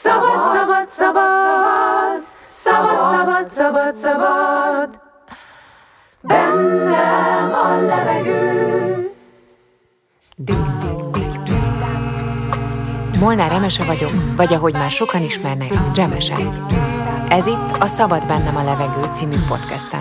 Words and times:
Szabad, 0.00 0.42
szabad, 0.52 0.88
szabad, 0.88 2.22
szabad, 2.44 3.10
szabad, 3.10 3.48
szabad, 3.50 3.94
szabad, 3.94 5.00
bennem 6.20 7.54
a 7.54 7.80
levegő. 7.80 9.10
Molnár 13.20 13.52
Emese 13.52 13.84
vagyok, 13.84 14.10
vagy 14.36 14.52
ahogy 14.52 14.72
már 14.72 14.90
sokan 14.90 15.22
ismernek, 15.22 15.72
Dzsemese. 15.92 16.36
Ez 17.28 17.46
itt 17.46 17.76
a 17.80 17.86
Szabad 17.86 18.26
bennem 18.26 18.56
a 18.56 18.64
levegő 18.64 19.02
című 19.12 19.36
podcastem. 19.48 20.00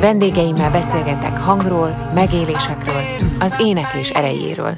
Vendégeimmel 0.00 0.70
beszélgetek 0.70 1.38
hangról, 1.38 1.90
megélésekről, 2.14 3.04
az 3.40 3.56
éneklés 3.58 4.10
erejéről. 4.10 4.76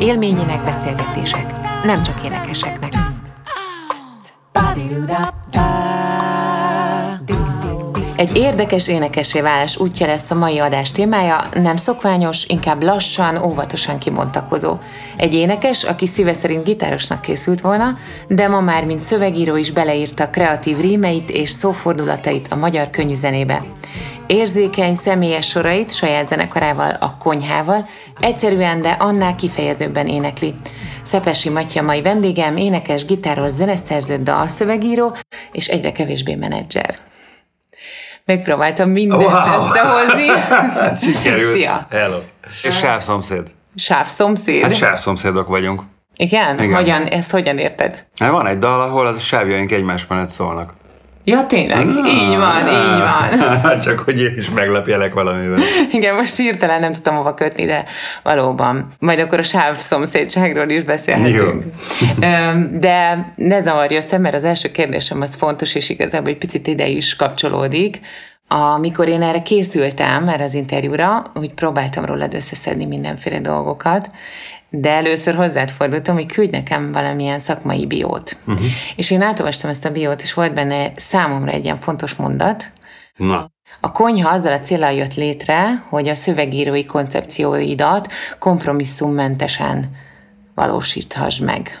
Élményének 0.00 0.64
beszélgetések, 0.64 1.64
nem 1.84 2.02
csak 2.02 2.24
énekeseknek. 2.24 3.03
Egy 8.16 8.36
érdekes 8.36 8.88
énekesé 8.88 9.40
válás 9.40 9.76
útja 9.76 10.06
lesz 10.06 10.30
a 10.30 10.34
mai 10.34 10.58
adás 10.58 10.92
témája, 10.92 11.44
nem 11.54 11.76
szokványos, 11.76 12.44
inkább 12.46 12.82
lassan, 12.82 13.42
óvatosan 13.42 13.98
kimontakozó. 13.98 14.76
Egy 15.16 15.34
énekes, 15.34 15.82
aki 15.82 16.06
szíve 16.06 16.32
szerint 16.32 16.64
gitárosnak 16.64 17.20
készült 17.20 17.60
volna, 17.60 17.98
de 18.28 18.48
ma 18.48 18.60
már 18.60 18.84
mint 18.84 19.00
szövegíró 19.00 19.56
is 19.56 19.70
beleírta 19.70 20.30
kreatív 20.30 20.78
rímeit 20.80 21.30
és 21.30 21.50
szófordulatait 21.50 22.46
a 22.50 22.56
magyar 22.56 22.90
könnyűzenébe. 22.90 23.62
Érzékeny, 24.26 24.94
személyes 24.94 25.46
sorait 25.46 25.94
saját 25.94 26.28
zenekarával, 26.28 26.90
a 27.00 27.16
konyhával, 27.16 27.88
egyszerűen, 28.20 28.80
de 28.80 28.90
annál 28.90 29.36
kifejezőbben 29.36 30.06
énekli. 30.06 30.54
Szepesi 31.02 31.50
Matya 31.50 31.82
mai 31.82 32.02
vendégem, 32.02 32.56
énekes, 32.56 33.04
gitáros, 33.04 33.50
zeneszerző, 33.50 34.16
dalszövegíró 34.16 35.16
és 35.52 35.68
egyre 35.68 35.92
kevésbé 35.92 36.34
menedzser. 36.34 36.94
Megpróbáltam 38.24 38.90
mindent 38.90 39.22
wow. 39.22 39.30
összehozni. 39.30 40.26
Sikerült. 41.12 41.52
Szia. 41.52 41.86
Hello. 41.90 42.18
És 42.62 42.78
sávszomszéd. 42.78 43.50
Sávszomszéd? 43.76 44.62
Hát 44.62 44.76
sávszomszédok 44.76 45.48
vagyunk. 45.48 45.82
Igen? 46.16 46.62
Igen? 46.62 46.74
Hogyan, 46.74 47.02
ezt 47.02 47.30
hogyan 47.30 47.58
érted? 47.58 48.06
Hát 48.20 48.30
van 48.30 48.46
egy 48.46 48.58
dal, 48.58 48.80
ahol 48.80 49.06
az 49.06 49.16
a 49.16 49.20
sávjaink 49.20 49.72
egymás 49.72 50.06
mellett 50.06 50.28
szólnak. 50.28 50.74
Ja, 51.24 51.46
tényleg? 51.46 51.86
Ah, 51.86 52.12
így 52.12 52.36
van, 52.36 52.68
így 52.68 53.00
van. 53.62 53.80
Csak 53.84 53.98
hogy 53.98 54.20
én 54.20 54.34
is 54.36 54.50
meglepjelek 54.50 55.14
valamivel. 55.14 55.58
Igen, 55.92 56.14
most 56.14 56.36
hirtelen 56.36 56.80
nem 56.80 56.92
tudtam 56.92 57.14
hova 57.14 57.34
kötni, 57.34 57.64
de 57.64 57.84
valóban. 58.22 58.88
Majd 58.98 59.18
akkor 59.18 59.38
a 59.38 59.42
sáv 59.42 59.76
szomszédságról 59.76 60.68
is 60.68 60.82
beszélhetünk. 60.82 61.64
Jó. 62.20 62.28
De 62.78 63.32
ne 63.34 63.60
zavarj 63.60 63.96
össze, 63.96 64.18
mert 64.18 64.34
az 64.34 64.44
első 64.44 64.70
kérdésem 64.70 65.20
az 65.20 65.34
fontos, 65.34 65.74
és 65.74 65.88
igazából 65.88 66.30
egy 66.30 66.38
picit 66.38 66.66
ide 66.66 66.86
is 66.86 67.16
kapcsolódik. 67.16 68.00
Amikor 68.48 69.08
én 69.08 69.22
erre 69.22 69.42
készültem, 69.42 70.28
erre 70.28 70.44
az 70.44 70.54
interjúra, 70.54 71.22
úgy 71.34 71.54
próbáltam 71.54 72.04
rólad 72.04 72.34
összeszedni 72.34 72.86
mindenféle 72.86 73.40
dolgokat, 73.40 74.10
de 74.80 74.90
először 74.90 75.34
hozzád 75.34 75.70
fordultam, 75.70 76.14
hogy 76.14 76.26
küldj 76.26 76.56
nekem 76.56 76.92
valamilyen 76.92 77.40
szakmai 77.40 77.86
biót. 77.86 78.36
Uh-huh. 78.46 78.66
És 78.96 79.10
én 79.10 79.22
átolvastam 79.22 79.70
ezt 79.70 79.84
a 79.84 79.90
biót, 79.90 80.22
és 80.22 80.34
volt 80.34 80.54
benne 80.54 80.92
számomra 80.96 81.52
egy 81.52 81.64
ilyen 81.64 81.76
fontos 81.76 82.14
mondat. 82.14 82.72
Na. 83.16 83.50
A 83.80 83.92
konyha 83.92 84.30
azzal 84.30 84.52
a 84.52 84.60
célral 84.60 84.92
jött 84.92 85.14
létre, 85.14 85.82
hogy 85.88 86.08
a 86.08 86.14
szövegírói 86.14 86.84
koncepcióidat 86.84 88.12
kompromisszummentesen 88.38 89.84
valósíthass 90.54 91.38
meg. 91.38 91.80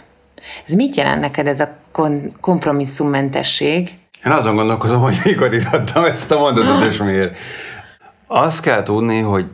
Ez 0.66 0.74
mit 0.74 0.96
jelent 0.96 1.20
neked 1.20 1.46
ez 1.46 1.60
a 1.60 1.76
kon- 1.92 2.40
kompromisszummentesség? 2.40 3.90
Én 4.26 4.32
azon 4.32 4.54
gondolkozom, 4.54 5.00
hogy 5.00 5.20
mikor 5.24 5.54
írhattam 5.54 6.04
ezt 6.04 6.30
a 6.30 6.38
mondatot, 6.38 6.84
és 6.90 6.96
miért. 6.96 7.36
Azt 8.26 8.60
kell 8.60 8.82
tudni, 8.82 9.20
hogy 9.20 9.46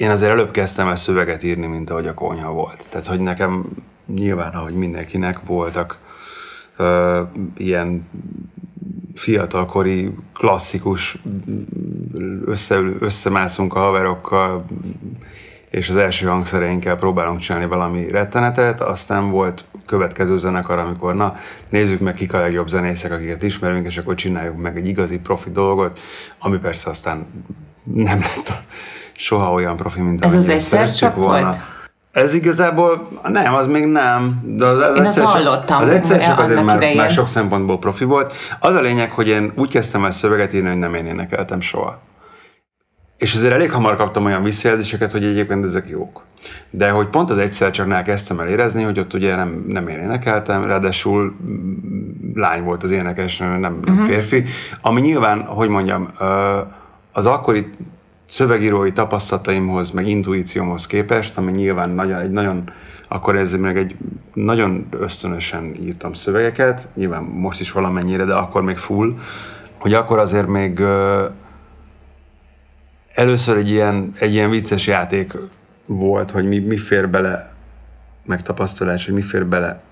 én 0.00 0.10
azért 0.10 0.30
előbb 0.30 0.50
kezdtem 0.50 0.88
el 0.88 0.96
szöveget 0.96 1.42
írni, 1.42 1.66
mint 1.66 1.90
ahogy 1.90 2.06
a 2.06 2.14
konyha 2.14 2.52
volt. 2.52 2.84
Tehát, 2.90 3.06
hogy 3.06 3.20
nekem 3.20 3.64
nyilván, 4.06 4.52
ahogy 4.52 4.74
mindenkinek 4.74 5.40
voltak 5.46 5.98
ö, 6.76 7.22
ilyen 7.56 8.08
fiatalkori, 9.14 10.14
klasszikus, 10.34 11.18
össze, 12.44 12.80
összemászunk 13.00 13.74
a 13.74 13.78
haverokkal, 13.78 14.64
és 15.70 15.88
az 15.88 15.96
első 15.96 16.26
hangszereinkkel 16.26 16.96
próbálunk 16.96 17.40
csinálni 17.40 17.66
valami 17.66 18.08
rettenetet, 18.08 18.80
aztán 18.80 19.30
volt 19.30 19.64
következő 19.86 20.38
zenekar, 20.38 20.78
amikor 20.78 21.14
na, 21.14 21.36
nézzük 21.68 22.00
meg 22.00 22.14
kik 22.14 22.32
a 22.32 22.40
legjobb 22.40 22.68
zenészek, 22.68 23.12
akiket 23.12 23.42
ismerünk, 23.42 23.86
és 23.86 23.98
akkor 23.98 24.14
csináljuk 24.14 24.56
meg 24.56 24.76
egy 24.76 24.86
igazi 24.86 25.18
profi 25.18 25.50
dolgot, 25.50 26.00
ami 26.38 26.58
persze 26.58 26.90
aztán 26.90 27.26
nem 27.84 28.18
lett 28.18 28.52
soha 29.20 29.52
olyan 29.52 29.76
profi, 29.76 30.00
mint 30.00 30.24
Ez 30.24 30.34
az 30.34 30.48
egyszer 30.48 30.92
csak 30.92 31.14
volna. 31.14 31.42
volt? 31.42 31.58
Ez 32.12 32.34
igazából, 32.34 33.08
nem, 33.22 33.54
az 33.54 33.66
még 33.66 33.86
nem. 33.86 34.40
De 34.44 34.66
az, 34.66 34.80
az 34.80 34.96
én 34.96 35.04
azt 35.04 35.18
hallottam. 35.18 35.82
Az 35.82 35.88
egyszer 35.88 36.24
csak 36.24 36.38
azért 36.38 36.64
már, 36.64 36.94
már 36.96 37.10
sok 37.10 37.28
szempontból 37.28 37.78
profi 37.78 38.04
volt. 38.04 38.34
Az 38.60 38.74
a 38.74 38.80
lényeg, 38.80 39.10
hogy 39.10 39.28
én 39.28 39.52
úgy 39.56 39.68
kezdtem 39.68 40.04
el 40.04 40.10
szöveget 40.10 40.52
írni, 40.52 40.68
hogy 40.68 40.78
nem 40.78 40.94
én 40.94 41.06
énekeltem 41.06 41.60
soha. 41.60 41.98
És 43.16 43.34
azért 43.34 43.52
elég 43.52 43.72
hamar 43.72 43.96
kaptam 43.96 44.24
olyan 44.24 44.42
visszajelzéseket, 44.42 45.12
hogy 45.12 45.24
egyébként 45.24 45.64
ezek 45.64 45.88
jók. 45.88 46.24
De 46.70 46.90
hogy 46.90 47.06
pont 47.06 47.30
az 47.30 47.38
egyszer 47.38 47.70
csak 47.70 48.02
kezdtem 48.02 48.40
el 48.40 48.48
érezni, 48.48 48.82
hogy 48.82 48.98
ott 48.98 49.14
ugye 49.14 49.36
nem, 49.36 49.64
nem 49.68 49.88
én 49.88 49.98
énekeltem, 49.98 50.64
ráadásul 50.64 51.36
lány 52.34 52.62
volt 52.62 52.82
az 52.82 52.90
énekes, 52.90 53.38
nem, 53.38 53.60
nem 53.60 53.80
uh-huh. 53.88 54.04
férfi, 54.04 54.44
ami 54.80 55.00
nyilván, 55.00 55.42
hogy 55.42 55.68
mondjam, 55.68 56.08
az 57.12 57.26
akkori 57.26 57.70
szövegírói 58.30 58.92
tapasztalataimhoz, 58.92 59.90
meg 59.90 60.08
intuíciómhoz 60.08 60.86
képest, 60.86 61.38
ami 61.38 61.50
nyilván 61.50 61.90
nagyon, 61.90 62.18
egy 62.18 62.30
nagyon, 62.30 62.70
akkor 63.08 63.36
ez 63.36 63.52
meg 63.52 63.76
egy 63.76 63.96
nagyon 64.34 64.86
ösztönösen 64.90 65.74
írtam 65.82 66.12
szövegeket, 66.12 66.88
nyilván 66.94 67.22
most 67.22 67.60
is 67.60 67.72
valamennyire, 67.72 68.24
de 68.24 68.34
akkor 68.34 68.62
még 68.62 68.76
full, 68.76 69.14
hogy 69.78 69.94
akkor 69.94 70.18
azért 70.18 70.46
még 70.46 70.80
először 73.14 73.56
egy 73.56 73.68
ilyen, 73.68 74.12
egy 74.18 74.32
ilyen 74.32 74.50
vicces 74.50 74.86
játék 74.86 75.32
volt, 75.86 76.30
hogy 76.30 76.48
mi, 76.48 76.58
mi 76.58 76.76
fér 76.76 77.08
bele, 77.08 77.52
meg 78.24 78.42
tapasztalás, 78.42 79.04
hogy 79.04 79.14
mi 79.14 79.22
fér 79.22 79.46
bele 79.46 79.82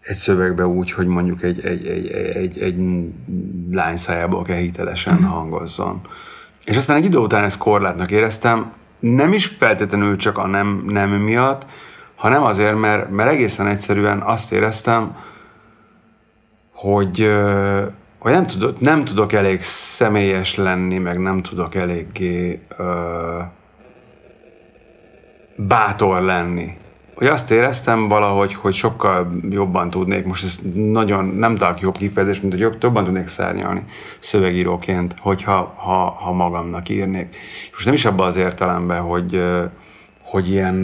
egy 0.00 0.16
szövegbe 0.16 0.66
úgy, 0.66 0.90
hogy 0.90 1.06
mondjuk 1.06 1.42
egy, 1.42 1.64
egy, 1.64 1.86
egy, 1.86 2.06
egy, 2.10 2.58
egy 2.58 2.76
lány 3.70 3.96
szájából 3.96 4.42
kell 4.42 4.56
hitelesen 4.56 5.18
mm. 5.20 5.24
És 6.64 6.76
aztán 6.76 6.96
egy 6.96 7.04
idő 7.04 7.18
után 7.18 7.44
ezt 7.44 7.58
korlátnak 7.58 8.10
éreztem, 8.10 8.72
nem 8.98 9.32
is 9.32 9.46
feltétlenül 9.46 10.16
csak 10.16 10.38
a 10.38 10.46
nem, 10.46 10.84
nem 10.86 11.10
miatt, 11.10 11.66
hanem 12.16 12.42
azért, 12.42 12.78
mert, 12.78 13.10
mert 13.10 13.30
egészen 13.30 13.66
egyszerűen 13.66 14.20
azt 14.20 14.52
éreztem, 14.52 15.16
hogy, 16.74 17.32
hogy 18.18 18.32
nem, 18.32 18.46
tudok, 18.46 18.80
nem 18.80 19.04
tudok 19.04 19.32
elég 19.32 19.62
személyes 19.62 20.56
lenni, 20.56 20.98
meg 20.98 21.18
nem 21.18 21.42
tudok 21.42 21.74
eléggé 21.74 22.62
ö, 22.78 23.38
bátor 25.56 26.22
lenni 26.22 26.76
hogy 27.20 27.28
azt 27.28 27.50
éreztem 27.50 28.08
valahogy, 28.08 28.54
hogy 28.54 28.74
sokkal 28.74 29.30
jobban 29.50 29.90
tudnék, 29.90 30.24
most 30.24 30.44
ez 30.44 30.58
nagyon 30.74 31.24
nem 31.24 31.56
találok 31.56 31.80
jobb 31.80 31.96
kifejezés, 31.96 32.40
mint 32.40 32.52
hogy 32.52 32.62
jobb, 32.62 32.76
jobban 32.80 33.04
tudnék 33.04 33.26
szárnyalni 33.28 33.84
szövegíróként, 34.18 35.14
hogyha 35.18 35.74
ha, 35.76 36.10
ha 36.10 36.32
magamnak 36.32 36.88
írnék. 36.88 37.36
Most 37.72 37.84
nem 37.84 37.94
is 37.94 38.04
abban 38.04 38.26
az 38.26 38.36
értelemben, 38.36 39.00
hogy 39.00 39.42
hogy 40.22 40.50
ilyen 40.50 40.74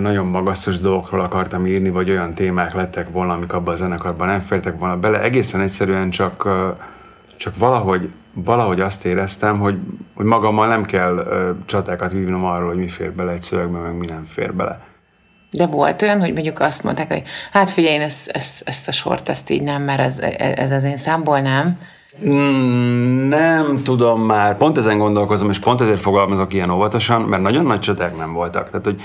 nagyon 0.00 0.26
magasztos 0.26 0.78
dolgokról 0.78 1.20
akartam 1.20 1.66
írni, 1.66 1.90
vagy 1.90 2.10
olyan 2.10 2.34
témák 2.34 2.74
lettek 2.74 3.10
volna, 3.10 3.34
amik 3.34 3.52
abban 3.52 3.74
a 3.74 3.76
zenekarban 3.76 4.26
nem 4.26 4.40
fértek 4.40 4.78
volna 4.78 4.96
bele. 4.96 5.22
Egészen 5.22 5.60
egyszerűen 5.60 6.10
csak, 6.10 6.48
csak 7.36 7.56
valahogy, 7.56 8.10
valahogy 8.32 8.80
azt 8.80 9.04
éreztem, 9.04 9.58
hogy, 9.58 9.78
hogy 10.14 10.26
magammal 10.26 10.66
nem 10.66 10.84
kell 10.84 11.26
csatákat 11.64 12.12
vívnom 12.12 12.44
arról, 12.44 12.68
hogy 12.68 12.78
mi 12.78 12.88
fér 12.88 13.12
bele 13.12 13.32
egy 13.32 13.42
szövegbe, 13.42 13.78
meg 13.78 13.96
mi 13.96 14.06
nem 14.06 14.22
fér 14.22 14.54
bele. 14.54 14.86
De 15.50 15.66
volt 15.66 16.02
olyan, 16.02 16.20
hogy 16.20 16.32
mondjuk 16.32 16.60
azt 16.60 16.82
mondták, 16.82 17.12
hogy 17.12 17.22
hát 17.52 17.70
figyelj, 17.70 17.94
én 17.94 18.00
ezt, 18.00 18.28
ezt, 18.28 18.62
ezt 18.64 18.88
a 18.88 18.92
sort, 18.92 19.28
ezt 19.28 19.50
így 19.50 19.62
nem, 19.62 19.82
mert 19.82 20.00
ez, 20.00 20.18
ez 20.38 20.70
az 20.70 20.84
én 20.84 20.96
számból 20.96 21.40
nem. 21.40 21.78
Mm, 22.26 23.28
nem 23.28 23.80
tudom 23.84 24.20
már, 24.20 24.56
pont 24.56 24.78
ezen 24.78 24.98
gondolkozom, 24.98 25.50
és 25.50 25.58
pont 25.58 25.80
ezért 25.80 26.00
fogalmazok 26.00 26.52
ilyen 26.52 26.70
óvatosan, 26.70 27.22
mert 27.22 27.42
nagyon 27.42 27.64
nagy 27.64 27.80
csaták 27.80 28.16
nem 28.16 28.32
voltak. 28.32 28.70
Tehát, 28.70 28.84
hogy 28.84 29.00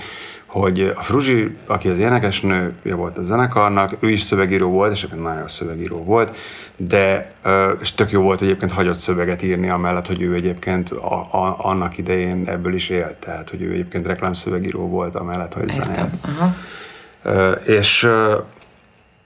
hogy 0.54 0.94
a 0.96 1.02
Fruzsi, 1.02 1.58
aki 1.66 1.90
az 1.90 2.00
énekesnője 2.00 2.96
volt 2.96 3.18
a 3.18 3.22
zenekarnak, 3.22 3.98
ő 4.00 4.10
is 4.10 4.22
szövegíró 4.22 4.70
volt, 4.70 4.92
és 4.92 4.98
egyébként 4.98 5.24
nagyon 5.24 5.40
jó 5.40 5.48
szövegíró 5.48 6.04
volt, 6.04 6.36
de 6.78 7.34
és 7.82 7.92
tök 7.92 8.12
jó 8.12 8.22
volt 8.22 8.42
egyébként 8.42 8.72
hagyott 8.72 8.98
szöveget 8.98 9.44
írni, 9.44 9.70
amellett, 9.70 10.08
hogy 10.08 10.22
ő 10.22 10.34
egyébként 10.34 10.90
a, 10.90 11.14
a, 11.16 11.56
annak 11.58 11.98
idején 11.98 12.44
ebből 12.46 12.74
is 12.74 12.90
élt, 12.90 13.16
tehát 13.16 13.50
hogy 13.50 13.62
ő 13.62 13.72
egyébként 13.72 14.08
reklámszövegíró 14.08 14.88
volt, 14.88 15.16
amellett, 15.16 15.54
hogy 15.54 15.70
zenélt. 15.70 16.14
És 17.66 18.10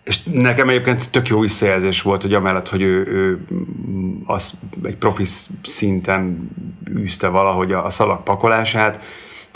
és 0.03 0.24
nekem 0.31 0.69
egyébként 0.69 1.12
tök 1.12 1.27
jó 1.27 1.39
visszajelzés 1.39 2.01
volt, 2.01 2.21
hogy 2.21 2.33
amellett, 2.33 2.69
hogy 2.69 2.81
ő, 2.81 3.07
ő 3.07 3.45
az 4.25 4.53
egy 4.83 4.95
profi 4.95 5.25
szinten 5.62 6.50
űzte 6.97 7.27
valahogy 7.27 7.74
a, 7.74 7.85
a 7.85 7.89
szalak 7.89 8.24
pakolását, 8.24 9.03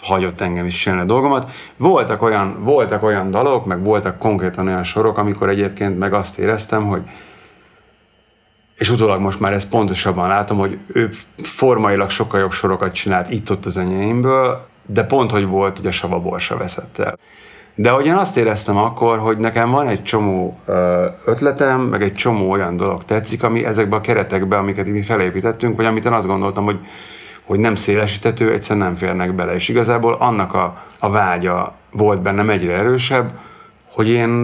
hagyott 0.01 0.41
engem 0.41 0.65
is 0.65 0.77
csinálni 0.77 1.03
a 1.03 1.07
dolgomat. 1.07 1.51
Voltak 1.77 2.21
olyan, 2.21 2.63
voltak 2.63 3.03
olyan 3.03 3.31
dalok, 3.31 3.65
meg 3.65 3.83
voltak 3.83 4.17
konkrétan 4.17 4.67
olyan 4.67 4.83
sorok, 4.83 5.17
amikor 5.17 5.49
egyébként 5.49 5.99
meg 5.99 6.13
azt 6.13 6.39
éreztem, 6.39 6.87
hogy 6.87 7.01
és 8.77 8.89
utólag 8.89 9.19
most 9.19 9.39
már 9.39 9.53
ezt 9.53 9.69
pontosabban 9.69 10.27
látom, 10.27 10.57
hogy 10.57 10.77
ő 10.87 11.09
formailag 11.37 12.09
sokkal 12.09 12.39
jobb 12.39 12.51
sorokat 12.51 12.93
csinált 12.93 13.31
itt-ott 13.31 13.65
az 13.65 13.77
enyéimből, 13.77 14.65
de 14.85 15.03
pont, 15.03 15.31
hogy 15.31 15.45
volt, 15.45 15.77
hogy 15.77 15.85
a 15.85 15.91
Sava 15.91 16.19
Borsa 16.19 16.57
veszett 16.57 16.97
el. 16.97 17.17
De 17.75 17.89
hogy 17.89 18.09
azt 18.09 18.37
éreztem 18.37 18.77
akkor, 18.77 19.17
hogy 19.19 19.37
nekem 19.37 19.69
van 19.69 19.87
egy 19.87 20.03
csomó 20.03 20.59
ötletem, 21.25 21.81
meg 21.81 22.01
egy 22.01 22.13
csomó 22.13 22.51
olyan 22.51 22.77
dolog 22.77 23.03
tetszik, 23.03 23.43
ami 23.43 23.65
ezekbe 23.65 23.95
a 23.95 24.01
keretekbe, 24.01 24.57
amiket 24.57 24.85
mi 24.85 25.01
felépítettünk, 25.01 25.77
vagy 25.77 25.85
amit 25.85 26.05
én 26.05 26.11
azt 26.11 26.27
gondoltam, 26.27 26.63
hogy, 26.63 26.79
hogy 27.51 27.59
nem 27.59 27.75
szélesítető, 27.75 28.51
egyszerűen 28.51 28.85
nem 28.85 28.95
férnek 28.95 29.35
bele. 29.35 29.53
És 29.53 29.69
igazából 29.69 30.13
annak 30.13 30.53
a, 30.53 30.77
a 30.99 31.09
vágya 31.09 31.73
volt 31.91 32.21
bennem 32.21 32.49
egyre 32.49 32.73
erősebb, 32.73 33.31
hogy 33.91 34.09
én 34.09 34.41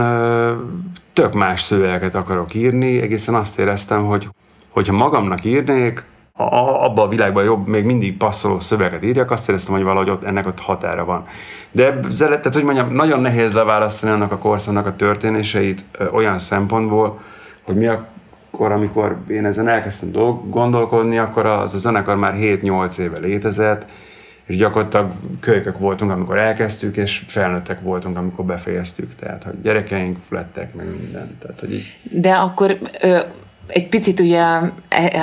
tök 1.13 1.33
más 1.33 1.61
szövegeket 1.61 2.15
akarok 2.15 2.53
írni, 2.53 3.01
egészen 3.01 3.35
azt 3.35 3.59
éreztem, 3.59 4.05
hogy 4.05 4.29
hogyha 4.69 4.93
magamnak 4.93 5.45
írnék, 5.45 6.05
a, 6.33 6.43
abba 6.85 7.01
a 7.01 7.07
világban 7.07 7.43
jobb, 7.43 7.67
még 7.67 7.85
mindig 7.85 8.17
passzoló 8.17 8.59
szöveget 8.59 9.03
írjak, 9.03 9.31
azt 9.31 9.49
éreztem, 9.49 9.73
hogy 9.73 9.83
valahogy 9.83 10.09
ott 10.09 10.23
ennek 10.23 10.47
ott 10.47 10.59
határa 10.59 11.05
van. 11.05 11.25
De 11.71 11.99
tehát, 12.19 12.53
hogy 12.53 12.63
mondjam, 12.63 12.93
nagyon 12.93 13.19
nehéz 13.19 13.53
leválasztani 13.53 14.11
annak 14.11 14.31
a 14.31 14.37
korszaknak 14.37 14.85
a 14.85 14.95
történéseit 14.95 15.85
ö, 15.91 16.07
olyan 16.07 16.39
szempontból, 16.39 17.19
hogy 17.61 17.75
mi 17.75 17.87
akkor, 18.57 18.71
amikor 18.71 19.17
én 19.27 19.45
ezen 19.45 19.67
elkezdtem 19.67 20.11
dolg, 20.11 20.49
gondolkodni, 20.49 21.17
akkor 21.17 21.45
az 21.45 21.73
a 21.73 21.77
zenekar 21.77 22.15
már 22.15 22.33
7-8 22.37 22.97
éve 22.97 23.19
létezett, 23.19 23.85
és 24.45 24.55
gyakorlatilag 24.55 25.11
kölykök 25.39 25.79
voltunk, 25.79 26.11
amikor 26.11 26.37
elkezdtük, 26.37 26.97
és 26.97 27.23
felnőttek 27.27 27.81
voltunk, 27.81 28.17
amikor 28.17 28.45
befejeztük. 28.45 29.15
Tehát, 29.15 29.43
hogy 29.43 29.61
gyerekeink 29.61 30.17
lettek, 30.29 30.75
meg 30.75 30.85
minden. 30.99 31.37
Tehát, 31.39 31.59
hogy 31.59 31.73
így... 31.73 31.97
De 32.11 32.33
akkor 32.33 32.77
ö, 33.01 33.19
egy 33.67 33.89
picit 33.89 34.19
ugye 34.19 34.41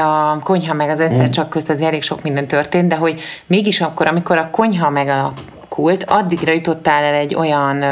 a 0.02 0.38
konyha 0.42 0.74
meg 0.74 0.88
az 0.88 1.00
egyszer 1.00 1.26
mm. 1.26 1.30
csak 1.30 1.50
közt 1.50 1.70
az 1.70 1.80
elég 1.80 2.02
sok 2.02 2.22
minden 2.22 2.48
történt, 2.48 2.88
de 2.88 2.96
hogy 2.96 3.20
mégis 3.46 3.80
akkor, 3.80 4.06
amikor 4.06 4.36
a 4.38 4.50
konyha 4.50 4.90
megalakult, 4.90 6.04
addigra 6.04 6.52
jutottál 6.52 7.02
el 7.02 7.14
egy 7.14 7.34
olyan 7.34 7.82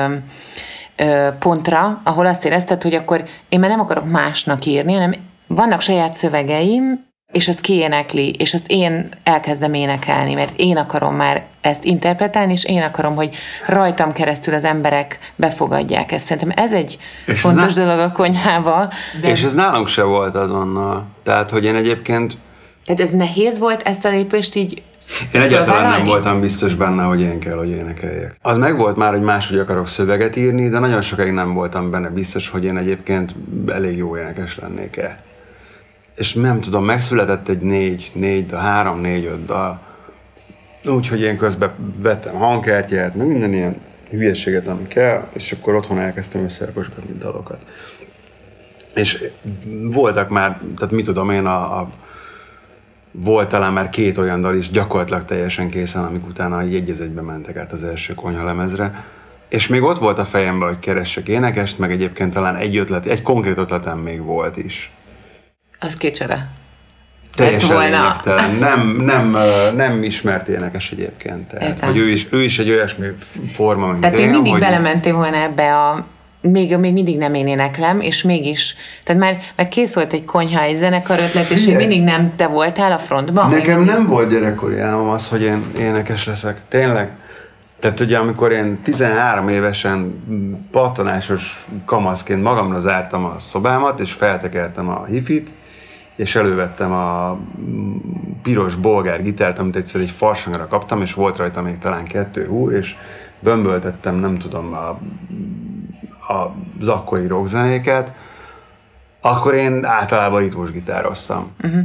ö, 0.97 1.29
pontra, 1.39 2.01
ahol 2.05 2.27
azt 2.27 2.45
érezted, 2.45 2.83
hogy 2.83 2.95
akkor 2.95 3.25
én 3.49 3.61
már 3.61 3.71
nem 3.71 3.81
akarok 3.81 4.11
másnak 4.11 4.65
írni, 4.65 4.93
hanem 4.93 5.31
vannak 5.55 5.81
saját 5.81 6.15
szövegeim, 6.15 7.11
és 7.33 7.49
azt 7.49 7.61
kiénekli, 7.61 8.31
és 8.31 8.55
azt 8.55 8.71
én 8.71 9.09
elkezdem 9.23 9.75
énekelni, 9.75 10.35
mert 10.35 10.53
én 10.57 10.77
akarom 10.77 11.15
már 11.15 11.45
ezt 11.61 11.85
interpretálni, 11.85 12.53
és 12.53 12.65
én 12.65 12.83
akarom, 12.83 13.15
hogy 13.15 13.35
rajtam 13.67 14.13
keresztül 14.13 14.55
az 14.55 14.65
emberek 14.65 15.19
befogadják 15.37 16.13
ezt. 16.13 16.27
Szerintem 16.27 16.65
ez 16.65 16.73
egy 16.73 16.99
és 17.27 17.41
fontos 17.41 17.65
ez 17.65 17.75
dolog 17.75 17.99
a 17.99 18.13
konyhába. 18.13 18.89
De... 19.21 19.29
És 19.29 19.43
ez 19.43 19.55
nálunk 19.55 19.89
se 19.89 20.03
volt 20.03 20.35
azonnal. 20.35 21.07
Tehát, 21.23 21.51
hogy 21.51 21.65
én 21.65 21.75
egyébként... 21.75 22.37
Tehát 22.87 23.01
ez 23.01 23.11
nehéz 23.11 23.59
volt 23.59 23.83
ezt 23.83 24.05
a 24.05 24.09
lépést 24.09 24.55
így 24.55 24.83
én 25.33 25.41
egyáltalán 25.41 25.91
nem 25.91 26.05
voltam 26.05 26.41
biztos 26.41 26.75
benne, 26.75 27.03
hogy 27.03 27.21
én 27.21 27.39
kell, 27.39 27.57
hogy 27.57 27.69
énekeljek. 27.69 28.37
Az 28.43 28.57
meg 28.57 28.77
volt 28.77 28.97
már, 28.97 29.11
hogy 29.11 29.21
máshogy 29.21 29.59
akarok 29.59 29.89
szöveget 29.89 30.37
írni, 30.37 30.69
de 30.69 30.79
nagyon 30.79 31.03
sokáig 31.03 31.33
nem 31.33 31.55
voltam 31.55 31.91
benne 31.91 32.09
biztos, 32.09 32.49
hogy 32.49 32.65
én 32.65 32.77
egyébként 32.77 33.35
elég 33.67 33.97
jó 33.97 34.17
énekes 34.17 34.59
lennék-e 34.59 35.19
és 36.17 36.33
nem 36.33 36.61
tudom, 36.61 36.85
megszületett 36.85 37.49
egy 37.49 37.61
négy, 37.61 38.11
négy, 38.15 38.53
három, 38.53 39.01
négy, 39.01 39.25
öt 39.25 39.45
dal. 39.45 39.81
Úgyhogy 40.85 41.21
én 41.21 41.37
közben 41.37 41.73
vettem 41.97 42.35
hangkártyát, 42.35 43.15
meg 43.15 43.27
minden 43.27 43.53
ilyen 43.53 43.81
hülyeséget, 44.11 44.69
ami 44.69 44.87
kell, 44.87 45.29
és 45.33 45.53
akkor 45.53 45.75
otthon 45.75 45.99
elkezdtem 45.99 46.45
összerakosgatni 46.45 47.19
dalokat. 47.19 47.61
És 48.95 49.25
voltak 49.83 50.29
már, 50.29 50.61
tehát 50.77 50.95
mit 50.95 51.05
tudom 51.05 51.31
én, 51.31 51.47
a, 51.47 51.81
a 51.81 51.91
volt 53.11 53.49
talán 53.49 53.73
már 53.73 53.89
két 53.89 54.19
olyan 54.19 54.41
dal 54.41 54.55
is 54.55 54.71
gyakorlatilag 54.71 55.25
teljesen 55.25 55.69
készen, 55.69 56.05
amik 56.05 56.27
utána 56.27 56.61
egy 56.61 56.75
egyezegybe 56.75 57.21
mentek 57.21 57.57
át 57.57 57.73
az 57.73 57.83
első 57.83 58.15
konyhalemezre. 58.15 59.05
És 59.49 59.67
még 59.67 59.83
ott 59.83 59.99
volt 59.99 60.19
a 60.19 60.25
fejemben, 60.25 60.69
hogy 60.69 60.79
keressek 60.79 61.29
énekest, 61.29 61.79
meg 61.79 61.93
egyébként 61.93 62.33
talán 62.33 62.57
egy 62.57 62.77
ötlet, 62.77 63.07
egy 63.07 63.23
konkrét 63.23 63.57
ötletem 63.57 63.99
még 63.99 64.23
volt 64.23 64.57
is. 64.57 64.91
Az 65.83 65.97
kicsere. 65.97 66.49
Teljesen 67.35 67.75
volna. 67.75 68.21
Nem, 68.61 68.97
nem, 68.97 69.37
nem 69.77 70.03
ismert 70.03 70.49
énekes 70.49 70.91
egyébként. 70.91 71.49
Tehát, 71.49 71.81
hogy 71.81 71.97
ő 71.97 72.09
is, 72.09 72.27
ő 72.31 72.43
is 72.43 72.59
egy 72.59 72.71
olyasmi 72.71 73.07
forma, 73.53 73.87
mint 73.87 74.01
Tehát 74.01 74.17
én, 74.17 74.23
még 74.23 74.31
mindig 74.31 74.53
hogy... 74.53 74.61
belementél 74.61 75.15
volna 75.15 75.37
ebbe 75.37 75.77
a 75.77 76.07
még, 76.41 76.77
még 76.77 76.93
mindig 76.93 77.19
nem 77.19 77.35
én 77.35 77.47
éneklem, 77.47 78.01
és 78.01 78.23
mégis, 78.23 78.77
tehát 79.05 79.23
már, 79.23 79.39
már 79.57 79.69
kész 79.69 79.95
volt 79.95 80.13
egy 80.13 80.25
konyha, 80.25 80.63
egy 80.63 80.77
zenekar 80.77 81.19
ötlet, 81.19 81.51
és 81.51 81.65
még 81.65 81.77
mindig 81.77 82.03
nem 82.03 82.33
te 82.37 82.47
voltál 82.47 82.93
a 82.93 82.99
frontban? 82.99 83.51
Nekem 83.51 83.83
nem 83.83 84.07
volt 84.07 84.31
gyerekkori 84.31 84.79
álmom 84.79 85.09
az, 85.09 85.29
hogy 85.29 85.43
én 85.43 85.65
énekes 85.79 86.27
leszek. 86.27 86.57
Tényleg. 86.69 87.11
Tehát 87.79 88.01
ugye 88.01 88.19
amikor 88.19 88.53
én 88.53 88.81
13 88.83 89.49
évesen 89.49 90.25
pattanásos 90.71 91.67
kamaszként 91.85 92.43
magamra 92.43 92.81
zártam 92.81 93.25
a 93.25 93.35
szobámat, 93.39 94.01
és 94.01 94.13
feltekertem 94.13 94.89
a 94.89 95.05
hifit, 95.05 95.51
és 96.17 96.37
elővettem 96.37 96.93
a 96.93 97.39
piros 98.43 98.75
bolgár 98.75 99.23
gitárt, 99.23 99.59
amit 99.59 99.77
egyszer 99.77 100.01
egy 100.01 100.11
farsangra 100.11 100.67
kaptam, 100.67 101.01
és 101.01 101.15
volt 101.15 101.37
rajta 101.37 101.63
még 101.63 101.79
talán 101.79 102.05
kettő 102.05 102.47
hú, 102.47 102.71
és 102.71 102.97
bömböltettem, 103.41 104.15
nem 104.15 104.39
tudom, 104.39 104.73
a, 104.73 104.89
a 106.33 106.55
zakkori 106.81 107.27
rockzenéket, 107.27 108.13
akkor 109.21 109.55
én 109.55 109.85
általában 109.85 110.41
ritmusgitároztam. 110.41 111.51
Uh-huh. 111.63 111.83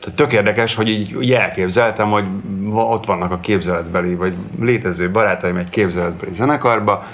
Tehát 0.00 0.18
tök 0.18 0.32
érdekes, 0.32 0.74
hogy 0.74 0.88
így, 0.88 1.16
így 1.20 1.32
elképzeltem, 1.32 2.10
hogy 2.10 2.24
ott 2.70 3.04
vannak 3.04 3.30
a 3.32 3.40
képzeletbeli, 3.40 4.14
vagy 4.14 4.34
létező 4.60 5.10
barátaim 5.10 5.56
egy 5.56 5.68
képzeletbeli 5.68 6.34
zenekarba, 6.34 7.04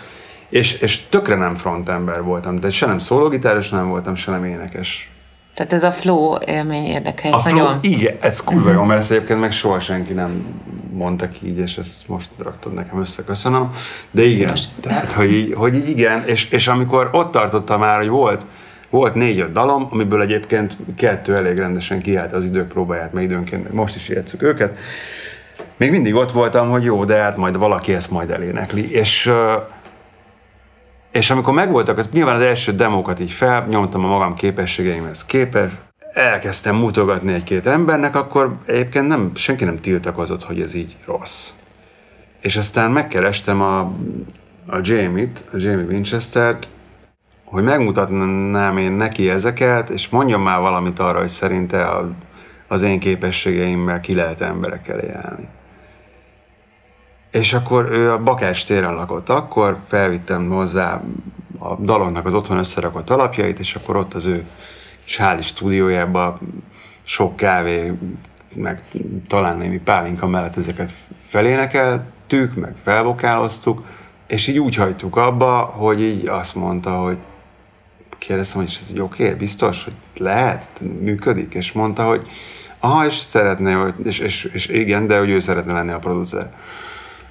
és, 0.48 0.80
és 0.80 1.06
tökre 1.08 1.34
nem 1.34 1.54
frontember 1.54 2.22
voltam, 2.22 2.56
de 2.56 2.70
se 2.70 2.86
nem 2.86 2.98
szólógitáros 2.98 3.68
nem 3.68 3.88
voltam, 3.88 4.14
se 4.14 4.30
nem 4.30 4.44
énekes 4.44 5.10
tehát 5.54 5.72
ez 5.72 5.82
a 5.82 5.90
flow 5.90 6.36
élmény 6.46 6.84
érdekel. 6.84 7.32
A 7.32 7.38
flow, 7.38 7.58
nagyon. 7.58 7.78
igen, 7.80 8.14
ez 8.20 8.42
kurva 8.42 8.60
uh-huh. 8.60 8.74
jó, 8.74 8.84
mert 8.84 9.00
ezt 9.00 9.10
egyébként 9.10 9.40
meg 9.40 9.52
soha 9.52 9.80
senki 9.80 10.12
nem 10.12 10.44
mondta 10.92 11.28
ki 11.28 11.46
így, 11.46 11.58
és 11.58 11.76
ezt 11.76 12.08
most 12.08 12.28
raktad 12.38 12.74
nekem 12.74 13.00
össze, 13.00 13.24
köszönöm. 13.24 13.74
De 14.10 14.22
igen, 14.22 14.56
tehát, 14.80 15.12
hogy 15.12 15.32
így, 15.32 15.54
hogy 15.54 15.74
így 15.74 15.88
igen, 15.88 16.24
és, 16.26 16.50
és 16.50 16.68
amikor 16.68 17.08
ott 17.12 17.32
tartottam 17.32 17.80
már, 17.80 17.98
hogy 17.98 18.08
volt, 18.08 18.46
volt 18.90 19.14
négy-öt 19.14 19.52
dalom, 19.52 19.86
amiből 19.90 20.22
egyébként 20.22 20.76
kettő 20.96 21.36
elég 21.36 21.58
rendesen 21.58 21.98
kiállt 21.98 22.32
az 22.32 22.44
idők 22.44 22.68
próbáját, 22.68 23.12
mert 23.12 23.26
időnként 23.26 23.72
most 23.72 23.96
is 23.96 24.08
játszuk 24.08 24.42
őket. 24.42 24.78
Még 25.76 25.90
mindig 25.90 26.14
ott 26.14 26.32
voltam, 26.32 26.70
hogy 26.70 26.84
jó, 26.84 27.04
de 27.04 27.16
hát 27.16 27.36
majd 27.36 27.58
valaki 27.58 27.94
ezt 27.94 28.10
majd 28.10 28.30
elénekli. 28.30 28.92
És 28.92 29.32
és 31.12 31.30
amikor 31.30 31.54
megvoltak, 31.54 31.98
az 31.98 32.08
nyilván 32.12 32.34
az 32.34 32.42
első 32.42 32.72
demókat 32.72 33.20
így 33.20 33.32
felnyomtam 33.32 34.04
a 34.04 34.08
magam 34.08 34.34
képességeimhez 34.34 35.24
képes, 35.24 35.70
elkezdtem 36.12 36.76
mutogatni 36.76 37.32
egy-két 37.32 37.66
embernek, 37.66 38.14
akkor 38.14 38.56
egyébként 38.66 39.06
nem, 39.06 39.30
senki 39.34 39.64
nem 39.64 39.80
tiltakozott, 39.80 40.42
hogy 40.42 40.60
ez 40.60 40.74
így 40.74 40.96
rossz. 41.06 41.50
És 42.40 42.56
aztán 42.56 42.90
megkerestem 42.90 43.60
a, 43.60 43.80
a 44.66 44.78
Jamie-t, 44.82 45.44
a 45.52 45.56
Jamie 45.58 45.84
Winchester-t, 45.84 46.68
hogy 47.44 47.62
megmutatnám 47.62 48.78
én 48.78 48.92
neki 48.92 49.30
ezeket, 49.30 49.90
és 49.90 50.08
mondjon 50.08 50.40
már 50.40 50.60
valamit 50.60 50.98
arra, 50.98 51.18
hogy 51.18 51.28
szerinte 51.28 51.88
az 52.68 52.82
én 52.82 52.98
képességeimmel 52.98 54.00
ki 54.00 54.14
lehet 54.14 54.40
emberek 54.40 54.88
elé 54.88 55.12
állni. 55.12 55.48
És 57.30 57.52
akkor 57.52 57.90
ő 57.90 58.12
a 58.12 58.18
Bakács 58.18 58.66
téren 58.66 58.94
lakott 58.94 59.28
akkor, 59.28 59.78
felvittem 59.86 60.48
hozzá 60.48 61.02
a 61.58 61.74
dalonnak 61.74 62.26
az 62.26 62.34
otthon 62.34 62.58
összerakott 62.58 63.10
alapjait, 63.10 63.58
és 63.58 63.74
akkor 63.74 63.96
ott 63.96 64.14
az 64.14 64.26
ő 64.26 64.44
sáli 65.04 65.42
stúdiójában 65.42 66.38
sok 67.02 67.36
kávé, 67.36 67.92
meg 68.54 68.82
talán 69.26 69.58
némi 69.58 69.78
pálinka 69.78 70.26
mellett 70.26 70.56
ezeket 70.56 70.92
felénekeltük, 71.20 72.54
meg 72.54 72.74
felvokáloztuk, 72.82 73.84
és 74.26 74.46
így 74.46 74.58
úgy 74.58 74.74
hagytuk 74.74 75.16
abba, 75.16 75.60
hogy 75.60 76.00
így 76.00 76.26
azt 76.26 76.54
mondta, 76.54 76.90
hogy 76.90 77.16
kérdeztem, 78.18 78.60
hogy 78.60 78.76
ez 78.80 79.00
oké, 79.00 79.24
okay, 79.24 79.34
biztos, 79.34 79.84
hogy 79.84 79.94
lehet, 80.16 80.80
működik, 81.00 81.54
és 81.54 81.72
mondta, 81.72 82.04
hogy 82.04 82.28
aha, 82.78 83.06
és 83.06 83.14
szeretné, 83.14 83.72
hogy, 83.72 83.94
és, 84.04 84.18
és, 84.18 84.44
és 84.52 84.66
igen, 84.66 85.06
de 85.06 85.18
hogy 85.18 85.30
ő 85.30 85.38
szeretne 85.38 85.72
lenni 85.72 85.92
a 85.92 85.98
producer. 85.98 86.52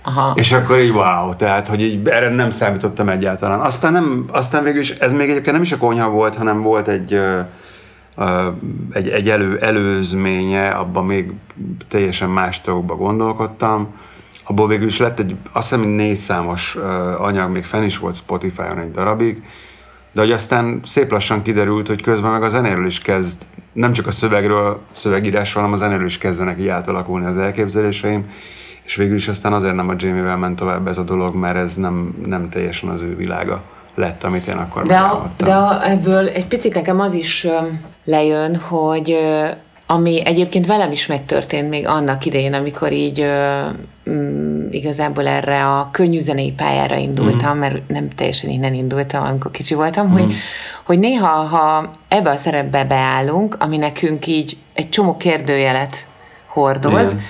Aha. 0.01 0.33
És 0.35 0.51
akkor 0.51 0.79
így 0.79 0.91
wow, 0.91 1.35
tehát, 1.35 1.67
hogy 1.67 1.81
így 1.81 2.07
erre 2.07 2.29
nem 2.29 2.49
számítottam 2.49 3.09
egyáltalán. 3.09 3.59
Aztán, 3.59 3.91
nem, 3.91 4.25
aztán 4.31 4.63
végül 4.63 4.79
is, 4.79 4.89
ez 4.91 5.13
még 5.13 5.29
egyébként 5.29 5.51
nem 5.51 5.61
is 5.61 5.71
a 5.71 5.77
konyha 5.77 6.09
volt, 6.09 6.35
hanem 6.35 6.61
volt 6.61 6.87
egy, 6.87 7.19
egy, 8.91 9.09
egy 9.09 9.29
elő, 9.29 9.57
előzménye, 9.57 10.69
abban 10.69 11.05
még 11.05 11.31
teljesen 11.87 12.29
más 12.29 12.61
dolgokba 12.61 12.95
gondolkodtam. 12.95 13.87
Abból 14.43 14.67
végül 14.67 14.87
is 14.87 14.97
lett 14.97 15.19
egy, 15.19 15.35
azt 15.51 15.69
hiszem, 15.69 15.87
négy 15.87 16.15
számos 16.15 16.75
anyag, 17.17 17.51
még 17.51 17.63
fenn 17.63 17.83
is 17.83 17.97
volt 17.97 18.15
Spotify-on 18.15 18.79
egy 18.79 18.91
darabig, 18.91 19.43
de 20.11 20.21
hogy 20.21 20.31
aztán 20.31 20.79
szép 20.83 21.11
lassan 21.11 21.41
kiderült, 21.41 21.87
hogy 21.87 22.01
közben 22.01 22.31
meg 22.31 22.43
a 22.43 22.49
zenéről 22.49 22.85
is 22.85 22.99
kezd, 22.99 23.41
nem 23.73 23.93
csak 23.93 24.07
a 24.07 24.11
szövegről, 24.11 24.81
szövegírásról, 24.91 25.63
hanem 25.63 25.79
a 25.79 25.81
zenéről 25.83 26.05
is 26.05 26.17
kezdenek 26.17 26.59
így 26.59 26.67
átalakulni 26.67 27.25
az 27.25 27.37
elképzeléseim, 27.37 28.25
és 28.89 28.95
végül 28.95 29.15
is 29.15 29.27
aztán 29.27 29.53
azért 29.53 29.75
nem 29.75 29.89
a 29.89 29.93
Jamie-vel 29.97 30.37
ment 30.37 30.55
tovább 30.55 30.87
ez 30.87 30.97
a 30.97 31.03
dolog, 31.03 31.35
mert 31.35 31.55
ez 31.55 31.75
nem, 31.75 32.15
nem 32.25 32.49
teljesen 32.49 32.89
az 32.89 33.01
ő 33.01 33.15
világa 33.15 33.61
lett, 33.95 34.23
amit 34.23 34.47
én 34.47 34.55
akkor 34.55 34.83
de, 34.83 34.97
a, 34.97 35.31
de 35.37 35.53
a, 35.53 35.89
ebből 35.89 36.27
egy 36.27 36.45
picit 36.45 36.73
nekem 36.73 36.99
az 36.99 37.13
is 37.13 37.47
lejön, 38.05 38.55
hogy 38.55 39.17
ami 39.85 40.25
egyébként 40.25 40.65
velem 40.65 40.91
is 40.91 41.07
megtörtént 41.07 41.69
még 41.69 41.87
annak 41.87 42.25
idején, 42.25 42.53
amikor 42.53 42.91
így 42.91 43.25
mm, 44.09 44.67
igazából 44.69 45.27
erre 45.27 45.65
a 45.65 45.89
könnyű 45.91 46.19
zenei 46.19 46.51
pályára 46.51 46.95
indultam, 46.95 47.55
mm. 47.55 47.59
mert 47.59 47.87
nem 47.87 48.09
teljesen 48.09 48.49
innen 48.49 48.73
indultam, 48.73 49.23
amikor 49.23 49.51
kicsi 49.51 49.73
voltam, 49.73 50.07
mm. 50.07 50.11
hogy, 50.11 50.25
mhm. 50.25 50.33
hogy 50.83 50.99
néha, 50.99 51.27
ha 51.27 51.89
ebbe 52.07 52.29
a 52.29 52.37
szerepbe 52.37 52.83
beállunk, 52.83 53.55
ami 53.59 53.77
nekünk 53.77 54.27
így 54.27 54.57
egy 54.73 54.89
csomó 54.89 55.17
kérdőjelet 55.17 56.07
hordoz, 56.47 57.11
Igen 57.11 57.21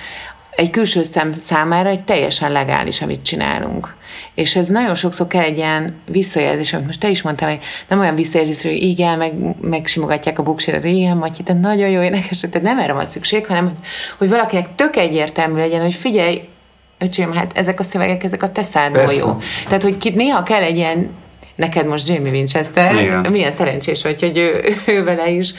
egy 0.59 0.69
külső 0.69 1.03
szem 1.03 1.33
számára 1.33 1.89
egy 1.89 2.03
teljesen 2.03 2.51
legális, 2.51 3.01
amit 3.01 3.21
csinálunk. 3.21 3.95
És 4.33 4.55
ez 4.55 4.67
nagyon 4.67 4.95
sokszor 4.95 5.27
kell 5.27 5.43
egy 5.43 5.57
ilyen 5.57 5.95
visszajelzés, 6.05 6.73
amit 6.73 6.85
most 6.85 6.99
te 6.99 7.09
is 7.09 7.21
mondtál, 7.21 7.49
hogy 7.49 7.59
nem 7.87 7.99
olyan 7.99 8.15
visszajelzés, 8.15 8.61
hogy 8.61 8.83
igen, 8.83 9.17
meg, 9.17 9.33
megsimogatják 9.61 10.39
a 10.39 10.43
bukséret, 10.43 10.81
hogy 10.81 10.95
igen, 10.95 11.17
Matyi, 11.17 11.43
te 11.43 11.53
nagyon 11.53 11.89
jó 11.89 12.01
énekes, 12.01 12.39
tehát 12.39 12.61
nem 12.61 12.79
erre 12.79 12.93
van 12.93 13.05
szükség, 13.05 13.45
hanem 13.45 13.71
hogy 14.17 14.29
valakinek 14.29 14.75
tök 14.75 14.95
egyértelmű 14.95 15.59
legyen, 15.59 15.81
hogy 15.81 15.93
figyelj, 15.93 16.41
öcsém, 16.97 17.33
hát 17.33 17.51
ezek 17.55 17.79
a 17.79 17.83
szövegek, 17.83 18.23
ezek 18.23 18.43
a 18.43 18.51
te 18.51 18.63
szádból 18.63 19.13
jó. 19.13 19.37
Tehát, 19.65 19.83
hogy 19.83 20.11
néha 20.15 20.43
kell 20.43 20.61
egy 20.61 20.77
ilyen 20.77 21.09
neked 21.59 21.85
most 21.85 22.07
Jamie 22.07 22.31
Winchester, 22.31 22.95
Igen. 22.95 23.25
milyen 23.31 23.51
szerencsés 23.51 24.03
vagy, 24.03 24.19
hogy 24.19 24.37
ő, 24.37 24.73
ő 24.87 25.03
vele 25.03 25.29
is 25.29 25.53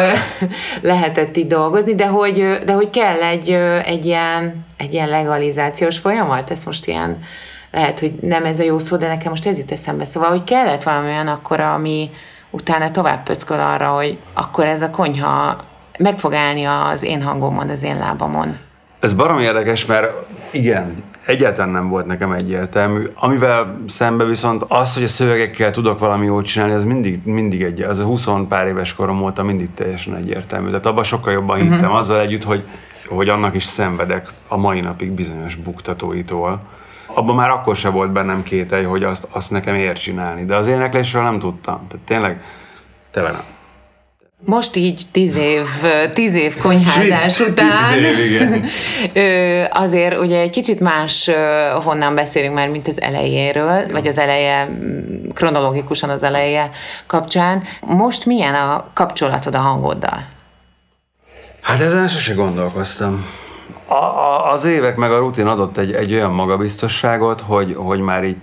lehetett 0.82 1.36
itt 1.36 1.48
dolgozni, 1.48 1.94
de 1.94 2.06
hogy, 2.06 2.58
de 2.64 2.72
hogy 2.72 2.90
kell 2.90 3.22
egy, 3.22 3.50
egy, 3.84 4.04
ilyen, 4.04 4.66
egy 4.76 4.92
ilyen 4.92 5.08
legalizációs 5.08 5.98
folyamat, 5.98 6.50
ez 6.50 6.64
most 6.64 6.86
ilyen, 6.86 7.18
lehet, 7.70 8.00
hogy 8.00 8.12
nem 8.20 8.44
ez 8.44 8.58
a 8.58 8.64
jó 8.64 8.78
szó, 8.78 8.96
de 8.96 9.06
nekem 9.06 9.30
most 9.30 9.46
ez 9.46 9.58
jut 9.58 9.72
eszembe. 9.72 10.04
Szóval, 10.04 10.28
hogy 10.28 10.44
kellett 10.44 10.82
valami 10.82 11.08
olyan 11.08 11.28
akkor, 11.28 11.60
ami 11.60 12.10
utána 12.50 12.90
tovább 12.90 13.22
pöcköl 13.22 13.60
arra, 13.60 13.88
hogy 13.88 14.18
akkor 14.34 14.66
ez 14.66 14.82
a 14.82 14.90
konyha 14.90 15.56
meg 15.98 16.18
fog 16.18 16.32
állni 16.32 16.64
az 16.64 17.02
én 17.02 17.22
hangomon, 17.22 17.68
az 17.68 17.82
én 17.82 17.98
lábamon. 17.98 18.58
Ez 19.00 19.12
barom 19.12 19.38
érdekes, 19.38 19.86
mert 19.86 20.12
igen, 20.50 21.04
egyáltalán 21.26 21.70
nem 21.70 21.88
volt 21.88 22.06
nekem 22.06 22.32
egyértelmű. 22.32 23.04
Amivel 23.14 23.76
szembe 23.86 24.24
viszont 24.24 24.64
az, 24.68 24.94
hogy 24.94 25.02
a 25.04 25.08
szövegekkel 25.08 25.70
tudok 25.70 25.98
valami 25.98 26.26
jót 26.26 26.46
csinálni, 26.46 26.74
az 26.74 26.84
mindig, 26.84 27.20
mindig 27.24 27.62
egy, 27.62 27.80
az 27.80 27.98
a 27.98 28.04
20 28.04 28.28
pár 28.48 28.66
éves 28.66 28.94
korom 28.94 29.22
óta 29.22 29.42
mindig 29.42 29.68
teljesen 29.74 30.16
egyértelmű. 30.16 30.66
Tehát 30.66 30.86
abban 30.86 31.04
sokkal 31.04 31.32
jobban 31.32 31.56
hittem, 31.56 31.76
uh-huh. 31.76 31.96
azzal 31.96 32.20
együtt, 32.20 32.44
hogy, 32.44 32.62
hogy 33.06 33.28
annak 33.28 33.54
is 33.54 33.64
szenvedek 33.64 34.28
a 34.48 34.56
mai 34.56 34.80
napig 34.80 35.10
bizonyos 35.10 35.54
buktatóitól. 35.54 36.60
Abban 37.06 37.34
már 37.34 37.50
akkor 37.50 37.76
se 37.76 37.88
volt 37.88 38.12
bennem 38.12 38.42
kételj, 38.42 38.84
hogy 38.84 39.02
azt, 39.02 39.28
azt 39.30 39.50
nekem 39.50 39.74
ér 39.74 39.98
csinálni. 39.98 40.44
De 40.44 40.56
az 40.56 40.68
éneklésről 40.68 41.22
nem 41.22 41.38
tudtam. 41.38 41.86
Tehát 41.88 42.06
tényleg, 42.06 42.42
tele 43.10 43.30
nem. 43.30 43.42
Most 44.44 44.76
így 44.76 45.02
tíz 45.12 45.36
év, 45.36 45.66
tíz 46.12 46.34
év 46.34 46.56
konyházás 46.56 47.40
után 47.40 47.92
tíz 47.92 48.04
év, 48.04 48.18
igen. 48.18 48.64
azért 49.70 50.18
ugye 50.18 50.40
egy 50.40 50.50
kicsit 50.50 50.80
más 50.80 51.30
honnan 51.84 52.14
beszélünk 52.14 52.54
már, 52.54 52.68
mint 52.68 52.88
az 52.88 53.00
elejéről, 53.00 53.88
vagy 53.90 54.06
az 54.06 54.18
eleje, 54.18 54.68
kronológikusan 55.32 56.10
az 56.10 56.22
eleje 56.22 56.70
kapcsán. 57.06 57.62
Most 57.80 58.26
milyen 58.26 58.54
a 58.54 58.90
kapcsolatod 58.94 59.54
a 59.54 59.58
hangoddal? 59.58 60.26
Hát 61.60 61.80
ezen 61.80 62.08
sose 62.08 62.34
gondolkoztam. 62.34 63.26
A, 63.86 63.94
a, 63.94 64.52
az 64.52 64.64
évek 64.64 64.96
meg 64.96 65.10
a 65.10 65.18
rutin 65.18 65.46
adott 65.46 65.76
egy, 65.76 65.92
egy 65.92 66.14
olyan 66.14 66.32
magabiztosságot, 66.32 67.40
hogy, 67.40 67.74
hogy 67.74 68.00
már 68.00 68.24
így 68.24 68.36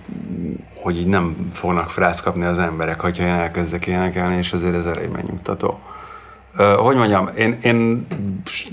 hogy 0.82 0.98
így 0.98 1.06
nem 1.06 1.48
fognak 1.52 1.90
frász 1.90 2.22
kapni 2.22 2.44
az 2.44 2.58
emberek, 2.58 3.00
ha 3.00 3.08
én 3.08 3.26
elkezdek 3.26 3.86
énekelni, 3.86 4.36
és 4.36 4.52
azért 4.52 4.74
ez 4.74 4.86
elég 4.86 5.08
megnyugtató. 5.08 5.78
hogy 6.76 6.96
mondjam, 6.96 7.30
én, 7.36 7.58
én 7.62 8.06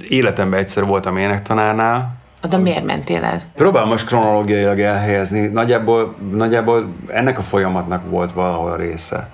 életemben 0.10 0.60
egyszer 0.60 0.86
voltam 0.86 1.18
énektanárnál, 1.18 2.20
oda 2.44 2.58
miért 2.58 2.86
mentél 2.86 3.24
el? 3.24 3.42
Próbál 3.56 3.86
most 3.86 4.06
kronológiailag 4.06 4.80
elhelyezni. 4.80 5.48
Nagyjából, 5.48 6.16
nagyjából 6.32 6.94
ennek 7.08 7.38
a 7.38 7.42
folyamatnak 7.42 8.10
volt 8.10 8.32
valahol 8.32 8.72
a 8.72 8.76
része. 8.76 9.30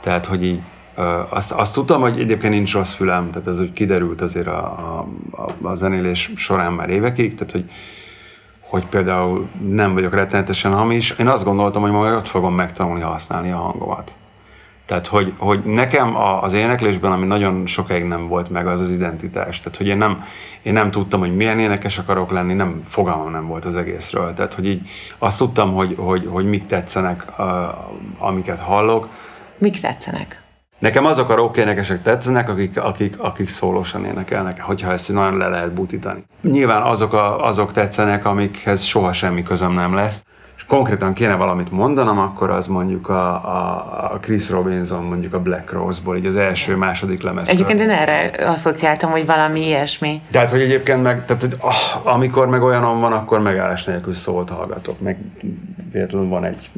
Tehát, 0.00 0.26
hogy 0.26 0.44
így 0.44 0.62
azt, 1.30 1.52
azt 1.52 1.74
tudtam, 1.74 2.00
hogy 2.00 2.20
egyébként 2.20 2.52
nincs 2.52 2.72
rossz 2.72 2.92
fülem, 2.92 3.30
tehát 3.30 3.46
ez 3.46 3.60
úgy 3.60 3.72
kiderült 3.72 4.20
azért 4.20 4.46
a, 4.46 4.64
a, 5.30 5.68
a 5.68 5.74
zenélés 5.74 6.32
során 6.36 6.72
már 6.72 6.90
évekig, 6.90 7.34
tehát 7.34 7.52
hogy 7.52 7.70
hogy 8.68 8.86
például 8.86 9.48
nem 9.68 9.94
vagyok 9.94 10.14
rettenetesen 10.14 10.72
hamis, 10.72 11.10
én 11.10 11.28
azt 11.28 11.44
gondoltam, 11.44 11.82
hogy 11.82 11.90
majd 11.90 12.14
ott 12.14 12.26
fogom 12.26 12.54
megtanulni 12.54 13.02
használni 13.02 13.50
a 13.50 13.56
hangomat. 13.56 14.16
Tehát, 14.86 15.06
hogy, 15.06 15.32
hogy 15.38 15.64
nekem 15.64 16.16
az 16.16 16.52
éneklésben, 16.52 17.12
ami 17.12 17.26
nagyon 17.26 17.66
sokáig 17.66 18.04
nem 18.04 18.28
volt 18.28 18.50
meg, 18.50 18.66
az 18.66 18.80
az 18.80 18.90
identitás. 18.90 19.60
Tehát, 19.60 19.76
hogy 19.76 19.86
én 19.86 19.96
nem, 19.96 20.24
én 20.62 20.72
nem 20.72 20.90
tudtam, 20.90 21.20
hogy 21.20 21.36
milyen 21.36 21.58
énekes 21.58 21.98
akarok 21.98 22.30
lenni, 22.30 22.54
nem 22.54 22.80
fogalmam 22.84 23.30
nem 23.30 23.46
volt 23.46 23.64
az 23.64 23.76
egészről. 23.76 24.32
Tehát, 24.32 24.54
hogy 24.54 24.66
így 24.66 24.88
azt 25.18 25.38
tudtam, 25.38 25.74
hogy, 25.74 25.94
hogy, 25.98 26.28
hogy 26.30 26.44
mik 26.44 26.66
tetszenek, 26.66 27.26
amiket 28.18 28.58
hallok. 28.58 29.08
Mik 29.58 29.80
tetszenek? 29.80 30.45
Nekem 30.78 31.04
azok 31.04 31.30
a 31.30 31.34
rock 31.34 31.56
énekesek 31.56 32.02
tetszenek, 32.02 32.48
akik, 32.48 32.80
akik, 32.80 33.18
akik 33.18 33.48
szólósan 33.48 34.04
énekelnek, 34.04 34.60
hogyha 34.60 34.92
ezt 34.92 35.12
nagyon 35.12 35.36
le 35.36 35.48
lehet 35.48 35.72
butítani. 35.72 36.24
Nyilván 36.42 36.82
azok, 36.82 37.12
a, 37.12 37.46
azok 37.46 37.72
tetszenek, 37.72 38.24
amikhez 38.24 38.82
soha 38.82 39.12
semmi 39.12 39.42
közöm 39.42 39.72
nem 39.72 39.94
lesz. 39.94 40.24
És 40.56 40.64
konkrétan 40.64 41.12
kéne 41.12 41.34
valamit 41.34 41.70
mondanom, 41.70 42.18
akkor 42.18 42.50
az 42.50 42.66
mondjuk 42.66 43.08
a, 43.08 43.32
a, 43.34 44.12
a 44.12 44.18
Chris 44.20 44.50
Robinson, 44.50 45.04
mondjuk 45.04 45.34
a 45.34 45.40
Black 45.40 45.72
Rose-ból, 45.72 46.16
így 46.16 46.26
az 46.26 46.36
első, 46.36 46.76
második 46.76 47.22
lemez. 47.22 47.48
Egyébként 47.48 47.80
én 47.80 47.90
erre 47.90 48.30
asszociáltam, 48.46 49.10
hogy 49.10 49.26
valami 49.26 49.66
ilyesmi. 49.66 50.20
Tehát, 50.30 50.50
hogy 50.50 50.60
egyébként 50.60 51.02
meg, 51.02 51.24
tehát, 51.24 51.42
hogy 51.42 51.56
oh, 51.60 52.12
amikor 52.14 52.48
meg 52.48 52.62
olyanon 52.62 53.00
van, 53.00 53.12
akkor 53.12 53.40
megállás 53.40 53.84
nélkül 53.84 54.12
szólt 54.12 54.50
hallgatok. 54.50 55.00
Meg 55.00 55.18
véletlenül 55.92 56.28
van 56.28 56.44
egy 56.44 56.70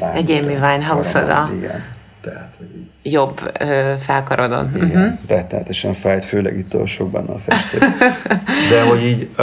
lány. 0.00 0.16
Egy 0.16 0.30
Amy 0.30 0.54
Winehouse-ra. 0.54 1.50
Igen. 1.56 1.84
Tehát, 2.20 2.54
hogy 2.58 2.77
jobb 3.10 3.50
ö, 3.60 3.92
felkarodon. 3.98 4.70
Igen, 4.74 4.88
uh-huh. 4.88 5.18
rettenetesen 5.26 5.92
fájt, 5.92 6.24
főleg 6.24 6.58
itt 6.58 6.74
a 6.74 6.86
sok 6.86 7.10
benne 7.10 7.32
a 7.32 7.38
festék. 7.38 7.80
De 8.70 8.82
hogy 8.82 9.04
így, 9.04 9.28
ö, 9.36 9.42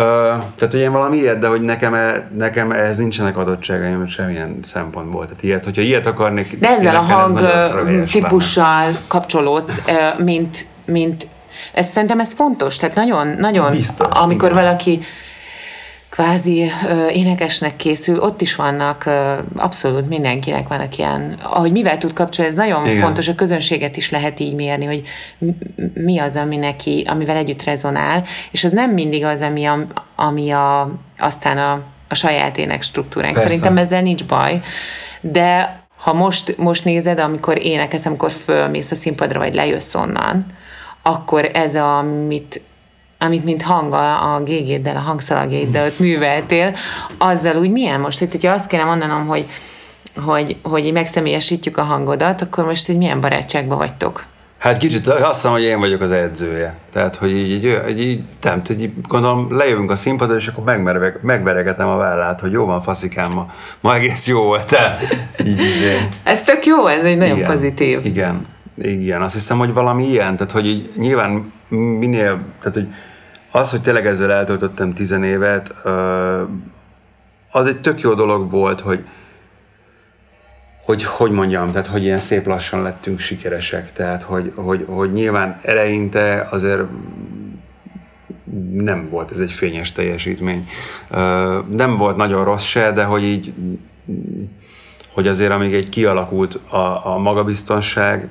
tehát 0.56 0.72
hogy 0.72 0.80
én 0.80 0.92
valami 0.92 1.18
ilyet, 1.18 1.38
de 1.38 1.48
hogy 1.48 1.62
nekem, 1.62 1.94
e, 1.94 2.30
nekem 2.38 2.72
ehhez 2.72 2.98
nincsenek 2.98 3.38
adottságaim 3.38 4.08
semmilyen 4.08 4.60
szempontból. 4.62 5.26
Tehát 5.26 5.44
ilyet, 5.44 5.64
hogyha 5.64 5.82
ilyet 5.82 6.06
akarnék... 6.06 6.60
De 6.60 6.70
ezzel 6.70 6.96
a 6.96 7.00
hang 7.00 7.40
típussal 8.12 8.82
lenne. 8.82 8.98
kapcsolódsz, 9.08 9.82
mint, 10.18 10.66
mint 10.86 11.28
ez 11.74 11.88
szerintem 11.88 12.20
ez 12.20 12.34
fontos, 12.34 12.78
tehát 12.78 12.96
nagyon, 12.96 13.28
nagyon 13.28 13.70
Biztos, 13.70 14.08
amikor 14.10 14.52
igen. 14.52 14.64
valaki 14.64 15.00
kvázi 16.16 16.72
ö, 16.88 17.08
énekesnek 17.08 17.76
készül, 17.76 18.20
ott 18.20 18.42
is 18.42 18.56
vannak, 18.56 19.06
ö, 19.06 19.34
abszolút 19.56 20.10
mindenkinek 20.10 20.68
vannak 20.68 20.98
ilyen, 20.98 21.38
ahogy 21.44 21.72
mivel 21.72 21.98
tud 21.98 22.14
kapcsolni, 22.14 22.52
ez 22.52 22.58
nagyon 22.58 22.86
Igen. 22.86 23.02
fontos, 23.02 23.28
a 23.28 23.36
közönséget 23.36 23.98
is 23.98 24.10
lehet 24.10 24.40
így 24.40 24.56
mérni, 24.56 24.86
hogy 24.86 25.02
mi 25.94 26.20
az, 26.20 26.36
ami 26.36 26.56
neki, 26.56 27.06
amivel 27.08 27.36
együtt 27.36 27.64
rezonál, 27.64 28.24
és 28.52 28.64
az 28.64 28.72
nem 28.72 28.92
mindig 28.92 29.26
az, 29.26 29.42
ami 29.42 29.66
a, 29.66 29.86
ami 30.16 30.52
a 30.52 30.92
aztán 31.18 31.58
a, 31.58 31.82
a 32.08 32.16
saját 32.16 32.58
ének 32.58 32.82
struktúránk. 32.82 33.34
Persze. 33.34 33.50
Szerintem 33.50 33.78
ezzel 33.78 34.02
nincs 34.02 34.26
baj, 34.26 34.62
de 35.22 35.80
ha 35.98 36.14
most, 36.14 36.58
most 36.58 36.86
nézed, 36.86 37.20
amikor 37.20 37.66
énekelsz, 37.66 38.06
amikor 38.06 38.32
fölmész 38.32 38.92
a 38.92 38.96
színpadra, 38.96 39.40
vagy 39.40 39.56
lejössz 39.56 39.96
onnan, 39.96 40.46
akkor 41.02 41.50
ez, 41.54 41.76
a, 41.76 41.98
amit 41.98 42.62
amit 43.20 43.44
mint 43.44 43.62
hang 43.62 43.94
a, 43.94 44.42
gégéddel, 44.46 44.96
a 44.96 45.00
hangszalagéddel 45.00 45.86
ott 45.86 46.00
műveltél, 46.00 46.76
azzal 47.18 47.56
úgy 47.56 47.72
milyen 47.72 48.00
most? 48.00 48.18
Tehát, 48.18 48.34
hogyha 48.34 48.52
azt 48.52 48.68
kéne 48.68 48.84
mondanom, 48.84 49.28
hogy, 49.28 49.46
hogy, 50.26 50.58
hogy 50.64 50.92
megszemélyesítjük 50.92 51.78
a 51.78 51.84
hangodat, 51.84 52.42
akkor 52.42 52.66
most 52.66 52.86
hogy 52.86 52.98
milyen 52.98 53.20
barátságban 53.20 53.78
vagytok? 53.78 54.26
Hát 54.58 54.78
kicsit 54.78 55.08
azt 55.08 55.34
hiszem, 55.34 55.52
hogy 55.52 55.64
én 55.64 55.80
vagyok 55.80 56.02
az 56.02 56.12
edzője. 56.12 56.76
Tehát, 56.92 57.16
hogy 57.16 57.32
így, 57.32 57.64
így, 57.88 58.00
így, 58.00 58.22
nem, 58.42 58.62
hogy 58.66 58.82
így, 58.82 58.92
gondolom, 59.08 59.48
lejövünk 59.50 59.92
a 59.92 59.96
színpadra, 59.96 60.36
és 60.36 60.48
akkor 60.48 60.64
megmereg, 60.64 61.20
megveregetem 61.22 61.88
a 61.88 61.96
vállát, 61.96 62.40
hogy 62.40 62.52
jó 62.52 62.66
van, 62.66 62.82
faszikám, 62.82 63.32
ma, 63.32 63.48
ma 63.80 63.96
egész 63.96 64.28
jó 64.28 64.42
volt. 64.42 64.66
Tehát, 64.66 65.04
így, 65.46 65.60
így, 65.60 66.10
ez 66.24 66.44
tök 66.44 66.66
jó, 66.66 66.88
ez 66.88 67.04
egy 67.04 67.18
nagyon 67.18 67.38
igen, 67.38 67.52
pozitív. 67.52 68.06
Igen, 68.06 68.46
igen, 68.78 69.22
azt 69.22 69.34
hiszem, 69.34 69.58
hogy 69.58 69.74
valami 69.74 70.04
ilyen, 70.04 70.36
tehát, 70.36 70.52
hogy 70.52 70.66
így, 70.66 70.92
nyilván 70.98 71.54
minél, 72.00 72.40
tehát, 72.60 72.74
hogy 72.74 72.88
az, 73.52 73.72
hogy 73.72 73.82
tényleg 73.82 74.06
ezzel 74.06 74.32
eltöltöttem 74.32 74.94
tizenévet, 74.94 75.76
az 77.52 77.68
egy 77.68 77.82
tök 77.82 78.02
jó 78.02 78.14
dolog 78.14 78.52
volt, 78.52 78.80
hogy, 78.80 79.06
hogy 80.86 81.04
hogy 81.04 81.32
mondjam, 81.32 81.72
tehát 81.72 81.88
hogy 81.88 82.04
ilyen 82.04 82.20
szép 82.20 82.46
lassan 82.46 82.82
lettünk 82.82 83.20
sikeresek, 83.20 83.92
tehát 83.92 84.22
hogy, 84.22 84.52
hogy, 84.56 84.86
hogy 84.88 85.14
nyilván 85.14 85.60
eleinte 85.64 86.48
azért 86.52 86.82
nem 88.72 89.10
volt 89.10 89.32
ez 89.32 89.40
egy 89.40 89.52
fényes 89.52 89.92
teljesítmény. 89.92 90.68
Nem 91.70 91.98
volt 91.98 92.16
nagyon 92.16 92.44
rossz 92.44 92.64
se, 92.64 92.92
de 92.92 93.04
hogy 93.04 93.24
így, 93.24 93.54
hogy 95.14 95.28
azért 95.28 95.52
amíg 95.52 95.74
egy 95.74 95.90
kialakult 95.90 96.56
a, 96.56 97.08
a 97.14 97.18
magabiztonság, 97.18 98.28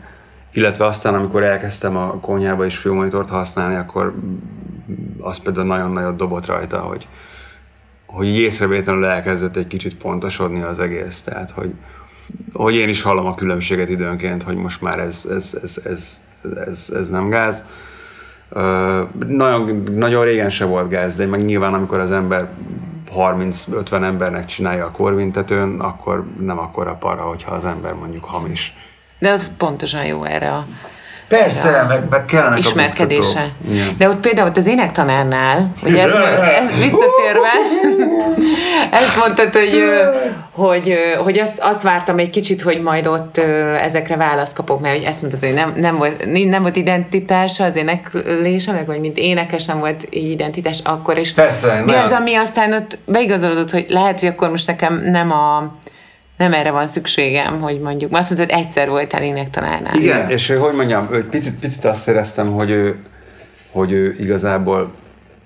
illetve 0.55 0.85
aztán 0.85 1.15
amikor 1.15 1.43
elkezdtem 1.43 1.97
a 1.97 2.21
konyhába 2.21 2.65
és 2.65 2.77
filmmonitort 2.77 3.29
használni, 3.29 3.75
akkor 3.75 4.15
az 5.21 5.39
például 5.39 5.67
nagyon-nagyon 5.67 6.17
dobott 6.17 6.47
rajta, 6.47 6.79
hogy, 6.79 7.09
hogy 8.07 8.27
észrevétlenül 8.27 9.05
elkezdett 9.05 9.57
egy 9.57 9.67
kicsit 9.67 9.97
pontosodni 9.97 10.63
az 10.63 10.81
egész, 10.81 11.23
tehát 11.23 11.51
hogy, 11.51 11.73
hogy 12.53 12.75
én 12.75 12.89
is 12.89 13.03
hallom 13.03 13.27
a 13.27 13.35
különbséget 13.35 13.89
időnként, 13.89 14.43
hogy 14.43 14.57
most 14.57 14.83
már 14.83 14.99
ez, 14.99 15.27
ez, 15.31 15.59
ez, 15.63 15.81
ez, 15.85 16.21
ez, 16.67 16.93
ez 16.95 17.09
nem 17.11 17.29
gáz. 17.29 17.65
Uh, 18.51 19.09
nagyon, 19.27 19.83
nagyon 19.93 20.25
régen 20.25 20.51
se 20.51 20.65
volt 20.65 20.89
gáz, 20.89 21.17
de 21.17 21.27
meg 21.27 21.45
nyilván 21.45 21.75
amikor 21.75 21.99
az 21.99 22.11
ember 22.11 22.49
30-50 23.17 24.03
embernek 24.03 24.45
csinálja 24.45 24.85
a 24.85 24.91
korvintetőn, 24.91 25.81
akkor 25.81 26.25
nem 26.41 26.59
akkor 26.59 26.87
a 26.89 26.95
para, 26.95 27.23
hogyha 27.23 27.55
az 27.55 27.65
ember 27.65 27.95
mondjuk 27.95 28.25
hamis. 28.25 28.77
De 29.25 29.31
az 29.31 29.51
pontosan 29.59 30.05
jó 30.05 30.25
erre 30.25 30.51
a 30.51 30.65
Persze, 31.29 31.81
a 31.81 31.87
meg, 31.87 32.03
meg 32.11 32.25
kellene 32.25 32.57
ismerkedése. 32.57 33.49
De 33.99 34.09
ott 34.09 34.21
például 34.21 34.49
ott 34.49 34.57
az 34.57 34.67
énektanárnál, 34.67 35.73
hogy 35.83 35.97
ez, 35.97 36.13
ez 36.61 36.69
visszatérve, 36.69 37.53
ezt 39.03 39.17
mondtad, 39.17 39.55
hogy, 39.55 39.83
hogy, 40.51 40.95
hogy 41.25 41.39
azt, 41.39 41.59
azt 41.61 41.83
vártam 41.83 42.19
egy 42.19 42.31
kicsit, 42.31 42.63
hogy 42.63 42.81
majd 42.83 43.07
ott 43.07 43.39
ezekre 43.81 44.17
választ 44.17 44.55
kapok, 44.55 44.81
mert 44.81 44.97
hogy 44.97 45.05
ezt 45.05 45.21
mondtad, 45.21 45.43
hogy 45.43 45.55
nem, 45.55 45.73
nem, 45.77 45.97
volt, 45.97 46.25
nem 46.51 46.63
volt 46.63 46.77
identitása 46.77 47.65
az 47.65 47.77
éneklésemnek, 47.77 48.87
vagy 48.87 49.01
mint 49.01 49.17
énekes 49.17 49.65
nem 49.65 49.79
volt 49.79 50.07
identitás 50.11 50.81
akkor 50.85 51.19
is. 51.19 51.33
Persze, 51.33 51.83
Mi 51.85 51.93
nem. 51.93 52.05
az, 52.05 52.13
ami 52.13 52.35
aztán 52.35 52.73
ott 52.73 52.99
beigazolódott, 53.07 53.71
hogy 53.71 53.85
lehet, 53.89 54.21
hogy 54.21 54.29
akkor 54.29 54.51
most 54.51 54.67
nekem 54.67 55.03
nem 55.05 55.33
a 55.33 55.73
nem 56.37 56.53
erre 56.53 56.71
van 56.71 56.87
szükségem, 56.87 57.61
hogy 57.61 57.81
mondjuk, 57.81 58.15
azt 58.15 58.31
mondtad, 58.31 58.59
egyszer 58.59 58.89
voltál 58.89 59.23
énektanárnál. 59.23 59.95
Igen, 59.95 60.17
Igen, 60.17 60.31
és 60.31 60.49
hogy 60.49 60.75
mondjam, 60.75 61.09
picit, 61.31 61.59
picit 61.59 61.85
azt 61.85 62.09
éreztem, 62.09 62.53
hogy 62.53 62.71
ő, 62.71 63.05
hogy 63.71 63.93
ő 63.93 64.17
igazából 64.19 64.93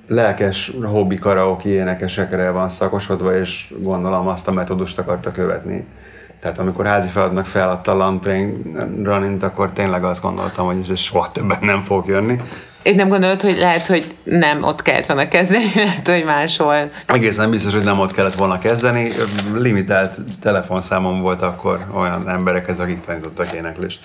lelkes 0.09 0.73
hobbi 0.83 1.14
karaoke 1.14 1.68
énekesekre 1.68 2.50
van 2.50 2.68
szakosodva, 2.68 3.38
és 3.38 3.73
gondolom 3.78 4.28
azt 4.28 4.49
a 4.49 4.52
metódust 4.52 4.99
akarta 4.99 5.33
követni. 5.33 5.87
Tehát 6.40 6.59
amikor 6.59 6.87
házi 6.87 7.09
feladatnak 7.09 7.47
feladta 7.47 7.92
a 7.92 7.97
Land 7.97 8.26
Running, 9.02 9.42
akkor 9.42 9.73
tényleg 9.73 10.04
azt 10.04 10.23
gondoltam, 10.23 10.66
hogy 10.66 10.87
ez 10.90 10.99
soha 10.99 11.33
többen 11.33 11.59
nem 11.61 11.80
fog 11.80 12.07
jönni. 12.07 12.40
És 12.82 12.94
nem 12.94 13.08
gondolod, 13.08 13.40
hogy 13.40 13.58
lehet, 13.58 13.87
hogy 13.87 14.16
nem 14.25 14.62
ott 14.62 14.82
kellett 14.82 15.06
volna 15.06 15.28
kezdeni, 15.28 15.70
lehet, 15.85 16.08
hogy 16.08 16.25
máshol? 16.25 16.90
Egészen 17.06 17.50
biztos, 17.50 17.73
hogy 17.73 17.85
nem 17.85 17.99
ott 17.99 18.12
kellett 18.12 18.35
volna 18.35 18.58
kezdeni. 18.58 19.12
Limitált 19.54 20.18
telefonszámom 20.40 21.20
volt 21.20 21.42
akkor 21.42 21.87
olyan 21.94 22.28
emberekhez, 22.28 22.80
akik 22.80 23.00
tanítottak 23.00 23.52
éneklést. 23.52 24.00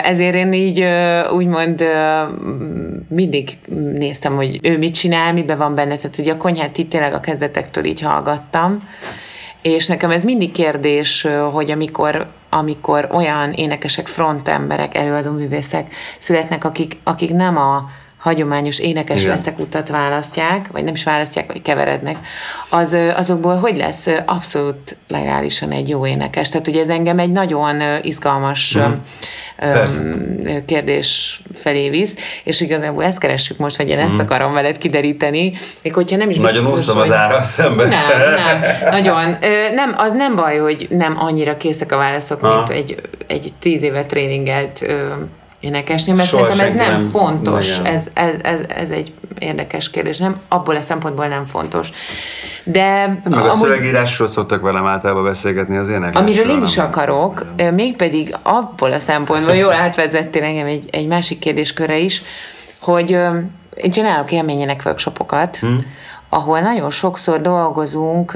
Ezért 0.03 0.35
én 0.35 0.53
így 0.53 0.85
úgymond 1.33 1.85
mindig 3.09 3.51
néztem, 3.93 4.35
hogy 4.35 4.59
ő 4.63 4.79
mit 4.79 4.95
csinál, 4.95 5.33
miben 5.33 5.59
van 5.59 5.75
benne. 5.75 5.97
Tehát 5.97 6.19
ugye 6.19 6.33
a 6.33 6.37
konyhát 6.37 6.79
itt 6.79 6.91
tényleg 6.91 7.15
a 7.15 7.21
kezdetektől 7.21 7.85
így 7.85 8.01
hallgattam. 8.01 8.89
És 9.63 9.87
nekem 9.87 10.11
ez 10.11 10.25
mindig 10.25 10.53
kérdés, 10.53 11.27
hogy 11.53 11.71
amikor, 11.71 12.27
amikor 12.49 13.09
olyan 13.13 13.53
énekesek, 13.53 14.07
frontemberek, 14.07 14.95
előadó 14.95 15.31
művészek 15.31 15.95
születnek, 16.19 16.65
akik, 16.65 16.97
akik 17.03 17.31
nem 17.31 17.57
a 17.57 17.91
hagyományos 18.23 18.79
énekes 18.79 19.21
Igen. 19.21 19.35
leszek 19.37 19.59
utat 19.59 19.89
választják, 19.89 20.69
vagy 20.73 20.85
nem 20.85 20.95
is 20.95 21.05
választják, 21.05 21.53
vagy 21.53 21.63
keverednek, 21.63 22.17
az, 22.69 22.97
azokból 23.17 23.57
hogy 23.57 23.77
lesz 23.77 24.07
abszolút 24.27 24.97
legálisan 25.09 25.71
egy 25.71 25.89
jó 25.89 26.07
énekes? 26.07 26.49
Tehát 26.49 26.69
ugye 26.69 26.81
ez 26.81 26.89
engem 26.89 27.19
egy 27.19 27.31
nagyon 27.31 27.83
izgalmas 28.03 28.79
mm. 28.79 28.93
Persze. 29.57 30.03
kérdés 30.67 31.41
felé 31.55 31.91
visz, 31.91 32.17
és 32.45 32.61
igazából 32.61 33.05
ezt 33.05 33.19
keressük 33.19 33.57
most, 33.59 33.77
hogy 33.77 33.89
én 33.89 33.99
ezt 33.99 34.15
mm. 34.15 34.19
akarom 34.19 34.53
veled 34.53 34.79
kideríteni, 34.79 35.53
még 35.83 35.95
hogyha 35.95 36.17
nem 36.17 36.31
is 36.31 36.37
Nagyon 36.37 36.71
úszom 36.71 36.99
az 36.99 37.13
ára 37.13 37.43
szemben. 37.43 37.89
Nem, 37.89 38.35
nem, 38.35 38.91
nagyon. 38.91 39.37
Nem, 39.75 39.95
az 39.97 40.13
nem 40.13 40.35
baj, 40.35 40.59
hogy 40.59 40.87
nem 40.91 41.19
annyira 41.19 41.57
készek 41.57 41.93
a 41.93 41.97
válaszok, 41.97 42.41
ha. 42.41 42.57
mint 42.57 42.69
egy, 42.69 43.01
egy 43.27 43.49
tíz 43.59 43.83
éve 43.83 44.05
tréningelt 44.05 44.87
énekesni, 45.63 46.13
mert 46.13 46.29
Soha 46.29 46.53
szerintem 46.53 46.67
ez 46.67 46.87
nem, 46.87 47.01
nem 47.01 47.11
fontos. 47.11 47.79
Ez, 47.79 48.07
ez, 48.13 48.35
ez, 48.43 48.61
ez 48.69 48.91
egy 48.91 49.13
érdekes 49.39 49.91
kérdés. 49.91 50.19
Nem, 50.19 50.41
abból 50.49 50.77
a 50.77 50.81
szempontból 50.81 51.27
nem 51.27 51.45
fontos. 51.45 51.91
De... 52.65 53.21
Meg 53.25 53.33
amúgy, 53.33 53.49
a 53.49 53.53
szövegírásról 53.53 54.29
szoktak 54.29 54.63
velem 54.63 54.87
általában 54.87 55.25
beszélgetni 55.25 55.77
az 55.77 55.89
éneklésről. 55.89 56.23
Amiről 56.23 56.51
én 56.51 56.63
is 56.63 56.79
akarok, 56.79 57.45
mégpedig 57.75 58.37
abból 58.43 58.93
a 58.93 58.99
szempontból, 58.99 59.55
jól 59.55 59.73
átvezettél 59.73 60.43
engem 60.43 60.67
egy, 60.67 60.89
egy 60.91 61.07
másik 61.07 61.39
kérdéskörre 61.39 61.99
is, 61.99 62.23
hogy 62.81 63.11
én 63.75 63.91
csinálok 63.91 64.33
élményének 64.33 64.83
workshopokat, 64.85 65.57
hmm. 65.57 65.79
ahol 66.29 66.61
nagyon 66.61 66.91
sokszor 66.91 67.41
dolgozunk 67.41 68.33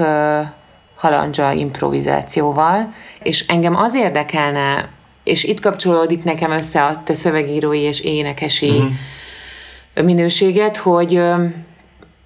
halandzsa 0.95 1.51
improvizációval, 1.51 2.93
és 3.23 3.45
engem 3.47 3.75
az 3.75 3.95
érdekelne 3.95 4.89
és 5.27 5.43
itt 5.43 5.59
kapcsolódik 5.59 6.23
nekem 6.23 6.51
össze 6.51 6.83
a 6.83 7.03
te 7.03 7.13
szövegírói 7.13 7.79
és 7.79 7.99
énekesi 7.99 8.69
uh-huh. 8.69 10.05
minőséget, 10.05 10.77
hogy 10.77 11.21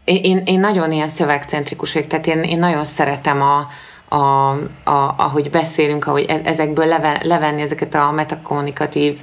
én, 0.03 0.41
én 0.45 0.59
nagyon 0.59 0.91
ilyen 0.91 1.07
szövegcentrikus 1.07 1.93
vagyok, 1.93 2.07
tehát 2.09 2.27
én, 2.27 2.41
én 2.41 2.59
nagyon 2.59 2.83
szeretem 2.83 3.41
a, 3.41 3.67
a, 4.15 4.49
a, 4.83 5.15
ahogy 5.17 5.49
beszélünk, 5.49 6.07
ahogy 6.07 6.25
e, 6.27 6.41
ezekből 6.43 6.85
leve, 6.85 7.21
levenni 7.23 7.61
ezeket 7.61 7.95
a 7.95 8.11
metakommunikatív 8.11 9.19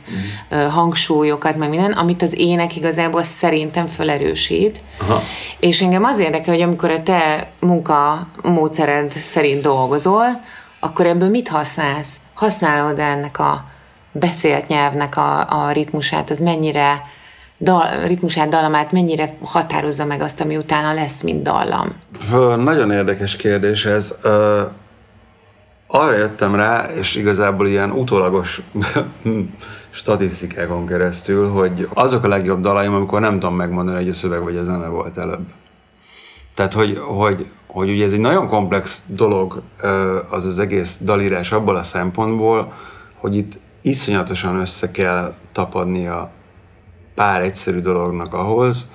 uh-huh. 0.51 0.73
hangsúlyokat, 0.73 1.57
meg 1.57 1.69
minden, 1.69 1.93
amit 1.93 2.23
az 2.23 2.39
ének 2.39 2.77
igazából 2.77 3.23
szerintem 3.23 3.87
felerősít. 3.87 4.81
Aha. 4.97 5.23
És 5.59 5.81
engem 5.81 6.05
az 6.05 6.19
érdekel, 6.19 6.55
hogy 6.55 6.63
amikor 6.63 6.91
a 6.91 7.03
te 7.03 7.51
munka 7.61 8.29
módszered 8.43 9.13
szerint 9.13 9.63
dolgozol, 9.63 10.27
akkor 10.81 11.07
ebből 11.07 11.29
mit 11.29 11.49
használsz? 11.49 12.17
Használod 12.39 12.99
ennek 12.99 13.39
a 13.39 13.65
beszélt 14.13 14.67
nyelvnek 14.67 15.17
a, 15.17 15.65
a 15.65 15.73
ritmusát, 15.73 16.31
az 16.31 16.39
mennyire 16.39 17.01
dal, 17.61 18.07
ritmusát, 18.07 18.49
dallamát 18.49 18.93
mennyire 18.93 19.37
határozza 19.45 20.05
meg 20.05 20.21
azt, 20.21 20.41
ami 20.41 20.57
utána 20.57 20.93
lesz, 20.93 21.23
mint 21.23 21.43
dallam? 21.43 21.93
Nagyon 22.63 22.91
érdekes 22.91 23.37
kérdés 23.37 23.85
ez. 23.85 24.19
Arra 25.87 26.17
jöttem 26.17 26.55
rá, 26.55 26.91
és 26.95 27.15
igazából 27.15 27.67
ilyen 27.67 27.91
utólagos 27.91 28.63
statisztikákon 29.91 30.87
keresztül, 30.87 31.51
hogy 31.51 31.89
azok 31.95 32.25
a 32.25 32.29
legjobb 32.29 32.61
dalaim, 32.61 32.95
amikor 32.95 33.21
nem 33.21 33.33
tudom 33.33 33.55
megmondani, 33.55 33.97
hogy 33.97 34.09
a 34.09 34.15
szöveg 34.15 34.43
vagy 34.43 34.57
a 34.57 34.63
zene 34.63 34.87
volt 34.87 35.19
előbb. 35.19 35.47
Tehát, 36.55 36.73
hogy, 36.73 36.99
hogy, 37.07 37.47
hogy 37.69 37.91
ugye 37.91 38.05
ez 38.05 38.13
egy 38.13 38.21
nagyon 38.21 38.49
komplex 38.49 39.03
dolog 39.07 39.63
az 40.31 40.45
az 40.45 40.59
egész 40.59 40.99
dalírás 41.03 41.53
abból 41.53 41.77
a 41.77 41.83
szempontból, 41.83 42.73
hogy 43.15 43.37
itt 43.37 43.59
iszonyatosan 43.81 44.57
össze 44.57 44.91
kell 44.91 45.35
tapadni 45.53 46.07
a 46.07 46.31
pár 47.15 47.43
egyszerű 47.43 47.81
dolognak 47.81 48.35
ahhoz, 48.35 48.91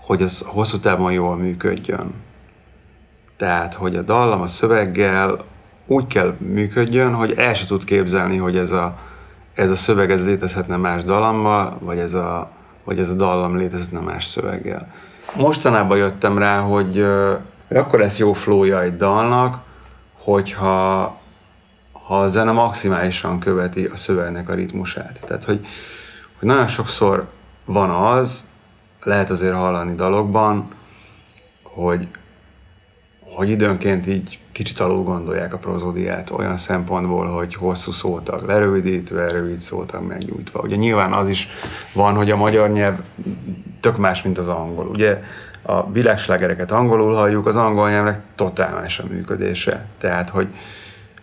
hogy 0.00 0.22
az 0.22 0.44
hosszú 0.46 0.78
távon 0.78 1.12
jól 1.12 1.36
működjön. 1.36 2.14
Tehát, 3.36 3.74
hogy 3.74 3.96
a 3.96 4.02
dallam 4.02 4.40
a 4.40 4.46
szöveggel 4.46 5.44
úgy 5.86 6.06
kell 6.06 6.36
működjön, 6.38 7.14
hogy 7.14 7.32
el 7.32 7.54
se 7.54 7.66
tud 7.66 7.84
képzelni, 7.84 8.36
hogy 8.36 8.56
ez 8.56 8.72
a, 8.72 8.98
ez 9.54 9.70
a 9.70 9.74
szöveg 9.74 10.10
ez 10.10 10.26
létezhetne 10.26 10.76
más 10.76 11.04
dalammal, 11.04 11.78
vagy 11.80 11.98
ez 11.98 12.14
a, 12.14 12.50
vagy 12.84 12.98
ez 12.98 13.10
a 13.10 13.14
dallam 13.14 13.56
létezhetne 13.56 14.00
más 14.00 14.24
szöveggel. 14.24 14.92
Mostanában 15.36 15.98
jöttem 15.98 16.38
rá, 16.38 16.58
hogy, 16.58 17.06
hogy 17.70 17.78
akkor 17.78 17.98
lesz 17.98 18.18
jó 18.18 18.32
flowja 18.32 18.82
egy 18.82 18.96
dalnak, 18.96 19.58
hogyha 20.12 21.18
ha 21.92 22.20
a 22.20 22.26
zene 22.26 22.52
maximálisan 22.52 23.38
követi 23.38 23.84
a 23.84 23.96
szövegnek 23.96 24.48
a 24.48 24.54
ritmusát. 24.54 25.20
Tehát, 25.26 25.44
hogy, 25.44 25.66
hogy 26.38 26.48
nagyon 26.48 26.66
sokszor 26.66 27.28
van 27.64 27.90
az, 27.90 28.48
lehet 29.02 29.30
azért 29.30 29.54
hallani 29.54 29.94
dalokban, 29.94 30.68
hogy, 31.62 32.08
hogy 33.20 33.50
időnként 33.50 34.06
így 34.06 34.38
kicsit 34.52 34.80
alul 34.80 35.02
gondolják 35.02 35.54
a 35.54 35.58
prozódiát 35.58 36.30
olyan 36.30 36.56
szempontból, 36.56 37.26
hogy 37.26 37.54
hosszú 37.54 37.92
szótag 37.92 38.42
lerövidítve, 38.46 39.28
rövid 39.28 39.58
szótag 39.58 40.06
megnyújtva. 40.06 40.60
Ugye 40.60 40.76
nyilván 40.76 41.12
az 41.12 41.28
is 41.28 41.48
van, 41.92 42.14
hogy 42.14 42.30
a 42.30 42.36
magyar 42.36 42.70
nyelv 42.70 42.98
tök 43.80 43.96
más, 43.96 44.22
mint 44.22 44.38
az 44.38 44.48
angol. 44.48 44.86
Ugye 44.86 45.22
a 45.62 45.90
világslágereket 45.92 46.70
angolul 46.70 47.14
halljuk, 47.14 47.46
az 47.46 47.56
angol 47.56 47.90
nyelvnek 47.90 48.20
totál 48.34 48.74
más 48.74 48.98
a 48.98 49.04
működése. 49.08 49.86
Tehát, 49.98 50.30
hogy 50.30 50.48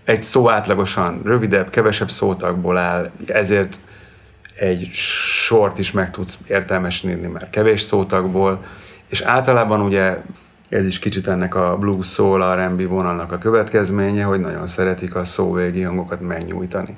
egy 0.03 0.21
szó 0.21 0.49
átlagosan 0.49 1.21
rövidebb, 1.23 1.69
kevesebb 1.69 2.09
szótagból 2.09 2.77
áll, 2.77 3.11
ezért 3.25 3.79
egy 4.55 4.89
sort 4.93 5.79
is 5.79 5.91
meg 5.91 6.11
tudsz 6.11 6.39
értelmesen 6.47 7.09
írni 7.09 7.27
már 7.27 7.49
kevés 7.49 7.81
szótagból, 7.81 8.63
és 9.07 9.21
általában 9.21 9.81
ugye 9.81 10.17
ez 10.69 10.85
is 10.85 10.99
kicsit 10.99 11.27
ennek 11.27 11.55
a 11.55 11.77
blues 11.77 12.07
soul 12.07 12.55
R&B 12.55 12.87
vonalnak 12.87 13.31
a 13.31 13.37
következménye, 13.37 14.23
hogy 14.23 14.39
nagyon 14.39 14.67
szeretik 14.67 15.15
a 15.15 15.25
szóvégi 15.25 15.81
hangokat 15.81 16.21
megnyújtani. 16.21 16.95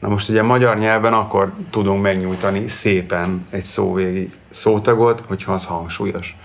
Na 0.00 0.08
most 0.08 0.28
ugye 0.28 0.42
magyar 0.42 0.78
nyelven 0.78 1.12
akkor 1.12 1.52
tudunk 1.70 2.02
megnyújtani 2.02 2.68
szépen 2.68 3.46
egy 3.50 3.62
szóvégi 3.62 4.30
szótagot, 4.48 5.22
hogyha 5.26 5.52
az 5.52 5.64
hangsúlyos. 5.64 6.36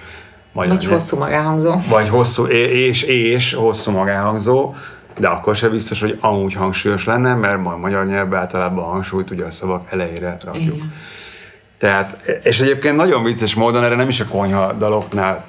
Magyar 0.51 0.71
vagy 0.71 0.81
nyelv, 0.81 0.93
hosszú 0.93 1.17
magáhangzó. 1.17 1.75
Vagy 1.89 2.09
hosszú, 2.09 2.45
és, 2.45 3.03
és 3.03 3.53
hosszú 3.53 3.91
magáhangzó, 3.91 4.73
de 5.17 5.27
akkor 5.27 5.55
se 5.55 5.69
biztos, 5.69 5.99
hogy 5.99 6.17
amúgy 6.21 6.53
hangsúlyos 6.53 7.05
lenne, 7.05 7.35
mert 7.35 7.65
a 7.65 7.77
magyar 7.77 8.05
nyelvben 8.05 8.39
általában 8.39 8.83
a 8.83 8.87
hangsúlyt 8.87 9.31
ugye 9.31 9.45
a 9.45 9.51
szavak 9.51 9.91
elejére 9.91 10.37
rakjuk. 10.45 10.75
Igen. 10.75 10.93
Tehát, 11.77 12.39
és 12.43 12.59
egyébként 12.59 12.95
nagyon 12.95 13.23
vicces 13.23 13.53
módon 13.53 13.83
erre 13.83 13.95
nem 13.95 14.07
is 14.07 14.19
a 14.19 14.25
konyha 14.25 14.73
daloknál 14.73 15.45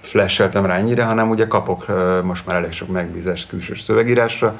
flasheltem 0.00 0.66
rá 0.66 0.76
ennyire, 0.76 1.04
hanem 1.04 1.30
ugye 1.30 1.46
kapok 1.46 1.86
most 2.24 2.46
már 2.46 2.56
elég 2.56 2.72
sok 2.72 2.88
megbízást 2.88 3.48
külsős 3.48 3.80
szövegírásra, 3.80 4.58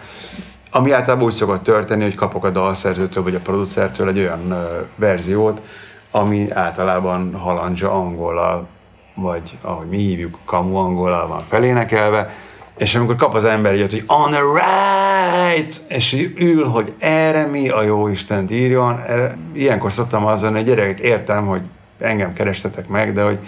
ami 0.70 0.92
általában 0.92 1.26
úgy 1.26 1.33
szokott 1.33 1.62
történni, 1.62 2.02
hogy 2.02 2.14
kapok 2.14 2.44
a 2.44 2.50
dalszerzőtől 2.50 3.22
vagy 3.22 3.35
a 3.35 3.40
producertől 3.40 4.09
egy 4.09 4.18
olyan 4.18 4.66
verziót, 4.96 5.62
ami 6.11 6.50
általában 6.50 7.35
halandzsa 7.35 7.92
angolal, 7.92 8.68
vagy 9.14 9.59
ahogy 9.62 9.88
mi 9.88 9.96
hívjuk, 9.96 10.38
kamu 10.44 10.76
angolal 10.76 11.26
van 11.26 11.38
felénekelve, 11.38 12.35
és 12.76 12.94
amikor 12.94 13.16
kap 13.16 13.35
az 13.35 13.44
ember 13.44 13.74
ilyet, 13.74 13.90
hogy 13.90 14.04
on 14.06 14.30
the 14.30 14.40
right, 14.40 15.80
és 15.88 16.30
ül, 16.37 16.64
hogy 16.64 16.92
erre 16.98 17.46
mi 17.46 17.68
a 17.68 17.83
jó 17.83 18.09
Isten 18.09 18.44
írjon, 18.50 19.02
erre, 19.09 19.37
ilyenkor 19.52 19.92
szoktam 19.92 20.26
azzal, 20.26 20.52
hogy 20.52 20.64
gyerekek, 20.64 20.98
értem, 20.98 21.46
hogy 21.46 21.62
engem 21.98 22.33
kerestetek 22.33 22.88
meg, 22.88 23.12
de 23.12 23.22
hogy 23.22 23.38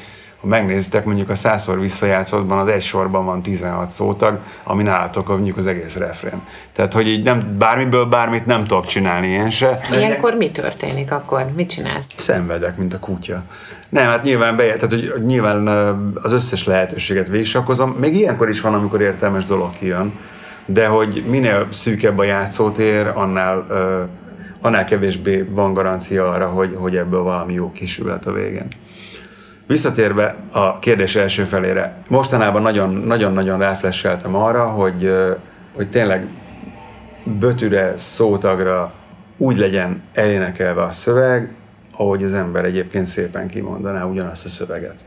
ha 0.42 0.48
megnézitek, 0.48 1.04
mondjuk 1.04 1.28
a 1.28 1.34
százszor 1.34 1.80
visszajátszottban 1.80 2.58
az 2.58 2.68
egy 2.68 2.82
sorban 2.82 3.24
van 3.24 3.42
16 3.42 3.90
szótag, 3.90 4.38
ami 4.64 4.82
nálatok 4.82 5.28
mondjuk 5.28 5.56
az 5.56 5.66
egész 5.66 5.96
refrén. 5.96 6.42
Tehát, 6.72 6.92
hogy 6.92 7.08
így 7.08 7.22
nem, 7.22 7.56
bármiből 7.58 8.04
bármit 8.04 8.46
nem 8.46 8.64
tudok 8.64 8.86
csinálni 8.86 9.26
én 9.26 9.50
se. 9.50 9.80
Ilyenkor 9.92 10.34
mi 10.34 10.50
történik 10.50 11.12
akkor? 11.12 11.46
Mit 11.54 11.68
csinálsz? 11.68 12.08
Szenvedek, 12.16 12.76
mint 12.76 12.94
a 12.94 12.98
kutya. 12.98 13.42
Nem, 13.88 14.06
hát 14.06 14.22
nyilván 14.22 14.56
be, 14.56 14.64
tehát, 14.64 14.90
hogy 14.90 15.12
nyilván 15.24 15.66
az 16.22 16.32
összes 16.32 16.64
lehetőséget 16.64 17.28
végigsakozom. 17.28 17.90
Még 17.90 18.14
ilyenkor 18.14 18.48
is 18.48 18.60
van, 18.60 18.74
amikor 18.74 19.00
értelmes 19.00 19.44
dolog 19.44 19.70
kijön, 19.78 20.12
de 20.66 20.86
hogy 20.86 21.24
minél 21.26 21.66
szűkebb 21.70 22.18
a 22.18 22.24
játszótér, 22.24 23.10
annál, 23.14 23.66
annál 24.60 24.84
kevésbé 24.84 25.44
van 25.50 25.72
garancia 25.72 26.30
arra, 26.30 26.46
hogy, 26.46 26.76
hogy 26.78 26.96
ebből 26.96 27.22
valami 27.22 27.52
jó 27.52 27.72
kisülhet 27.72 28.26
a 28.26 28.32
végén. 28.32 28.68
Visszatérve 29.72 30.36
a 30.50 30.78
kérdés 30.78 31.16
első 31.16 31.44
felére, 31.44 32.02
mostanában 32.08 32.62
nagyon-nagyon 33.04 33.58
ráflesseltem 33.58 34.34
arra, 34.34 34.64
hogy, 34.64 35.12
hogy 35.74 35.90
tényleg 35.90 36.28
bötüre, 37.24 37.92
szótagra 37.96 38.92
úgy 39.36 39.56
legyen 39.56 40.02
elénekelve 40.12 40.82
a 40.82 40.90
szöveg, 40.90 41.54
ahogy 41.96 42.22
az 42.22 42.34
ember 42.34 42.64
egyébként 42.64 43.06
szépen 43.06 43.48
kimondaná 43.48 44.04
ugyanazt 44.04 44.44
a 44.44 44.48
szöveget. 44.48 45.04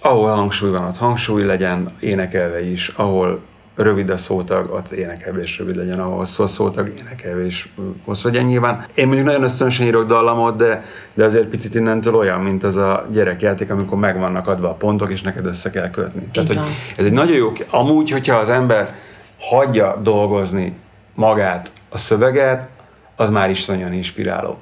Ahol 0.00 0.30
hangsúly 0.30 0.70
van, 0.70 0.86
ott 0.86 0.96
hangsúly 0.96 1.44
legyen, 1.44 1.88
énekelve 2.00 2.68
is, 2.70 2.88
ahol 2.88 3.40
rövid 3.82 4.10
a 4.10 4.16
szótag, 4.16 4.70
ott 4.72 4.90
énekelve 4.90 5.38
is 5.38 5.58
rövid 5.58 5.76
legyen, 5.76 5.98
ahol 5.98 6.16
hosszú 6.16 6.42
a 6.42 6.46
szótag, 6.46 6.92
énekelve 6.98 7.44
is 7.44 7.72
hosszú 8.04 8.28
legyen 8.28 8.44
nyilván. 8.44 8.84
Én 8.94 9.06
mondjuk 9.06 9.26
nagyon 9.26 9.42
ösztönösen 9.42 9.86
írok 9.86 10.06
dallamot, 10.06 10.56
de, 10.56 10.84
de 11.14 11.24
azért 11.24 11.46
picit 11.46 11.74
innentől 11.74 12.14
olyan, 12.14 12.40
mint 12.40 12.64
az 12.64 12.76
a 12.76 13.06
gyerekjáték, 13.12 13.70
amikor 13.70 13.98
meg 13.98 14.18
vannak 14.18 14.46
adva 14.46 14.68
a 14.68 14.74
pontok, 14.74 15.10
és 15.10 15.22
neked 15.22 15.46
össze 15.46 15.70
kell 15.70 15.90
kötni. 15.90 16.22
Tehát, 16.32 16.48
hogy 16.48 16.60
ez 16.96 17.04
egy 17.04 17.12
nagyon 17.12 17.36
jó, 17.36 17.52
amúgy, 17.70 18.10
hogyha 18.10 18.36
az 18.36 18.48
ember 18.48 18.94
hagyja 19.38 19.96
dolgozni 20.02 20.76
magát 21.14 21.72
a 21.88 21.98
szöveget, 21.98 22.68
az 23.16 23.30
már 23.30 23.50
is 23.50 23.66
nagyon 23.66 23.92
inspiráló. 23.92 24.58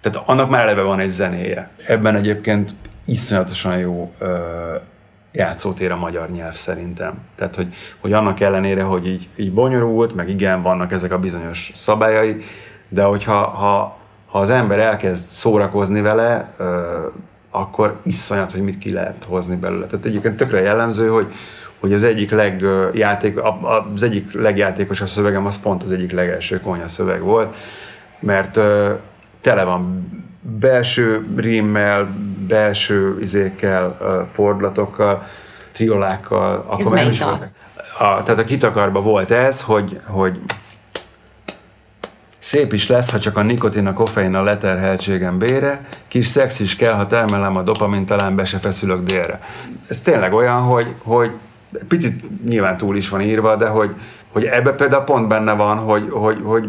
Tehát 0.00 0.28
annak 0.28 0.50
már 0.50 0.62
eleve 0.62 0.82
van 0.82 1.00
egy 1.00 1.08
zenéje. 1.08 1.70
Ebben 1.86 2.16
egyébként 2.16 2.74
iszonyatosan 3.06 3.78
jó 3.78 4.12
ö, 4.18 4.74
játszótér 5.32 5.92
a 5.92 5.96
magyar 5.96 6.30
nyelv 6.30 6.54
szerintem. 6.54 7.14
Tehát, 7.34 7.56
hogy, 7.56 7.74
hogy 8.00 8.12
annak 8.12 8.40
ellenére, 8.40 8.82
hogy 8.82 9.06
így, 9.06 9.28
így 9.36 9.52
bonyolult, 9.52 10.14
meg 10.14 10.28
igen, 10.28 10.62
vannak 10.62 10.92
ezek 10.92 11.12
a 11.12 11.18
bizonyos 11.18 11.70
szabályai, 11.74 12.42
de 12.88 13.02
hogyha 13.02 13.34
ha, 13.34 13.98
ha 14.26 14.38
az 14.38 14.50
ember 14.50 14.78
elkezd 14.78 15.24
szórakozni 15.24 16.00
vele, 16.00 16.54
ö, 16.56 16.98
akkor 17.50 17.98
iszonyat, 18.02 18.52
hogy 18.52 18.62
mit 18.62 18.78
ki 18.78 18.92
lehet 18.92 19.24
hozni 19.24 19.56
belőle. 19.56 19.86
Tehát 19.86 20.04
egyébként 20.04 20.36
tökre 20.36 20.60
jellemző, 20.60 21.08
hogy, 21.08 21.32
hogy 21.80 21.92
az 21.92 22.02
egyik 22.02 22.30
legjáték, 22.30 23.38
az 23.94 24.02
egyik 24.02 24.32
legjátékosabb 24.32 25.08
szövegem 25.08 25.46
az 25.46 25.60
pont 25.60 25.82
az 25.82 25.92
egyik 25.92 26.12
legelső 26.12 26.60
konya 26.60 26.88
szöveg 26.88 27.20
volt, 27.20 27.56
mert 28.18 28.60
tele 29.40 29.64
van 29.64 30.10
belső 30.40 31.26
rímmel, 31.36 32.14
belső 32.46 33.18
izékkel, 33.20 33.96
fordulatokkal, 34.32 35.26
triolákkal. 35.72 36.64
Akkor 36.68 36.84
ez 36.84 36.90
nem 36.90 37.10
is. 37.10 37.20
A, 37.98 38.22
tehát 38.22 38.38
a 38.38 38.44
kitakarba 38.44 39.02
volt 39.02 39.30
ez, 39.30 39.62
hogy, 39.62 40.00
hogy 40.06 40.40
Szép 42.38 42.72
is 42.72 42.88
lesz, 42.88 43.10
ha 43.10 43.18
csak 43.18 43.36
a 43.36 43.42
nikotin, 43.42 43.86
a 43.86 43.92
koffein 43.92 44.34
a 44.34 44.42
leterheltségem 44.42 45.38
bére, 45.38 45.84
kis 46.08 46.26
szex 46.26 46.60
is 46.60 46.76
kell, 46.76 46.92
ha 46.92 47.06
termelem 47.06 47.56
a 47.56 47.62
dopamin, 47.62 48.06
talán 48.06 48.36
be 48.36 48.44
se 48.44 48.58
feszülök 48.58 49.02
délre. 49.02 49.40
Ez 49.88 50.02
tényleg 50.02 50.32
olyan, 50.32 50.60
hogy, 50.60 50.94
hogy 50.98 51.30
picit 51.88 52.44
nyilván 52.48 52.76
túl 52.76 52.96
is 52.96 53.08
van 53.08 53.20
írva, 53.20 53.56
de 53.56 53.66
hogy, 53.66 53.94
hogy 54.32 54.44
ebbe 54.44 54.72
például 54.72 55.04
pont 55.04 55.28
benne 55.28 55.52
van, 55.52 55.76
hogy, 55.76 56.08
hogy, 56.10 56.40
hogy 56.42 56.68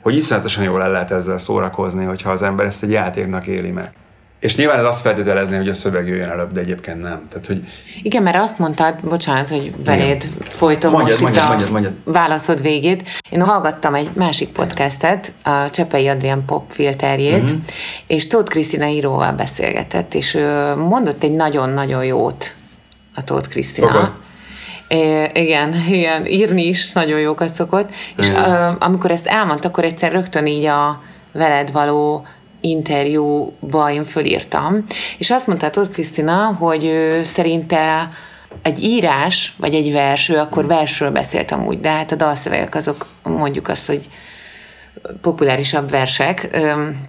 hogy 0.00 0.16
iszonyatosan 0.16 0.64
jól 0.64 0.82
el 0.82 0.90
lehet 0.90 1.10
ezzel 1.10 1.38
szórakozni, 1.38 2.04
hogyha 2.04 2.30
az 2.30 2.42
ember 2.42 2.66
ezt 2.66 2.82
egy 2.82 2.90
játéknak 2.90 3.46
éli 3.46 3.70
meg. 3.70 3.92
És 4.40 4.56
nyilván 4.56 4.78
ez 4.78 4.84
azt 4.84 5.00
feltételezni, 5.00 5.56
hogy 5.56 5.68
a 5.68 5.74
szöveg 5.74 6.06
jöjjön 6.06 6.28
előbb, 6.28 6.52
de 6.52 6.60
egyébként 6.60 7.02
nem. 7.02 7.26
Tehát, 7.28 7.46
hogy... 7.46 7.62
Igen, 8.02 8.22
mert 8.22 8.36
azt 8.36 8.58
mondtad, 8.58 8.94
bocsánat, 9.02 9.48
hogy 9.48 9.72
beléd 9.84 10.28
folytom 10.40 10.90
mondjad, 10.90 11.20
most 11.20 11.22
mondjad, 11.22 11.42
itt 11.42 11.48
a 11.48 11.52
mondjad, 11.52 11.70
mondjad. 11.70 11.94
válaszod 12.04 12.62
végét. 12.62 13.08
Én 13.30 13.42
hallgattam 13.42 13.94
egy 13.94 14.10
másik 14.14 14.48
podcastet, 14.48 15.32
a 15.44 15.70
Csepei 15.70 16.08
Adrián 16.08 16.44
pop 16.44 16.70
filterjét, 16.70 17.42
mm-hmm. 17.42 17.58
és 18.06 18.26
Tóth 18.26 18.50
Krisztina 18.50 18.86
íróval 18.86 19.32
beszélgetett, 19.32 20.14
és 20.14 20.38
mondott 20.76 21.22
egy 21.22 21.32
nagyon-nagyon 21.32 22.04
jót 22.04 22.54
a 23.14 23.24
Tóth 23.24 23.48
Krisztina. 23.48 23.86
Fogad. 23.86 24.12
É, 24.88 25.30
igen, 25.34 25.74
igen, 25.88 26.26
írni 26.26 26.66
is 26.66 26.92
nagyon 26.92 27.20
jókat 27.20 27.54
szokott, 27.54 27.90
és 28.16 28.28
ö, 28.28 28.70
amikor 28.78 29.10
ezt 29.10 29.26
elmondta, 29.26 29.68
akkor 29.68 29.84
egyszer 29.84 30.12
rögtön 30.12 30.46
így 30.46 30.64
a 30.64 31.02
veled 31.32 31.72
való 31.72 32.26
interjúba 32.60 33.90
én 33.90 34.04
fölírtam, 34.04 34.84
és 35.18 35.30
azt 35.30 35.46
mondta 35.46 35.70
Tóth 35.70 35.90
Krisztina, 35.90 36.56
hogy 36.58 36.84
ő 36.84 37.22
szerinte 37.22 38.10
egy 38.62 38.82
írás, 38.82 39.54
vagy 39.56 39.74
egy 39.74 39.92
vers, 39.92 40.28
ő 40.28 40.36
akkor 40.36 40.66
versről 40.66 41.10
beszélt 41.10 41.50
amúgy, 41.50 41.80
de 41.80 41.90
hát 41.90 42.12
a 42.12 42.16
dalszövegek 42.16 42.74
azok 42.74 43.06
mondjuk 43.22 43.68
azt, 43.68 43.86
hogy 43.86 44.00
populárisabb 45.20 45.90
versek, 45.90 46.48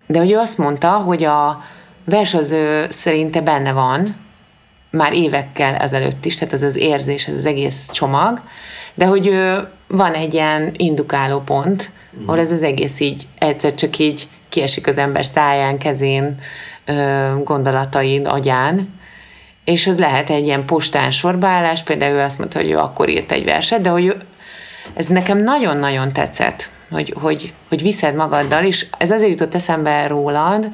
de 0.08 0.20
hogy 0.20 0.32
ő 0.32 0.38
azt 0.38 0.58
mondta, 0.58 0.90
hogy 0.90 1.24
a 1.24 1.64
vers 2.06 2.34
az 2.34 2.52
ő 2.52 2.86
szerinte 2.90 3.42
benne 3.42 3.72
van, 3.72 4.16
már 4.92 5.14
évekkel 5.14 5.76
ezelőtt 5.76 6.26
is, 6.26 6.36
tehát 6.36 6.54
ez 6.54 6.64
az 6.64 6.76
érzés, 6.76 7.28
ez 7.28 7.36
az 7.36 7.46
egész 7.46 7.90
csomag, 7.92 8.42
de 8.94 9.06
hogy 9.06 9.34
van 9.88 10.14
egy 10.14 10.34
ilyen 10.34 10.74
indukáló 10.78 11.40
pont, 11.40 11.92
ahol 12.26 12.40
ez 12.40 12.52
az 12.52 12.64
egész 12.64 13.00
így 13.00 13.28
egyszer 13.38 13.76
csak 13.76 13.98
így 13.98 14.28
kiesik 14.52 14.88
az 14.88 14.98
ember 14.98 15.26
száján, 15.26 15.78
kezén, 15.78 16.36
gondolatain, 17.44 18.26
agyán, 18.26 19.00
és 19.64 19.88
az 19.88 20.00
lehet 20.00 20.30
egy 20.30 20.46
ilyen 20.46 20.66
postán 20.66 21.12
sorbaállás, 21.12 21.84
például 21.84 22.16
ő 22.16 22.20
azt 22.20 22.38
mondta, 22.38 22.60
hogy 22.60 22.72
ő 22.72 22.78
akkor 22.78 23.10
írt 23.10 23.32
egy 23.32 23.46
verset, 23.46 23.82
de 23.82 23.90
hogy 23.90 24.06
ő, 24.06 24.18
ez 24.94 25.08
nekem 25.08 25.38
nagyon-nagyon 25.38 26.14
tetszett, 26.14 26.70
hogy, 26.92 27.14
hogy, 27.22 27.54
hogy 27.70 27.82
viszed 27.82 28.16
magaddal, 28.16 28.64
és 28.64 28.86
ez 28.98 29.12
azért 29.12 29.30
jutott 29.30 29.56
eszembe 29.56 30.08
rólad, 30.08 30.70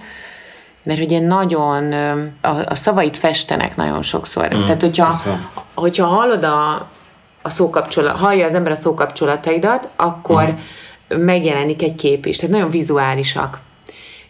mert 0.84 1.00
ugye 1.00 1.20
nagyon, 1.20 1.94
a, 2.42 2.50
a 2.66 2.76
szavait 2.76 3.18
festenek 3.18 3.76
nagyon 3.76 4.02
sokszor. 4.02 4.56
Mm, 4.56 4.64
Tehát, 4.64 4.82
hogyha, 4.82 5.06
persze. 5.06 5.40
hogyha 5.74 6.06
hallod 6.06 6.44
a, 6.44 6.90
a 7.42 7.50
szókapcsolat, 7.50 8.18
hallja 8.18 8.46
az 8.46 8.56
ember 8.56 8.72
a 8.72 8.76
szókapcsolataidat, 8.76 9.90
akkor 9.96 10.44
mm. 10.44 11.22
megjelenik 11.22 11.82
egy 11.82 11.96
kép 11.96 12.26
is. 12.26 12.38
Tehát 12.38 12.56
nagyon 12.56 12.70
vizuálisak. 12.70 13.60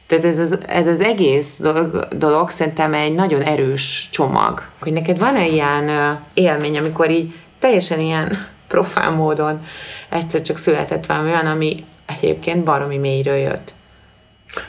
Tehát 0.07 0.25
ez 0.25 0.39
az, 0.39 0.59
ez 0.67 0.87
az 0.87 1.01
egész 1.01 1.59
dolog, 1.59 2.07
dolog 2.11 2.49
szerintem 2.49 2.93
egy 2.93 3.13
nagyon 3.13 3.41
erős 3.41 4.09
csomag. 4.11 4.61
Hogy 4.81 4.93
neked 4.93 5.17
van-e 5.17 5.47
ilyen 5.47 6.19
élmény, 6.33 6.77
amikor 6.77 7.09
így 7.09 7.33
teljesen 7.59 7.99
ilyen 7.99 8.31
profán 8.67 9.13
módon 9.13 9.61
egyszer 10.09 10.41
csak 10.41 10.57
született 10.57 11.05
valami 11.05 11.29
olyan, 11.29 11.45
ami 11.45 11.85
egyébként 12.05 12.63
baromi 12.63 12.97
mélyről 12.97 13.35
jött. 13.35 13.73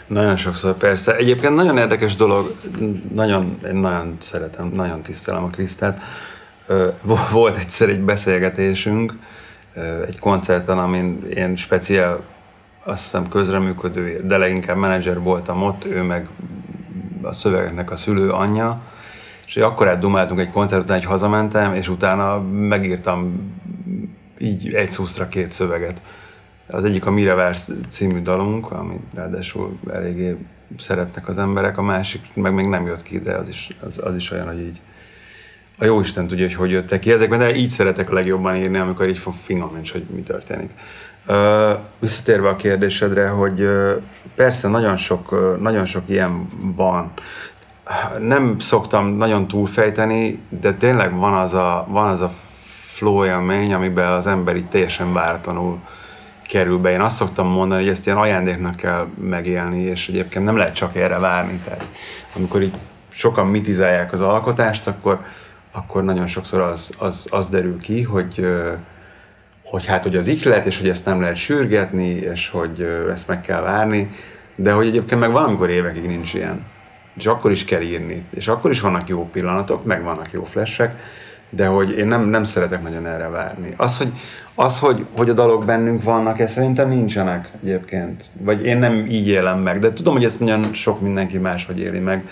Nagyon 0.07 0.37
sokszor, 0.37 0.77
persze. 0.77 1.17
Egyébként 1.17 1.55
nagyon 1.55 1.79
érdekes 1.79 2.17
dolog, 2.17 2.55
nagyon, 3.15 3.59
én 3.67 3.75
nagyon 3.75 4.17
szeretem, 4.19 4.71
nagyon 4.75 5.03
tisztelem 5.03 5.45
a 5.45 5.49
Krisztát. 5.49 6.03
Volt 7.31 7.57
egyszer 7.57 7.89
egy 7.89 8.01
beszélgetésünk, 8.01 9.13
egy 10.07 10.19
koncerten, 10.19 10.79
amin 10.79 11.27
én 11.35 11.57
speciál, 11.57 12.21
azt 12.89 13.03
hiszem 13.03 13.29
közreműködő, 13.29 14.21
de 14.27 14.37
leginkább 14.37 14.77
menedzser 14.77 15.21
voltam 15.21 15.63
ott, 15.63 15.85
ő 15.85 16.03
meg 16.03 16.29
a 17.23 17.33
szövegeknek 17.33 17.91
a 17.91 17.97
szülő 17.97 18.31
anyja, 18.31 18.81
és 19.47 19.57
akkor 19.57 19.89
átdumáltunk 19.89 20.41
egy 20.41 20.51
koncert 20.51 20.83
után, 20.83 20.97
hogy 20.97 21.07
hazamentem, 21.07 21.75
és 21.75 21.89
utána 21.89 22.41
megírtam 22.43 23.53
így 24.39 24.75
egy 24.75 24.91
szuszra 24.91 25.29
két 25.29 25.51
szöveget. 25.51 26.03
Az 26.67 26.85
egyik 26.85 27.07
a 27.07 27.11
Mire 27.11 27.35
vársz 27.35 27.73
című 27.89 28.23
dalunk, 28.23 28.71
ami 28.71 29.01
ráadásul 29.15 29.79
eléggé 29.93 30.37
szeretnek 30.79 31.29
az 31.29 31.39
emberek, 31.39 31.79
a 31.79 31.83
másik 31.83 32.35
meg 32.35 32.55
még 32.55 32.67
nem 32.67 32.87
jött 32.87 33.03
ki, 33.03 33.19
de 33.19 33.35
az 33.35 33.49
is, 33.49 33.69
az, 33.81 34.01
az 34.05 34.15
is 34.15 34.31
olyan, 34.31 34.47
hogy 34.47 34.61
így 34.61 34.81
a 35.79 35.85
jó 35.85 36.01
Isten 36.01 36.27
tudja, 36.27 36.45
hogy 36.45 36.55
hogy 36.55 36.71
jöttek 36.71 37.01
ki 37.01 37.13
ezekben, 37.13 37.39
de 37.39 37.55
így 37.55 37.69
szeretek 37.69 38.11
a 38.11 38.15
legjobban 38.15 38.57
írni, 38.57 38.79
amikor 38.79 39.09
így 39.09 39.21
finom 39.33 39.71
nincs, 39.75 39.93
hogy 39.93 40.07
mi 40.15 40.21
történik. 40.21 40.71
Visszatérve 41.99 42.49
a 42.49 42.57
kérdésedre, 42.57 43.29
hogy 43.29 43.69
persze 44.35 44.69
nagyon 44.69 44.97
sok, 44.97 45.57
nagyon 45.61 45.85
sok 45.85 46.03
ilyen 46.07 46.49
van. 46.77 47.13
Nem 48.19 48.59
szoktam 48.59 49.07
nagyon 49.07 49.49
túlfejteni, 49.49 50.43
de 50.49 50.73
tényleg 50.73 51.17
van 51.17 51.33
az 51.35 51.55
a, 51.55 51.87
van 51.89 52.07
az 52.07 52.21
a 52.21 52.31
flow 52.99 53.25
élmény, 53.25 53.75
amiben 53.75 54.13
az 54.13 54.27
ember 54.27 54.57
így 54.57 54.69
teljesen 54.69 55.13
váratlanul 55.13 55.79
kerül 56.49 56.79
be. 56.79 56.91
Én 56.91 57.01
azt 57.01 57.17
szoktam 57.17 57.49
mondani, 57.49 57.81
hogy 57.81 57.91
ezt 57.91 58.07
ilyen 58.07 58.19
ajándéknak 58.19 58.77
kell 58.77 59.07
megélni, 59.21 59.81
és 59.81 60.09
egyébként 60.09 60.45
nem 60.45 60.57
lehet 60.57 60.75
csak 60.75 60.97
erre 60.97 61.19
várni. 61.19 61.61
Tehát 61.65 61.89
amikor 62.37 62.63
így 62.63 62.75
sokan 63.09 63.47
mitizálják 63.47 64.13
az 64.13 64.21
alkotást, 64.21 64.87
akkor, 64.87 65.21
akkor 65.73 66.05
nagyon 66.05 66.27
sokszor 66.27 66.61
az, 66.61 66.95
az, 66.99 67.27
az 67.31 67.49
derül 67.49 67.79
ki, 67.81 68.03
hogy, 68.03 68.47
hogy 69.71 69.87
hát, 69.87 70.03
hogy 70.03 70.17
az 70.17 70.29
ihlet, 70.29 70.67
és 70.67 70.79
hogy 70.79 70.89
ezt 70.89 71.05
nem 71.05 71.21
lehet 71.21 71.37
sürgetni, 71.37 72.09
és 72.09 72.49
hogy 72.49 72.89
ezt 73.11 73.29
meg 73.29 73.41
kell 73.41 73.61
várni, 73.61 74.11
de 74.55 74.73
hogy 74.73 74.87
egyébként 74.87 75.21
meg 75.21 75.31
valamikor 75.31 75.71
évekig 75.71 76.07
nincs 76.07 76.35
ilyen. 76.35 76.67
És 77.17 77.27
akkor 77.27 77.51
is 77.51 77.65
kell 77.65 77.81
írni, 77.81 78.25
és 78.35 78.49
akkor 78.49 78.71
is 78.71 78.81
vannak 78.81 79.09
jó 79.09 79.29
pillanatok, 79.33 79.85
meg 79.85 80.03
vannak 80.03 80.33
jó 80.33 80.45
flashek, 80.45 80.97
de 81.51 81.67
hogy 81.67 81.99
én 81.99 82.07
nem, 82.07 82.29
nem 82.29 82.45
szeretek 82.45 82.83
nagyon 82.83 83.07
erre 83.07 83.29
várni. 83.29 83.75
Az, 83.77 83.99
hogy, 83.99 84.13
az 84.55 84.79
hogy, 84.79 85.07
hogy 85.17 85.29
a 85.29 85.33
dalok 85.33 85.65
bennünk 85.65 86.03
vannak, 86.03 86.39
ez 86.39 86.53
szerintem 86.53 86.89
nincsenek 86.89 87.51
egyébként. 87.63 88.25
Vagy 88.41 88.65
én 88.65 88.79
nem 88.79 89.07
így 89.09 89.29
élem 89.29 89.59
meg, 89.59 89.79
de 89.79 89.93
tudom, 89.93 90.15
hogy 90.15 90.25
ezt 90.25 90.41
nagyon 90.41 90.73
sok 90.73 91.01
mindenki 91.01 91.39
máshogy 91.39 91.81
éli 91.81 91.99
meg. 91.99 92.29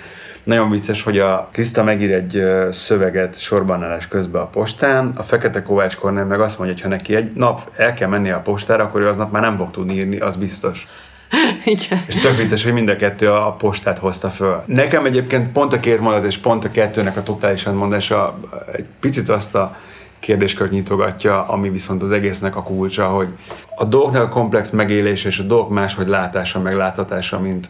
Nagyon 0.47 0.71
vicces, 0.71 1.03
hogy 1.03 1.19
a 1.19 1.49
Kriszta 1.53 1.83
megír 1.83 2.13
egy 2.13 2.43
szöveget 2.73 3.41
sorbanállás 3.41 4.09
közben 4.09 4.43
a 4.43 4.47
postán, 4.47 5.13
a 5.17 5.23
Fekete 5.23 5.63
Kovács 5.63 5.97
Kornél 5.97 6.25
meg 6.25 6.41
azt 6.41 6.59
mondja, 6.59 6.77
hogy 6.77 6.85
ha 6.85 6.89
neki 6.89 7.15
egy 7.15 7.33
nap 7.33 7.71
el 7.77 7.95
kell 7.95 8.09
mennie 8.09 8.35
a 8.35 8.41
postára, 8.41 8.85
akkor 8.85 9.01
ő 9.01 9.09
aznap 9.09 9.33
már 9.33 9.43
nem 9.43 9.57
fog 9.57 9.71
tudni 9.71 9.95
írni, 9.95 10.19
az 10.19 10.37
biztos. 10.37 10.87
Igen. 11.65 12.03
És 12.07 12.17
tök 12.17 12.37
vicces, 12.37 12.65
hogy 12.65 12.73
mind 12.73 12.89
a 12.89 12.97
kettő 12.97 13.31
a 13.31 13.53
postát 13.53 13.99
hozta 13.99 14.29
föl. 14.29 14.63
Nekem 14.67 15.05
egyébként 15.05 15.53
pont 15.53 15.73
a 15.73 15.81
két 15.81 16.01
mondat 16.01 16.25
és 16.25 16.39
pont 16.39 16.65
a 16.65 16.71
kettőnek 16.71 17.17
a 17.17 17.23
totálisan 17.23 17.75
mondása 17.75 18.39
egy 18.73 18.87
picit 19.01 19.29
azt 19.29 19.55
a 19.55 19.77
kérdéskört 20.19 20.71
nyitogatja, 20.71 21.49
ami 21.49 21.71
viszont 21.71 22.03
az 22.03 22.11
egésznek 22.11 22.57
a 22.57 22.63
kulcsa, 22.63 23.07
hogy 23.07 23.29
a 23.77 23.85
dolgoknak 23.85 24.23
a 24.23 24.29
komplex 24.29 24.71
megélése 24.71 25.29
és 25.29 25.39
a 25.39 25.43
dolgok 25.43 25.71
máshogy 25.71 26.07
látása, 26.07 26.61
meg 26.61 26.75
látatása, 26.75 27.41
mint, 27.41 27.69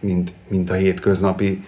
mint, 0.00 0.32
mint 0.48 0.70
a 0.70 0.74
hétköznapi, 0.74 1.64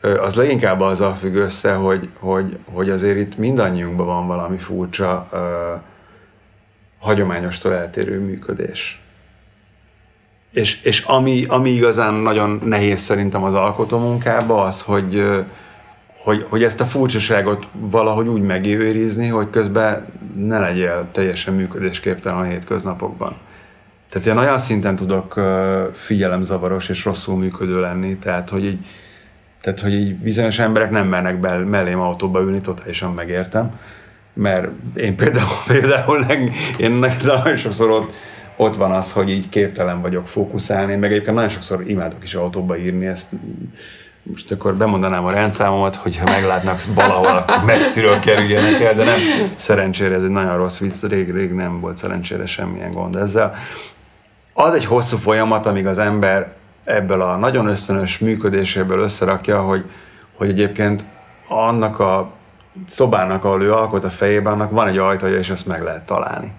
az 0.00 0.34
leginkább 0.34 0.80
azzal 0.80 1.14
függ 1.14 1.34
össze, 1.34 1.72
hogy, 1.72 2.08
hogy, 2.18 2.58
hogy 2.72 2.90
azért 2.90 3.18
itt 3.18 3.36
mindannyiunkban 3.36 4.06
van 4.06 4.26
valami 4.26 4.56
furcsa, 4.56 5.28
ö, 5.32 5.74
hagyományostól 6.98 7.74
eltérő 7.74 8.20
működés. 8.20 9.02
És, 10.52 10.82
és 10.82 11.00
ami, 11.00 11.44
ami 11.48 11.70
igazán 11.70 12.14
nagyon 12.14 12.60
nehéz 12.64 13.00
szerintem 13.00 13.42
az 13.42 13.54
alkotómunkában, 13.54 14.66
az, 14.66 14.82
hogy, 14.82 15.22
hogy, 16.18 16.46
hogy 16.48 16.62
ezt 16.62 16.80
a 16.80 16.84
furcsaságot 16.84 17.68
valahogy 17.72 18.28
úgy 18.28 18.42
megőrizni, 18.42 19.28
hogy 19.28 19.50
közben 19.50 20.06
ne 20.36 20.58
legyél 20.58 21.08
teljesen 21.12 21.54
működésképtelen 21.54 22.38
a 22.38 22.42
hétköznapokban. 22.42 23.36
Tehát 24.08 24.26
én 24.26 24.36
olyan 24.36 24.58
szinten 24.58 24.96
tudok 24.96 25.40
figyelemzavaros 25.92 26.88
és 26.88 27.04
rosszul 27.04 27.36
működő 27.36 27.80
lenni, 27.80 28.18
tehát 28.18 28.48
hogy 28.50 28.64
így, 28.64 28.86
tehát, 29.60 29.80
hogy 29.80 29.92
így 29.92 30.14
bizonyos 30.14 30.58
emberek 30.58 30.90
nem 30.90 31.06
mernek 31.06 31.40
bel, 31.40 31.58
mellém 31.58 32.00
autóba 32.00 32.40
ülni, 32.40 32.60
totálisan 32.60 33.14
megértem, 33.14 33.70
mert 34.32 34.68
én 34.94 35.16
például, 35.16 35.48
például 35.66 36.18
leg, 36.18 36.52
én 36.76 36.90
nagyon 36.90 37.56
sokszor 37.56 37.90
ott, 37.90 38.14
ott 38.56 38.76
van 38.76 38.90
az, 38.90 39.12
hogy 39.12 39.30
így 39.30 39.48
képtelen 39.48 40.00
vagyok 40.00 40.26
fókuszálni, 40.26 40.96
meg 40.96 41.10
egyébként 41.10 41.34
nagyon 41.34 41.50
sokszor 41.50 41.82
imádok 41.86 42.24
is 42.24 42.34
autóba 42.34 42.76
írni 42.76 43.06
ezt, 43.06 43.32
most 44.22 44.52
akkor 44.52 44.74
bemondanám 44.74 45.24
a 45.24 45.30
rendszámomat, 45.30 45.94
hogyha 45.96 46.24
meglátnak 46.24 46.80
valahol, 46.94 47.36
akkor 47.36 47.64
messziről 47.64 48.20
kerüljenek 48.20 48.80
el, 48.80 48.94
de 48.94 49.04
nem, 49.04 49.18
szerencsére 49.54 50.14
ez 50.14 50.22
egy 50.22 50.30
nagyon 50.30 50.56
rossz 50.56 50.78
vicc, 50.78 51.04
rég, 51.04 51.30
rég 51.30 51.52
nem 51.52 51.80
volt 51.80 51.96
szerencsére 51.96 52.46
semmilyen 52.46 52.92
gond 52.92 53.16
ezzel. 53.16 53.54
Az 54.54 54.74
egy 54.74 54.84
hosszú 54.84 55.16
folyamat, 55.16 55.66
amíg 55.66 55.86
az 55.86 55.98
ember 55.98 56.52
ebből 56.88 57.20
a 57.20 57.36
nagyon 57.36 57.66
ösztönös 57.66 58.18
működéséből 58.18 59.00
összerakja, 59.00 59.60
hogy, 59.62 59.84
hogy 60.36 60.48
egyébként 60.48 61.04
annak 61.48 61.98
a 61.98 62.30
szobának, 62.86 63.44
ahol 63.44 63.62
ő 63.62 63.72
alkot 63.72 64.04
a 64.04 64.10
fejében, 64.10 64.52
annak 64.52 64.70
van 64.70 64.88
egy 64.88 64.98
ajtaja, 64.98 65.38
és 65.38 65.50
ezt 65.50 65.66
meg 65.66 65.82
lehet 65.82 66.02
találni. 66.02 66.52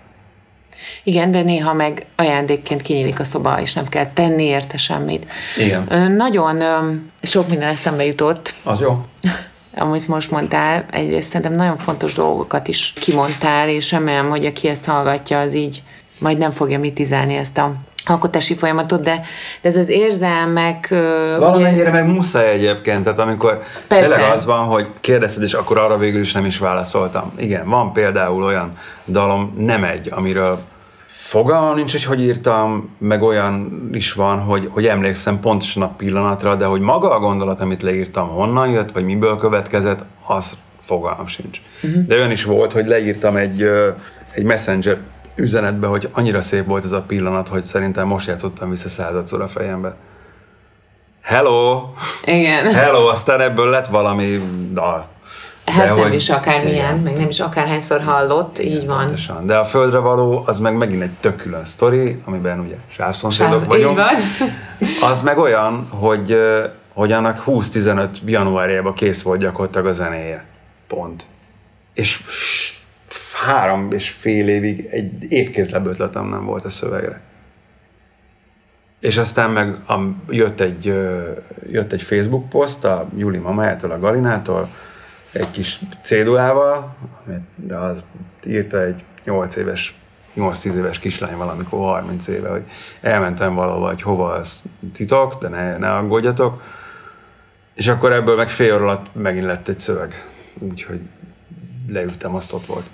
Igen, 1.03 1.31
de 1.31 1.41
néha 1.41 1.73
meg 1.73 2.05
ajándékként 2.15 2.81
kinyílik 2.81 3.19
a 3.19 3.23
szoba, 3.23 3.59
és 3.59 3.73
nem 3.73 3.87
kell 3.87 4.07
tenni 4.13 4.43
érte 4.43 4.77
semmit. 4.77 5.25
Igen. 5.57 6.11
Nagyon 6.11 6.61
sok 7.21 7.49
minden 7.49 7.69
eszembe 7.69 8.05
jutott, 8.05 8.53
Az 8.63 8.79
jó. 8.79 9.05
amit 9.75 10.07
most 10.07 10.31
mondtál. 10.31 10.85
Egyrészt 10.91 11.27
szerintem 11.27 11.55
nagyon 11.55 11.77
fontos 11.77 12.13
dolgokat 12.13 12.67
is 12.67 12.93
kimondtál, 12.95 13.69
és 13.69 13.91
remélem, 13.91 14.29
hogy 14.29 14.45
aki 14.45 14.67
ezt 14.67 14.85
hallgatja, 14.85 15.39
az 15.39 15.53
így 15.53 15.81
majd 16.19 16.37
nem 16.37 16.51
fogja 16.51 16.79
mitizálni 16.79 17.35
ezt 17.35 17.57
a 17.57 17.73
alkotási 18.05 18.55
folyamatot, 18.55 19.01
de, 19.01 19.21
de 19.61 19.69
ez 19.69 19.77
az 19.77 19.89
érzelmek... 19.89 20.87
Valamennyire 21.39 21.91
meg 21.91 22.05
muszáj 22.05 22.49
egyébként, 22.49 23.03
tehát 23.03 23.19
amikor 23.19 23.63
Persze. 23.87 24.13
tényleg 24.13 24.31
az 24.31 24.45
van, 24.45 24.65
hogy 24.65 24.87
kérdezted, 24.99 25.43
és 25.43 25.53
akkor 25.53 25.77
arra 25.77 25.97
végül 25.97 26.21
is 26.21 26.31
nem 26.31 26.45
is 26.45 26.57
válaszoltam. 26.57 27.31
Igen, 27.37 27.69
van 27.69 27.93
például 27.93 28.43
olyan 28.43 28.71
dalom, 29.05 29.53
nem 29.57 29.83
egy, 29.83 30.09
amiről 30.11 30.59
fogalmam 31.07 31.75
nincs, 31.75 31.91
hogy 31.91 32.03
hogy 32.03 32.21
írtam, 32.21 32.89
meg 32.97 33.21
olyan 33.21 33.89
is 33.93 34.13
van, 34.13 34.39
hogy, 34.39 34.69
hogy 34.71 34.85
emlékszem 34.85 35.39
pontosan 35.39 35.83
a 35.83 35.93
pillanatra, 35.97 36.55
de 36.55 36.65
hogy 36.65 36.81
maga 36.81 37.15
a 37.15 37.19
gondolat, 37.19 37.61
amit 37.61 37.81
leírtam, 37.81 38.27
honnan 38.27 38.69
jött, 38.69 38.91
vagy 38.91 39.05
miből 39.05 39.37
következett, 39.37 40.03
az 40.25 40.57
fogalmam 40.79 41.27
sincs. 41.27 41.61
Uh-huh. 41.83 42.03
De 42.03 42.15
olyan 42.15 42.31
is 42.31 42.43
volt, 42.43 42.71
hogy 42.71 42.87
leírtam 42.87 43.35
egy, 43.35 43.69
egy 44.31 44.43
messenger 44.43 44.97
üzenetbe, 45.39 45.87
hogy 45.87 46.09
annyira 46.11 46.41
szép 46.41 46.65
volt 46.65 46.83
ez 46.83 46.91
a 46.91 47.01
pillanat, 47.01 47.47
hogy 47.47 47.63
szerintem 47.63 48.07
most 48.07 48.27
játszottam 48.27 48.69
vissza 48.69 48.89
századszor 48.89 49.41
a 49.41 49.47
fejembe. 49.47 49.95
Hello! 51.21 51.89
Igen. 52.23 52.73
Hello, 52.73 53.07
aztán 53.07 53.41
ebből 53.41 53.69
lett 53.69 53.87
valami 53.87 54.41
dal. 54.73 55.07
Hát 55.65 55.77
De 55.87 55.93
nem 55.93 55.97
hogy- 56.03 56.13
is 56.13 56.29
akármilyen, 56.29 56.91
Igen. 56.91 56.97
meg 57.03 57.17
nem 57.17 57.29
is 57.29 57.39
akárhányszor 57.39 58.01
hallott, 58.01 58.59
így 58.59 58.85
van. 58.85 58.97
Pontosan. 58.97 59.45
De 59.45 59.57
a 59.57 59.65
földre 59.65 59.97
való, 59.97 60.43
az 60.45 60.59
meg 60.59 60.75
megint 60.77 61.01
egy 61.01 61.11
tök 61.19 61.35
külön 61.35 61.65
sztori, 61.65 62.21
amiben 62.25 62.59
ugye 62.59 62.75
sávszomszédok 62.87 63.51
Sáv- 63.59 63.65
vagyunk. 63.67 63.95
van. 63.97 64.15
Az 65.09 65.21
meg 65.21 65.37
olyan, 65.37 65.87
hogy, 65.89 66.37
hogy 66.93 67.11
annak 67.11 67.43
20-15 67.45 68.07
januárjában 68.25 68.93
kész 68.93 69.21
volt 69.21 69.39
gyakorlatilag 69.39 69.85
a 69.87 69.93
zenéje. 69.93 70.45
Pont. 70.87 71.25
És 71.93 72.19
három 73.45 73.87
és 73.91 74.09
fél 74.09 74.47
évig 74.47 74.87
egy 74.91 75.31
épkézlebb 75.31 75.85
ötletem 75.85 76.29
nem 76.29 76.45
volt 76.45 76.65
a 76.65 76.69
szövegre. 76.69 77.21
És 78.99 79.17
aztán 79.17 79.51
meg 79.51 79.77
a, 79.87 79.99
jött, 80.29 80.59
egy, 80.59 80.85
jött 81.71 81.91
egy 81.91 82.01
Facebook 82.01 82.49
poszt 82.49 82.85
a 82.85 83.09
Juli 83.17 83.37
mamájától, 83.37 83.91
a 83.91 83.99
Galinától, 83.99 84.69
egy 85.31 85.51
kis 85.51 85.79
cédulával, 86.01 86.95
amit 87.25 87.71
az 87.71 88.03
írta 88.45 88.81
egy 88.81 89.03
8 89.23 89.55
éves 89.55 89.99
8-10 90.35 90.73
éves 90.73 90.99
kislány 90.99 91.37
valamikor 91.37 91.79
30 91.79 92.27
éve, 92.27 92.49
hogy 92.49 92.63
elmentem 93.01 93.53
valahova, 93.55 93.87
hogy 93.87 94.01
hova, 94.01 94.31
az 94.31 94.63
titok, 94.93 95.35
de 95.35 95.47
ne, 95.47 95.77
ne 95.77 95.95
aggódjatok. 95.95 96.63
És 97.73 97.87
akkor 97.87 98.11
ebből 98.11 98.35
meg 98.35 98.49
fél 98.49 98.73
alatt 98.73 99.15
megint 99.15 99.45
lett 99.45 99.67
egy 99.67 99.79
szöveg. 99.79 100.25
Úgyhogy 100.59 100.99
leültem, 101.91 102.35
azt 102.35 102.53
ott 102.53 102.65
volt. 102.65 102.89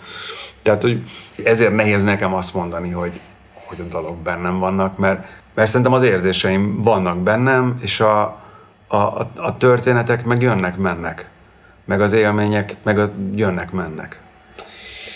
Tehát, 0.61 0.81
hogy 0.81 1.03
ezért 1.43 1.75
nehéz 1.75 2.03
nekem 2.03 2.33
azt 2.33 2.53
mondani, 2.53 2.89
hogy, 2.89 3.19
hogy 3.53 3.79
a 3.79 3.89
dalok 3.89 4.17
bennem 4.17 4.59
vannak, 4.59 4.97
mert, 4.97 5.27
mert 5.53 5.67
szerintem 5.67 5.93
az 5.93 6.03
érzéseim 6.03 6.81
vannak 6.83 7.17
bennem, 7.17 7.77
és 7.81 7.99
a, 7.99 8.21
a, 8.87 8.95
a, 8.95 9.29
a 9.35 9.57
történetek 9.57 10.25
meg 10.25 10.41
jönnek-mennek. 10.41 11.29
Meg 11.85 12.01
az 12.01 12.13
élmények 12.13 12.75
meg 12.83 12.99
a, 12.99 13.11
jönnek-mennek. 13.35 14.19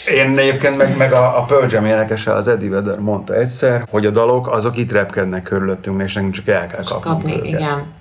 Én 0.07 0.37
egyébként 0.37 0.77
meg, 0.77 0.97
meg 0.97 1.13
a, 1.13 1.37
a 1.37 1.43
Pearl 1.43 1.65
Jam 1.69 1.85
énekese, 1.85 2.33
az 2.33 2.47
Eddie 2.47 2.69
Vedder 2.69 2.99
mondta 2.99 3.33
egyszer, 3.33 3.83
hogy 3.89 4.05
a 4.05 4.09
dalok 4.09 4.47
azok 4.47 4.77
itt 4.77 4.91
repkednek 4.91 5.43
körülöttünk, 5.43 6.01
és 6.01 6.13
nekünk 6.13 6.33
csak 6.33 6.47
el 6.47 6.67
kell 6.67 6.83
kapnunk 6.83 7.03
Kapni, 7.03 7.31
őket. 7.33 7.45
igen. 7.45 7.97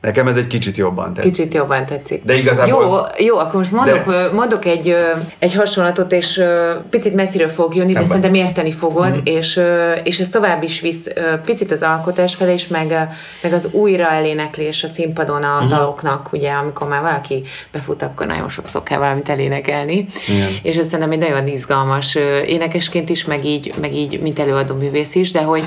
Nekem 0.00 0.28
ez 0.28 0.36
egy 0.36 0.46
kicsit 0.46 0.76
jobban 0.76 1.14
tetszik. 1.14 1.32
Kicsit 1.32 1.54
jobban 1.54 1.86
tetszik. 1.86 2.24
De 2.24 2.34
igazából- 2.34 3.10
Jó, 3.18 3.26
jó 3.26 3.38
akkor 3.38 3.54
most 3.54 3.72
mondok, 3.72 4.04
De- 4.06 4.28
mondok 4.32 4.64
egy, 4.64 4.96
egy 5.38 5.54
hasonlatot, 5.54 6.12
és 6.12 6.42
picit 6.90 7.14
messziről 7.14 7.48
fog 7.48 7.74
jönni, 7.74 7.92
de 7.92 7.98
Ebben. 7.98 8.08
szerintem 8.10 8.34
érteni 8.34 8.72
fogod, 8.72 9.10
Mhm. 9.10 9.18
és, 9.24 9.60
és 10.04 10.18
ez 10.18 10.28
tovább 10.28 10.62
is 10.62 10.80
visz 10.80 11.06
picit 11.44 11.70
az 11.72 11.82
alkotás 11.82 12.34
felé, 12.34 12.52
és 12.52 12.66
meg, 12.66 13.08
meg 13.42 13.52
az 13.52 13.68
újra 13.72 14.10
eléneklés 14.10 14.84
a 14.84 14.88
színpadon 14.88 15.42
a 15.42 15.60
Mhm. 15.60 15.68
daloknak, 15.68 16.28
ugye, 16.32 16.50
amikor 16.50 16.88
már 16.88 17.00
valaki 17.00 17.42
befut, 17.72 18.02
akkor 18.02 18.26
nagyon 18.26 18.48
sokszor 18.48 18.82
kell 18.82 18.98
valamit 18.98 19.28
elénekelni. 19.28 20.06
Igen. 20.28 20.48
És 20.62 20.76
ez 20.76 20.84
szerintem 20.88 21.10
egy 21.10 21.28
nagyon 21.30 21.46
izgalmas 21.46 22.14
énekesként 22.46 23.08
is, 23.08 23.24
meg 23.24 23.44
így, 23.44 23.72
meg 23.80 23.94
így 23.94 24.20
mint 24.22 24.38
előadó 24.38 24.74
művész 24.74 25.14
is, 25.14 25.30
de 25.30 25.42
hogy 25.42 25.62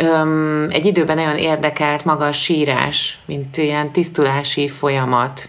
Öm, 0.00 0.66
egy 0.70 0.84
időben 0.86 1.16
nagyon 1.16 1.36
érdekelt 1.36 2.04
maga 2.04 2.26
a 2.26 2.32
sírás, 2.32 3.18
mint 3.26 3.56
ilyen 3.56 3.90
tisztulási 3.90 4.68
folyamat. 4.68 5.48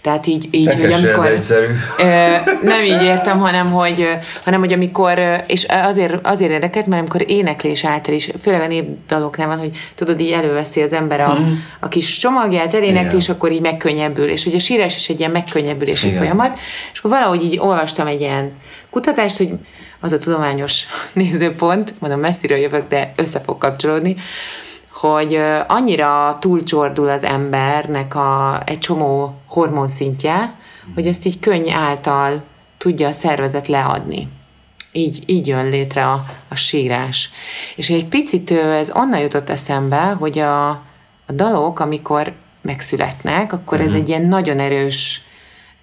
Tehát 0.00 0.26
így, 0.26 0.48
így 0.50 0.74
hogy 0.74 0.92
amikor... 0.92 1.26
egyszerű. 1.26 1.66
Nem 2.62 2.82
így 2.84 3.02
értem, 3.02 3.38
hanem 3.38 3.72
hogy, 3.72 4.08
hanem, 4.44 4.60
hogy 4.60 4.72
amikor, 4.72 5.20
és 5.46 5.66
azért, 5.68 6.26
azért 6.26 6.50
érdekelt, 6.50 6.86
mert 6.86 7.00
amikor 7.00 7.30
éneklés 7.30 7.84
által 7.84 8.14
is, 8.14 8.30
főleg 8.42 8.60
a 8.60 8.66
népdaloknál 8.66 9.46
van, 9.46 9.58
hogy 9.58 9.70
tudod, 9.94 10.20
így 10.20 10.30
előveszi 10.30 10.82
az 10.82 10.92
ember 10.92 11.20
a, 11.20 11.38
a 11.80 11.88
kis 11.88 12.16
csomagját, 12.16 12.74
elénekli, 12.74 13.16
és 13.16 13.28
akkor 13.28 13.52
így 13.52 13.60
megkönnyebbül. 13.60 14.28
És 14.28 14.46
ugye 14.46 14.56
a 14.56 14.60
sírás 14.60 14.96
is 14.96 15.08
egy 15.08 15.18
ilyen 15.18 15.30
megkönnyebbülési 15.30 16.06
Igen. 16.06 16.18
folyamat. 16.18 16.58
És 16.92 16.98
akkor 16.98 17.10
valahogy 17.10 17.44
így 17.44 17.58
olvastam 17.58 18.06
egy 18.06 18.20
ilyen 18.20 18.52
kutatást, 18.90 19.36
hogy 19.36 19.50
az 20.04 20.12
a 20.12 20.18
tudományos 20.18 20.84
nézőpont, 21.12 21.94
mondom 21.98 22.20
messziről 22.20 22.58
jövök, 22.58 22.88
de 22.88 23.12
össze 23.16 23.40
fog 23.40 23.58
kapcsolódni, 23.58 24.16
hogy 24.92 25.40
annyira 25.66 26.36
túlcsordul 26.40 27.08
az 27.08 27.24
embernek 27.24 28.14
a, 28.14 28.62
egy 28.66 28.78
csomó 28.78 29.34
hormonszintje, 29.48 30.54
hogy 30.94 31.06
ezt 31.06 31.26
így 31.26 31.40
könny 31.40 31.70
által 31.70 32.42
tudja 32.78 33.08
a 33.08 33.12
szervezet 33.12 33.68
leadni. 33.68 34.28
Így, 34.92 35.22
így 35.26 35.46
jön 35.46 35.68
létre 35.68 36.06
a, 36.06 36.24
a 36.48 36.54
sírás. 36.54 37.30
És 37.76 37.90
egy 37.90 38.06
picit 38.06 38.50
ez 38.50 38.90
onnan 38.94 39.20
jutott 39.20 39.50
eszembe, 39.50 40.16
hogy 40.18 40.38
a, 40.38 40.68
a 41.26 41.32
dalok, 41.34 41.80
amikor 41.80 42.32
megszületnek, 42.62 43.52
akkor 43.52 43.80
ez 43.80 43.92
egy 43.92 44.08
ilyen 44.08 44.26
nagyon 44.26 44.58
erős 44.58 45.24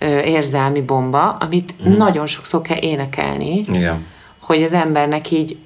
érzelmi 0.07 0.81
bomba, 0.81 1.29
amit 1.29 1.97
nagyon 1.97 2.25
sokszor 2.25 2.61
kell 2.61 2.77
énekelni, 2.77 3.57
Igen. 3.57 4.05
hogy 4.41 4.63
az 4.63 4.73
embernek 4.73 5.31
így 5.31 5.57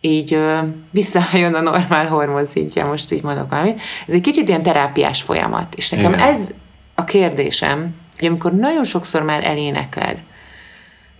így 0.00 0.34
ö, 0.34 0.58
visszajön 0.90 1.54
a 1.54 1.60
normál 1.60 2.06
hormonszintje, 2.06 2.84
most 2.84 3.12
így 3.12 3.22
mondok 3.22 3.50
valamit. 3.50 3.80
Ez 4.06 4.14
egy 4.14 4.20
kicsit 4.20 4.48
ilyen 4.48 4.62
terápiás 4.62 5.22
folyamat. 5.22 5.74
És 5.74 5.90
nekem 5.90 6.12
Igen. 6.12 6.26
ez 6.26 6.50
a 6.94 7.04
kérdésem, 7.04 7.94
hogy 8.18 8.28
amikor 8.28 8.52
nagyon 8.52 8.84
sokszor 8.84 9.22
már 9.22 9.44
elénekled, 9.44 10.22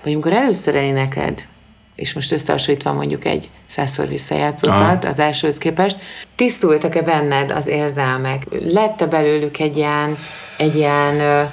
vagy 0.02 0.12
amikor 0.12 0.32
először 0.32 0.74
elénekled, 0.74 1.46
és 1.94 2.12
most 2.12 2.32
összehasonlítva 2.32 2.92
mondjuk 2.92 3.24
egy 3.24 3.50
százszor 3.66 4.09
visszajátszottat 4.09 5.04
az 5.04 5.18
elsőhöz 5.18 5.59
képest, 5.59 5.98
tisztultak-e 6.35 7.02
benned 7.02 7.50
az 7.50 7.66
érzelmek? 7.66 8.42
Lette 8.50 9.06
belőlük 9.06 9.59
egy 9.59 9.76
ilyen, 9.76 10.16
egy 10.56 10.76
ilyen 10.76 11.48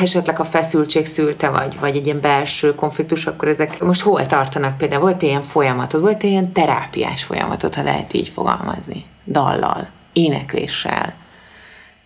esetleg 0.00 0.40
a 0.40 0.44
feszültség 0.44 1.06
szülte, 1.06 1.48
vagy, 1.48 1.78
vagy 1.80 1.96
egy 1.96 2.06
ilyen 2.06 2.20
belső 2.20 2.74
konfliktus, 2.74 3.26
akkor 3.26 3.48
ezek 3.48 3.80
most 3.80 4.02
hol 4.02 4.26
tartanak 4.26 4.76
például? 4.76 5.00
Volt 5.00 5.22
ilyen 5.22 5.42
folyamatod, 5.42 6.00
volt 6.00 6.22
ilyen 6.22 6.52
terápiás 6.52 7.24
folyamatod, 7.24 7.74
ha 7.74 7.82
lehet 7.82 8.12
így 8.12 8.28
fogalmazni? 8.28 9.04
Dallal, 9.26 9.88
énekléssel, 10.12 11.14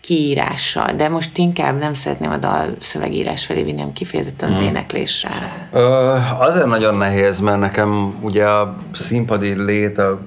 kiírással, 0.01 0.92
de 0.96 1.09
most 1.09 1.38
inkább 1.38 1.79
nem 1.79 1.94
szeretném 1.94 2.31
a 2.31 2.37
dal 2.37 2.77
szövegírás 2.81 3.46
felé 3.46 3.62
vinni, 3.62 3.79
hanem 3.79 3.92
kifejezetten 3.92 4.53
az 4.53 4.61
énekléssel. 4.61 5.31
Ö, 5.72 6.14
azért 6.38 6.66
nagyon 6.66 6.96
nehéz, 6.96 7.40
mert 7.40 7.59
nekem 7.59 8.14
ugye 8.20 8.44
a 8.44 8.77
színpadi 8.92 9.62
lét 9.62 9.99
a, 9.99 10.20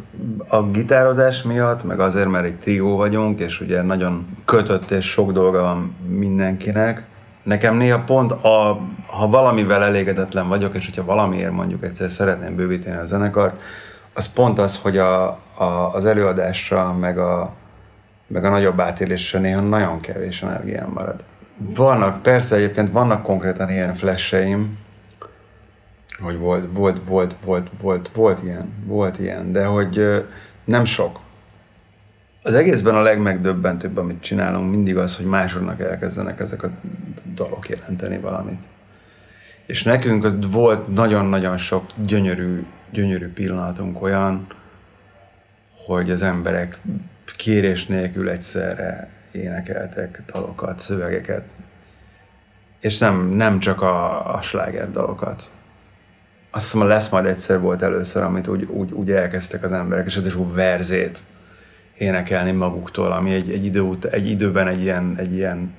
a 0.47 0.63
gitározás 0.63 1.41
miatt, 1.41 1.83
meg 1.83 1.99
azért, 1.99 2.29
mert 2.29 2.45
egy 2.45 2.55
trió 2.55 2.95
vagyunk, 2.95 3.39
és 3.39 3.61
ugye 3.61 3.81
nagyon 3.81 4.25
kötött 4.45 4.91
és 4.91 5.05
sok 5.05 5.31
dolga 5.31 5.61
van 5.61 5.95
mindenkinek. 6.07 7.08
Nekem 7.49 7.75
néha 7.75 7.99
pont, 7.99 8.31
a, 8.31 8.79
ha 9.07 9.27
valamivel 9.27 9.83
elégedetlen 9.83 10.47
vagyok, 10.47 10.75
és 10.75 10.85
hogyha 10.85 11.05
valamiért 11.05 11.51
mondjuk 11.51 11.83
egyszer 11.83 12.09
szeretném 12.09 12.55
bővíteni 12.55 12.97
a 12.97 13.05
zenekart, 13.05 13.61
az 14.13 14.33
pont 14.33 14.59
az, 14.59 14.77
hogy 14.81 14.97
a, 14.97 15.27
a, 15.55 15.93
az 15.93 16.05
előadásra, 16.05 16.93
meg 16.93 17.17
a, 17.17 17.53
meg 18.27 18.45
a 18.45 18.49
nagyobb 18.49 18.79
átélésre 18.79 19.39
néha 19.39 19.61
nagyon 19.61 19.99
kevés 19.99 20.41
energiám 20.41 20.89
marad. 20.93 21.23
Vannak, 21.57 22.21
persze 22.21 22.55
egyébként 22.55 22.91
vannak 22.91 23.23
konkrétan 23.23 23.69
ilyen 23.69 23.93
flasheim, 23.93 24.77
hogy 26.19 26.37
volt, 26.37 26.65
volt, 26.73 27.01
volt, 27.07 27.35
volt, 27.45 27.67
volt, 27.81 28.09
volt 28.13 28.43
ilyen, 28.43 28.73
volt 28.85 29.19
ilyen, 29.19 29.51
de 29.51 29.65
hogy 29.65 30.25
nem 30.63 30.85
sok. 30.85 31.19
Az 32.41 32.55
egészben 32.55 32.95
a 32.95 33.01
legmegdöbbentőbb, 33.01 33.97
amit 33.97 34.21
csinálunk, 34.21 34.71
mindig 34.71 34.97
az, 34.97 35.15
hogy 35.15 35.25
másoknak 35.25 35.81
elkezdenek 35.81 36.39
ezek 36.39 36.63
a 36.63 36.69
dalok 37.33 37.69
jelenteni 37.69 38.17
valamit. 38.17 38.63
És 39.65 39.83
nekünk 39.83 40.23
az 40.23 40.35
volt 40.51 40.93
nagyon-nagyon 40.93 41.57
sok 41.57 41.85
gyönyörű 42.05 42.65
gyönyörű 42.91 43.27
pillanatunk 43.27 44.01
olyan, 44.01 44.47
hogy 45.85 46.11
az 46.11 46.21
emberek 46.21 46.79
kérés 47.35 47.85
nélkül 47.85 48.29
egyszerre 48.29 49.09
énekeltek 49.31 50.23
dalokat, 50.33 50.79
szövegeket, 50.79 51.51
és 52.79 52.97
nem, 52.97 53.29
nem 53.29 53.59
csak 53.59 53.81
a, 53.81 54.33
a 54.33 54.41
sláger 54.41 54.91
dalokat. 54.91 55.49
Azt 56.51 56.71
hiszem, 56.71 56.87
lesz 56.87 57.09
majd 57.09 57.25
egyszer 57.25 57.59
volt 57.59 57.81
először, 57.81 58.23
amit 58.23 58.47
úgy, 58.47 58.63
úgy, 58.63 58.91
úgy 58.91 59.11
elkezdtek 59.11 59.63
az 59.63 59.71
emberek, 59.71 60.05
és 60.05 60.15
ez 60.15 60.25
is 60.25 60.35
úgy 60.35 60.53
verzét 60.53 61.19
énekelni 61.99 62.51
maguktól, 62.51 63.11
ami 63.11 63.33
egy, 63.33 63.51
egy, 63.51 63.65
idő, 63.65 63.89
egy 64.11 64.27
időben 64.27 64.67
egy 64.67 64.81
ilyen, 64.81 65.13
egy 65.17 65.33
ilyen 65.33 65.73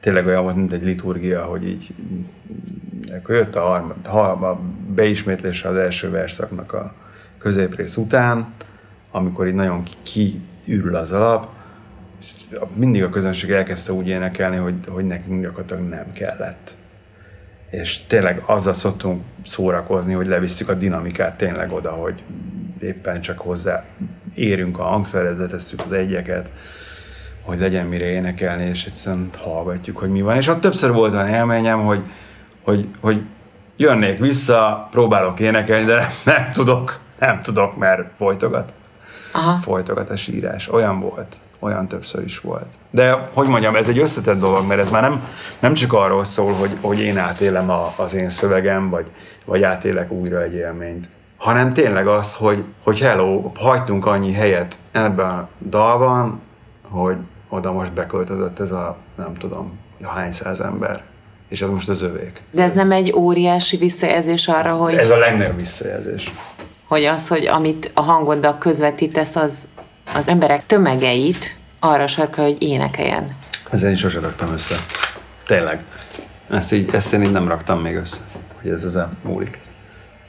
tényleg 0.00 0.26
olyan 0.26 0.42
volt, 0.42 0.56
mint 0.56 0.72
egy 0.72 0.84
liturgia, 0.84 1.44
hogy 1.44 1.68
így 1.68 1.94
akkor 3.10 3.34
jött 3.34 3.56
a, 3.56 3.96
harmad, 4.04 4.50
a 4.50 4.60
beismétlése 4.94 5.68
az 5.68 5.76
első 5.76 6.10
verszaknak 6.10 6.72
a 6.72 6.94
középrész 7.38 7.96
után, 7.96 8.52
amikor 9.10 9.46
így 9.46 9.54
nagyon 9.54 9.82
kiürül 10.02 10.94
az 10.94 11.12
alap, 11.12 11.48
és 12.20 12.30
mindig 12.74 13.02
a 13.02 13.08
közönség 13.08 13.50
elkezdte 13.50 13.92
úgy 13.92 14.08
énekelni, 14.08 14.56
hogy, 14.56 14.74
hogy 14.88 15.04
nekünk 15.04 15.42
gyakorlatilag 15.42 15.82
nem 15.82 16.12
kellett. 16.12 16.76
És 17.70 18.06
tényleg 18.06 18.42
azzal 18.46 18.72
szoktunk 18.72 19.22
szórakozni, 19.42 20.12
hogy 20.12 20.26
levisszük 20.26 20.68
a 20.68 20.74
dinamikát 20.74 21.36
tényleg 21.36 21.72
oda, 21.72 21.90
hogy 21.90 22.22
éppen 22.80 23.20
csak 23.20 23.38
hozzá 23.38 23.84
érünk 24.34 24.78
a 24.78 24.82
hangszerezre, 24.82 25.46
tesszük 25.46 25.80
az 25.84 25.92
egyeket, 25.92 26.52
hogy 27.42 27.58
legyen 27.58 27.86
mire 27.86 28.04
énekelni, 28.04 28.64
és 28.64 28.84
egyszerűen 28.84 29.30
hallgatjuk, 29.38 29.98
hogy 29.98 30.10
mi 30.10 30.22
van. 30.22 30.36
És 30.36 30.48
ott 30.48 30.60
többször 30.60 30.92
volt 30.92 31.12
olyan 31.12 31.28
élményem, 31.28 31.84
hogy, 31.84 32.02
hogy, 32.62 32.88
hogy 33.00 33.22
jönnék 33.76 34.18
vissza, 34.18 34.88
próbálok 34.90 35.40
énekelni, 35.40 35.84
de 35.84 35.94
nem, 35.94 36.08
nem 36.24 36.50
tudok, 36.52 36.98
nem 37.18 37.40
tudok, 37.40 37.76
mert 37.76 38.16
folytogat. 38.16 38.74
Aha. 39.32 39.58
Folytogat 39.60 40.10
a 40.10 40.16
sírás. 40.16 40.68
Olyan 40.68 41.00
volt. 41.00 41.36
Olyan 41.58 41.88
többször 41.88 42.24
is 42.24 42.40
volt. 42.40 42.66
De, 42.90 43.28
hogy 43.32 43.48
mondjam, 43.48 43.76
ez 43.76 43.88
egy 43.88 43.98
összetett 43.98 44.38
dolog, 44.38 44.66
mert 44.66 44.80
ez 44.80 44.90
már 44.90 45.02
nem, 45.02 45.28
nem 45.58 45.74
csak 45.74 45.92
arról 45.92 46.24
szól, 46.24 46.52
hogy, 46.52 46.70
hogy 46.80 47.00
én 47.00 47.18
átélem 47.18 47.70
a, 47.70 47.92
az 47.96 48.14
én 48.14 48.30
szövegem, 48.30 48.90
vagy, 48.90 49.10
vagy 49.46 49.62
átélek 49.62 50.10
újra 50.10 50.42
egy 50.42 50.54
élményt, 50.54 51.08
hanem 51.36 51.72
tényleg 51.72 52.06
az, 52.06 52.34
hogy, 52.34 52.64
hogy 52.84 53.00
hello, 53.00 53.50
hagytunk 53.54 54.06
annyi 54.06 54.32
helyet 54.32 54.74
ebben 54.92 55.28
a 55.28 55.48
dalban, 55.68 56.40
hogy 56.88 57.16
oda 57.48 57.72
most 57.72 57.92
beköltözött 57.92 58.58
ez 58.58 58.72
a, 58.72 58.96
nem 59.16 59.34
tudom, 59.34 59.78
hány 60.02 60.32
száz 60.32 60.60
ember. 60.60 61.02
És 61.48 61.62
ez 61.62 61.68
most 61.68 61.88
az 61.88 62.02
övék. 62.02 62.42
De 62.52 62.62
ez 62.62 62.72
nem 62.72 62.92
egy 62.92 63.12
óriási 63.12 63.76
visszajelzés 63.76 64.48
arra, 64.48 64.72
hogy... 64.72 64.94
Ez 64.94 65.10
a 65.10 65.16
legnagyobb 65.16 65.56
visszajelzés. 65.56 66.32
Hogy 66.86 67.04
az, 67.04 67.28
hogy 67.28 67.46
amit 67.46 67.90
a 67.94 68.00
hangoddal 68.00 68.58
közvetítesz, 68.58 69.36
az 69.36 69.68
az 70.14 70.28
emberek 70.28 70.66
tömegeit 70.66 71.56
arra 71.80 72.06
sarkra, 72.06 72.42
hogy 72.42 72.62
énekeljen. 72.62 73.36
Ezzel 73.70 73.88
én 73.88 73.96
sosem 73.96 74.22
raktam 74.22 74.52
össze. 74.52 74.84
Tényleg. 75.46 75.84
Ezt, 76.50 76.72
így, 76.72 76.88
ezt 76.92 77.12
én 77.12 77.22
így 77.22 77.30
nem 77.30 77.48
raktam 77.48 77.80
még 77.80 77.96
össze, 77.96 78.20
hogy 78.62 78.70
ez 78.70 78.82
ezen 78.84 79.18
múlik. 79.22 79.58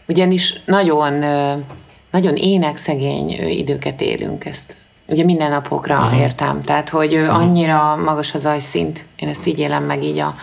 Ugyanis 0.07 0.61
nagyon, 0.65 1.13
nagyon 2.11 2.35
énekszegény 2.35 3.29
időket 3.49 4.01
élünk 4.01 4.45
ezt. 4.45 4.75
Ugye 5.07 5.23
minden 5.23 5.49
napokra 5.49 5.99
uh-huh. 5.99 6.19
értem. 6.19 6.61
Tehát, 6.61 6.89
hogy 6.89 7.13
uh-huh. 7.13 7.35
annyira 7.35 7.95
magas 7.95 8.33
az 8.33 8.45
ajszint. 8.45 9.05
Én 9.15 9.29
ezt 9.29 9.45
így 9.45 9.59
élem 9.59 9.83
meg 9.83 10.03
így 10.03 10.19
a 10.19 10.35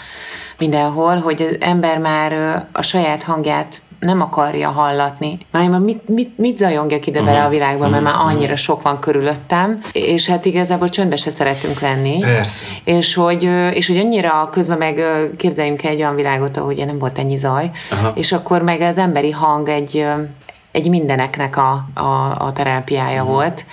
mindenhol, 0.58 1.16
hogy 1.16 1.42
az 1.42 1.56
ember 1.60 1.98
már 1.98 2.32
a 2.72 2.82
saját 2.82 3.22
hangját 3.22 3.78
nem 4.00 4.20
akarja 4.20 4.68
hallatni. 4.68 5.38
Már 5.50 5.68
mit, 5.68 6.08
mit, 6.08 6.38
mit 6.38 6.58
zajongjak 6.58 7.06
ide 7.06 7.20
uh-huh. 7.20 7.34
bele 7.34 7.46
a 7.46 7.48
világba, 7.48 7.88
mert 7.88 8.02
már 8.02 8.14
annyira 8.18 8.56
sok 8.56 8.82
van 8.82 8.98
körülöttem, 8.98 9.80
és 9.92 10.26
hát 10.26 10.44
igazából 10.44 10.88
csöndbe 10.88 11.16
se 11.16 11.30
szeretünk 11.30 11.80
lenni. 11.80 12.18
Persze. 12.20 12.66
És 12.84 13.14
hogy, 13.14 13.42
és 13.72 13.86
hogy 13.86 13.98
annyira 13.98 14.48
közben 14.52 14.78
meg 14.78 15.02
képzeljünk 15.36 15.84
egy 15.84 15.98
olyan 15.98 16.14
világot, 16.14 16.56
ahol 16.56 16.72
ugye 16.72 16.84
nem 16.84 16.98
volt 16.98 17.18
ennyi 17.18 17.36
zaj, 17.36 17.70
Aha. 17.90 18.12
és 18.14 18.32
akkor 18.32 18.62
meg 18.62 18.80
az 18.80 18.98
emberi 18.98 19.30
hang 19.30 19.68
egy, 19.68 20.04
egy 20.70 20.88
mindeneknek 20.88 21.56
a, 21.56 21.88
a, 21.94 22.36
a 22.38 22.52
terápiája 22.52 23.22
uh-huh. 23.22 23.34
volt 23.34 23.64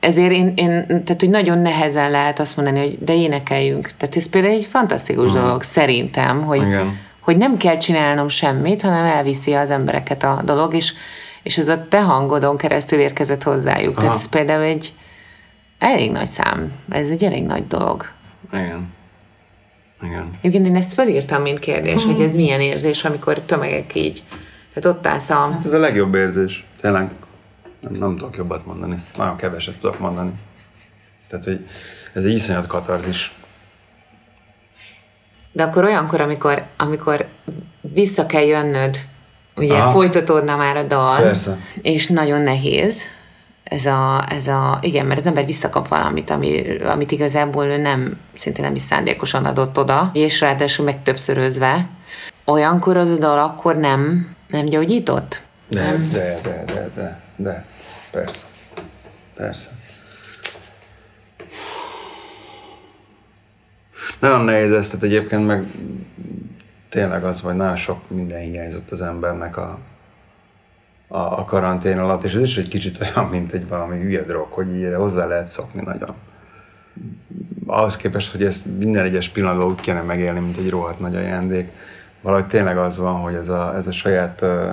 ezért 0.00 0.32
én, 0.32 0.52
én, 0.56 0.86
tehát 0.86 1.16
hogy 1.20 1.30
nagyon 1.30 1.58
nehezen 1.58 2.10
lehet 2.10 2.40
azt 2.40 2.56
mondani, 2.56 2.78
hogy 2.78 2.98
de 3.00 3.14
énekeljünk. 3.14 3.90
Tehát 3.96 4.16
ez 4.16 4.28
például 4.28 4.54
egy 4.54 4.64
fantasztikus 4.64 5.24
uh-huh. 5.24 5.40
dolog 5.40 5.62
szerintem, 5.62 6.42
hogy, 6.42 6.62
Igen. 6.62 6.98
hogy 7.20 7.36
nem 7.36 7.56
kell 7.56 7.76
csinálnom 7.76 8.28
semmit, 8.28 8.82
hanem 8.82 9.04
elviszi 9.04 9.52
az 9.52 9.70
embereket 9.70 10.22
a 10.22 10.42
dolog, 10.44 10.74
és, 10.74 10.94
és 11.42 11.58
ez 11.58 11.68
a 11.68 11.82
te 11.88 12.02
hangodon 12.02 12.56
keresztül 12.56 12.98
érkezett 12.98 13.42
hozzájuk. 13.42 13.96
Aha. 13.96 14.00
Tehát 14.00 14.16
ez 14.16 14.28
például 14.28 14.62
egy 14.62 14.92
elég 15.78 16.10
nagy 16.10 16.28
szám. 16.28 16.72
Ez 16.88 17.08
egy 17.08 17.24
elég 17.24 17.44
nagy 17.44 17.66
dolog. 17.66 18.06
Igen. 18.52 18.94
Igen. 20.02 20.30
Egyébként 20.40 20.66
én 20.66 20.76
ezt 20.76 20.92
felírtam, 20.92 21.42
mint 21.42 21.58
kérdés, 21.58 21.94
uh-huh. 21.94 22.12
hogy 22.12 22.24
ez 22.24 22.34
milyen 22.34 22.60
érzés, 22.60 23.04
amikor 23.04 23.40
tömegek 23.40 23.94
így. 23.94 24.22
Tehát 24.74 24.96
ott 24.98 25.06
állsz 25.06 25.30
a... 25.30 25.34
Hát 25.34 25.64
ez 25.64 25.72
a 25.72 25.78
legjobb 25.78 26.14
érzés. 26.14 26.66
Tényleg 26.80 27.10
nem, 27.90 27.98
nem 27.98 28.16
tudok 28.16 28.36
jobbat 28.36 28.66
mondani. 28.66 29.02
Nagyon 29.16 29.36
keveset 29.36 29.80
tudok 29.80 29.98
mondani. 29.98 30.30
Tehát, 31.28 31.44
hogy 31.44 31.68
ez 32.12 32.24
egy 32.24 32.32
iszonyat 32.32 32.66
katarzis. 32.66 33.34
De 35.52 35.62
akkor 35.62 35.84
olyankor, 35.84 36.20
amikor, 36.20 36.66
amikor 36.76 37.26
vissza 37.80 38.26
kell 38.26 38.44
jönnöd, 38.44 38.98
ugye 39.56 39.76
Aha. 39.76 39.90
folytatódna 39.90 40.56
már 40.56 40.76
a 40.76 40.82
dal, 40.82 41.22
Persze. 41.22 41.58
és 41.82 42.06
nagyon 42.06 42.40
nehéz, 42.40 43.02
ez 43.64 43.86
a, 43.86 44.24
ez 44.28 44.46
a, 44.46 44.78
igen, 44.80 45.06
mert 45.06 45.20
az 45.20 45.26
ember 45.26 45.46
visszakap 45.46 45.88
valamit, 45.88 46.30
ami, 46.30 46.78
amit 46.78 47.12
igazából 47.12 47.66
nem, 47.76 48.18
szinte 48.36 48.62
nem 48.62 48.74
is 48.74 48.82
szándékosan 48.82 49.44
adott 49.44 49.78
oda, 49.78 50.10
és 50.12 50.40
ráadásul 50.40 50.84
meg 50.84 51.02
többszörözve. 51.02 51.88
Olyankor 52.44 52.96
az 52.96 53.10
a 53.10 53.16
dal 53.16 53.38
akkor 53.38 53.76
nem, 53.76 54.34
nem 54.48 54.64
gyógyított? 54.64 55.42
De, 55.68 55.82
nem? 55.82 56.08
de, 56.12 56.38
de, 56.42 56.64
de, 56.66 56.90
de, 56.94 57.20
de. 57.36 57.66
Persze. 58.16 58.44
Persze. 59.34 59.68
Nagyon 64.20 64.40
nehéz 64.40 64.72
ezt, 64.72 64.90
tehát 64.90 65.04
egyébként 65.04 65.46
meg 65.46 65.64
tényleg 66.88 67.24
az, 67.24 67.40
hogy 67.40 67.54
nagyon 67.54 67.76
sok 67.76 68.10
minden 68.10 68.40
hiányzott 68.40 68.90
az 68.90 69.02
embernek 69.02 69.56
a, 69.56 69.78
a, 71.08 71.18
a 71.18 71.44
karantén 71.44 71.98
alatt, 71.98 72.24
és 72.24 72.34
ez 72.34 72.40
is 72.40 72.56
egy 72.56 72.68
kicsit 72.68 73.00
olyan, 73.00 73.28
mint 73.30 73.52
egy 73.52 73.68
valami 73.68 74.00
hülye 74.00 74.22
drog, 74.22 74.46
hogy 74.50 74.76
így 74.76 74.94
hozzá 74.94 75.26
lehet 75.26 75.46
szokni 75.46 75.82
nagyon. 75.82 76.14
Ahhoz 77.66 77.96
képest, 77.96 78.32
hogy 78.32 78.44
ezt 78.44 78.66
minden 78.78 79.04
egyes 79.04 79.28
pillanatban 79.28 79.66
úgy 79.66 79.80
kéne 79.80 80.02
megélni, 80.02 80.40
mint 80.40 80.56
egy 80.56 80.70
rohadt 80.70 81.00
nagy 81.00 81.16
ajándék, 81.16 81.70
valahogy 82.20 82.46
tényleg 82.46 82.78
az 82.78 82.98
van, 82.98 83.14
hogy 83.14 83.34
ez 83.34 83.48
a, 83.48 83.74
ez 83.74 83.86
a 83.86 83.92
saját 83.92 84.40
uh, 84.40 84.72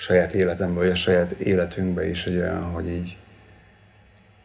saját 0.00 0.32
életemben, 0.32 0.76
vagy 0.76 0.90
a 0.90 0.94
saját 0.94 1.30
életünkben 1.30 2.08
is 2.08 2.24
hogy 2.24 2.42
hogy 2.72 2.88
így, 2.88 3.16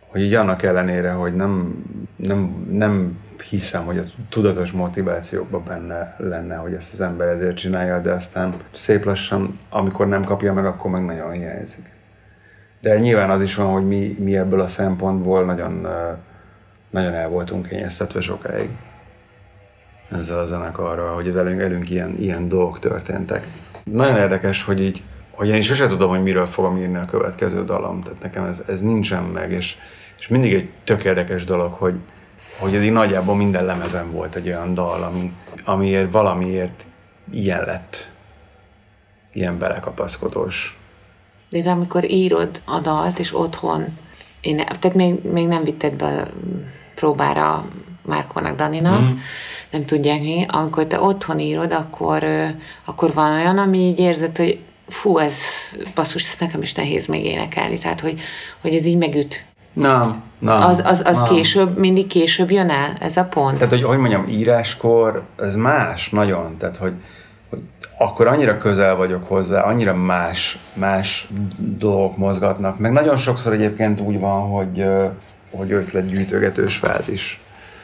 hogy 0.08 0.22
így 0.22 0.34
annak 0.34 0.64
ellenére, 0.64 1.12
hogy 1.12 1.36
nem, 1.36 1.84
nem, 2.16 2.68
nem 2.72 3.20
hiszem, 3.50 3.86
hogy 3.86 3.98
a 3.98 4.04
tudatos 4.30 4.72
motivációkban 4.72 5.64
benne 5.68 6.16
lenne, 6.18 6.56
hogy 6.56 6.74
ezt 6.74 6.94
az 6.94 7.02
ember 7.02 7.28
ezért 7.28 7.56
csinálja, 7.56 8.00
de 8.00 8.12
aztán 8.12 8.54
szép 8.72 9.06
lassan, 9.06 9.60
amikor 9.70 10.08
nem 10.08 10.24
kapja 10.24 10.54
meg, 10.54 10.66
akkor 10.66 10.92
meg 10.92 11.06
nagyon 11.06 11.32
hiányzik. 11.32 11.86
De 12.82 13.00
nyilván 13.00 13.30
az 13.30 13.42
is 13.42 13.56
van, 13.56 13.72
hogy 13.72 13.88
mi, 13.88 14.16
mi 14.20 14.38
ebből 14.38 14.62
a 14.62 14.68
szempontból 14.68 15.46
nagyon, 15.46 15.88
nagyon 16.90 17.14
el 17.14 17.30
voltunk 17.30 17.68
kényeztetve 17.68 18.22
sokáig 18.22 18.70
ezzel 20.12 20.40
a 20.40 20.46
zenekarral, 20.46 21.14
hogy 21.14 21.34
velünk, 21.34 21.62
velünk 21.62 21.90
ilyen, 21.90 22.16
ilyen 22.20 22.48
dolgok 22.48 22.80
történtek. 22.80 23.48
Nagyon 23.84 24.18
érdekes, 24.18 24.64
hogy 24.64 24.82
így 24.82 25.04
hogy 25.36 25.50
én 25.50 25.62
sosem 25.62 25.88
tudom, 25.88 26.10
hogy 26.10 26.24
miről 26.24 26.46
fogom 26.46 26.78
írni 26.78 26.98
a 26.98 27.06
következő 27.06 27.64
dalom, 27.64 28.02
tehát 28.02 28.22
nekem 28.22 28.46
ez, 28.46 28.62
ez 28.68 28.82
nincsen 28.82 29.24
meg, 29.24 29.52
és, 29.52 29.76
és 30.20 30.28
mindig 30.28 30.54
egy 30.54 30.70
tök 30.84 31.04
érdekes 31.04 31.44
dolog, 31.44 31.74
hogy, 31.74 31.94
hogy 32.60 32.76
eddig 32.76 32.92
nagyjából 32.92 33.36
minden 33.36 33.66
lemezem 33.66 34.12
volt 34.12 34.36
egy 34.36 34.48
olyan 34.48 34.74
dal, 34.74 35.04
ami, 35.04 35.32
amiért 35.66 36.12
valamiért 36.12 36.86
ilyen 37.32 37.66
lett, 37.66 38.10
ilyen 39.34 39.58
belekapaszkodós. 39.58 40.78
De 41.50 41.62
te 41.62 41.72
amikor 41.72 42.12
írod 42.12 42.62
a 42.66 42.80
dalt, 42.80 43.20
és 43.20 43.36
otthon, 43.36 43.98
én, 44.42 44.56
tehát 44.56 44.94
még, 44.94 45.24
még 45.32 45.48
nem 45.48 45.64
vitted 45.64 45.94
be 45.94 46.28
próbára 46.96 47.66
Márkónak, 48.02 48.56
Daninak, 48.56 49.02
mm. 49.02 49.18
nem 49.72 49.86
tudják 49.86 50.20
mi, 50.20 50.46
amikor 50.48 50.88
te 50.88 51.00
otthon 51.00 51.40
írod, 51.40 51.72
akkor, 51.74 52.24
akkor 52.86 53.14
van 53.14 53.32
olyan, 53.32 53.58
ami 53.58 53.78
így 53.78 54.00
érzed, 54.00 54.38
hogy 54.38 54.60
fú, 54.88 55.18
ez 55.18 55.38
basszus, 55.96 56.30
ez 56.30 56.40
nekem 56.40 56.62
is 56.62 56.74
nehéz 56.74 57.06
még 57.06 57.26
énekelni, 57.26 57.78
tehát 57.78 58.02
hogy, 58.02 58.20
hogy 58.62 58.74
ez 58.74 58.86
így 58.86 58.98
megüt. 58.98 59.46
Nem, 59.74 60.24
nem. 60.40 60.62
Az, 60.62 60.82
az, 60.86 61.02
az 61.06 61.18
nem. 61.18 61.26
később, 61.28 61.78
mindig 61.78 62.08
később 62.08 62.52
jön 62.52 62.70
el, 62.70 62.98
ez 63.00 63.18
a 63.18 63.24
pont? 63.24 63.56
Tehát, 63.56 63.70
hogy 63.70 63.84
hogy 63.84 63.98
mondjam, 63.98 64.28
íráskor 64.28 65.24
ez 65.38 65.56
más, 65.56 66.10
nagyon, 66.10 66.58
tehát, 66.58 66.78
hogy, 66.78 66.94
hogy 67.50 67.60
akkor 67.98 68.28
annyira 68.28 68.58
közel 68.58 68.96
vagyok 68.96 69.28
hozzá, 69.28 69.62
annyira 69.62 69.94
más, 69.96 70.58
más 70.74 71.28
dolgok 71.58 72.18
mozgatnak. 72.18 72.80
Meg 72.80 72.92
nagyon 72.92 73.18
sokszor 73.18 73.54
egyébként 73.54 74.00
úgy 74.00 74.20
van, 74.20 74.42
hogy, 74.42 74.86
hogy 75.52 75.72
ötletgyűjtögetős 75.72 76.76
fázis. 76.76 77.40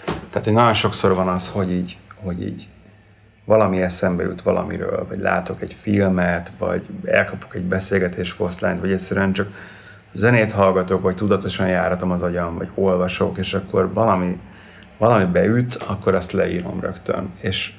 Tehát, 0.05 0.43
hogy 0.43 0.53
nagyon 0.53 0.73
sokszor 0.73 1.13
van 1.13 1.27
az, 1.27 1.49
hogy 1.49 1.71
így, 1.71 1.97
hogy 2.23 2.41
így 2.41 2.67
valami 3.51 3.81
eszembe 3.81 4.23
jut 4.23 4.41
valamiről, 4.41 5.05
vagy 5.09 5.19
látok 5.19 5.61
egy 5.61 5.73
filmet, 5.73 6.51
vagy 6.57 6.85
elkapok 7.05 7.55
egy 7.55 7.61
beszélgetés 7.61 8.31
foszlányt, 8.31 8.79
vagy 8.79 8.91
egyszerűen 8.91 9.33
csak 9.33 9.47
zenét 10.13 10.51
hallgatok, 10.51 11.01
vagy 11.01 11.15
tudatosan 11.15 11.67
járatom 11.67 12.11
az 12.11 12.21
agyam, 12.21 12.57
vagy 12.57 12.69
olvasok, 12.75 13.37
és 13.37 13.53
akkor 13.53 13.93
valami, 13.93 14.39
valami 14.97 15.25
beüt, 15.25 15.83
akkor 15.87 16.15
azt 16.15 16.31
leírom 16.31 16.79
rögtön. 16.79 17.29
És 17.39 17.73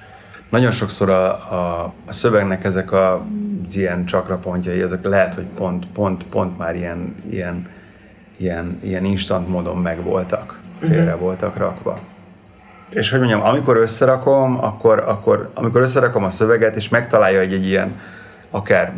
nagyon 0.50 0.70
sokszor 0.70 1.10
a, 1.10 1.30
a, 1.52 1.94
a 2.06 2.12
szövegnek 2.12 2.64
ezek 2.64 2.92
a, 2.92 3.14
az 3.66 3.76
ilyen 3.76 4.04
csakrapontjai, 4.04 4.82
ezek 4.82 5.04
lehet, 5.06 5.34
hogy 5.34 5.46
pont, 5.56 5.86
pont, 5.86 6.24
pont 6.24 6.58
már 6.58 6.76
ilyen, 6.76 7.14
ilyen, 7.30 7.68
ilyen, 8.36 8.78
ilyen 8.82 9.04
instant 9.04 9.48
módon 9.48 9.76
megvoltak, 9.76 10.58
félre 10.78 11.04
uh-huh. 11.04 11.20
voltak 11.20 11.56
rakva. 11.56 11.98
És 12.94 13.10
hogy 13.10 13.18
mondjam, 13.18 13.42
amikor 13.42 13.76
összerakom, 13.76 14.64
akkor, 14.64 15.04
akkor 15.06 15.50
amikor 15.54 15.80
összerakom 15.80 16.24
a 16.24 16.30
szöveget, 16.30 16.76
és 16.76 16.88
megtalálja 16.88 17.40
egy, 17.40 17.52
egy 17.52 17.66
ilyen 17.66 18.00
akár 18.50 18.92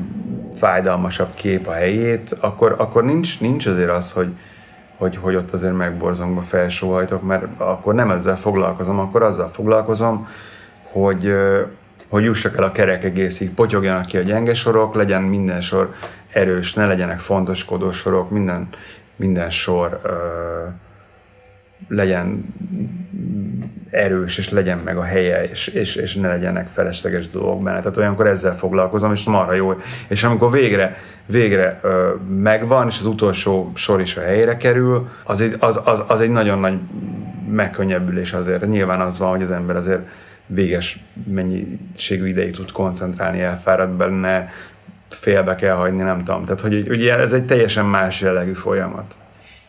fájdalmasabb 0.55 1.35
kép 1.35 1.67
a 1.67 1.73
helyét, 1.73 2.37
akkor, 2.41 2.75
akkor 2.79 3.05
nincs, 3.05 3.41
nincs 3.41 3.67
azért 3.67 3.91
az, 3.91 4.13
hogy, 4.13 4.35
hogy, 4.97 5.17
hogy 5.17 5.35
ott 5.35 5.51
azért 5.51 5.77
megborzongva 5.77 6.41
felsóhajtok, 6.41 7.23
mert 7.23 7.45
akkor 7.57 7.95
nem 7.95 8.11
ezzel 8.11 8.37
foglalkozom, 8.37 8.99
akkor 8.99 9.23
azzal 9.23 9.49
foglalkozom, 9.49 10.29
hogy, 10.83 11.35
hogy 12.09 12.25
jussak 12.25 12.57
el 12.57 12.65
a 12.65 12.71
kerek 12.71 13.05
egészig, 13.05 13.51
potyogjanak 13.51 14.07
ki 14.07 14.17
a 14.17 14.23
gyenge 14.23 14.55
sorok, 14.55 14.95
legyen 14.95 15.23
minden 15.23 15.61
sor 15.61 15.95
erős, 16.33 16.75
ne 16.75 16.87
legyenek 16.87 17.19
fontoskodó 17.19 17.91
sorok, 17.91 18.31
minden, 18.31 18.69
minden 19.17 19.51
sor 19.51 20.01
ö, 20.03 20.11
legyen 21.89 22.55
erős, 23.95 24.39
és 24.39 24.51
legyen 24.51 24.81
meg 24.85 24.97
a 24.97 25.03
helye, 25.03 25.45
és, 25.45 25.67
és, 25.67 25.97
és 25.97 26.15
ne 26.15 26.29
legyenek 26.29 26.67
felesleges 26.67 27.29
dolgok 27.29 27.63
benne. 27.63 27.79
Tehát 27.79 27.97
olyankor 27.97 28.27
ezzel 28.27 28.57
foglalkozom, 28.57 29.13
és 29.13 29.25
marha 29.25 29.55
jó. 29.55 29.75
És 30.09 30.25
amikor 30.25 30.51
végre, 30.51 30.97
végre 31.27 31.79
ö, 31.83 32.11
megvan, 32.41 32.89
és 32.89 32.99
az 32.99 33.05
utolsó 33.05 33.71
sor 33.75 34.01
is 34.01 34.17
a 34.17 34.21
helyére 34.21 34.57
kerül, 34.57 35.09
az 35.25 35.41
egy, 35.41 35.57
az, 35.59 35.81
az, 35.85 36.03
az 36.07 36.21
egy 36.21 36.31
nagyon 36.31 36.59
nagy 36.59 36.79
megkönnyebbülés 37.51 38.33
azért. 38.33 38.67
Nyilván 38.67 39.01
az 39.01 39.19
van, 39.19 39.31
hogy 39.31 39.43
az 39.43 39.51
ember 39.51 39.77
azért 39.77 40.03
véges 40.47 40.99
mennyiségű 41.27 42.27
ideig 42.27 42.55
tud 42.55 42.73
koncentrálni, 42.73 43.41
elfárad 43.41 43.91
benne, 43.91 44.53
félbe 45.09 45.55
kell 45.55 45.75
hagyni, 45.75 46.03
nem 46.03 46.19
tudom. 46.19 46.45
Tehát, 46.45 46.61
hogy 46.61 46.89
ugye 46.89 47.19
ez 47.19 47.33
egy 47.33 47.45
teljesen 47.45 47.87
más 47.87 48.21
jellegű 48.21 48.53
folyamat 48.53 49.17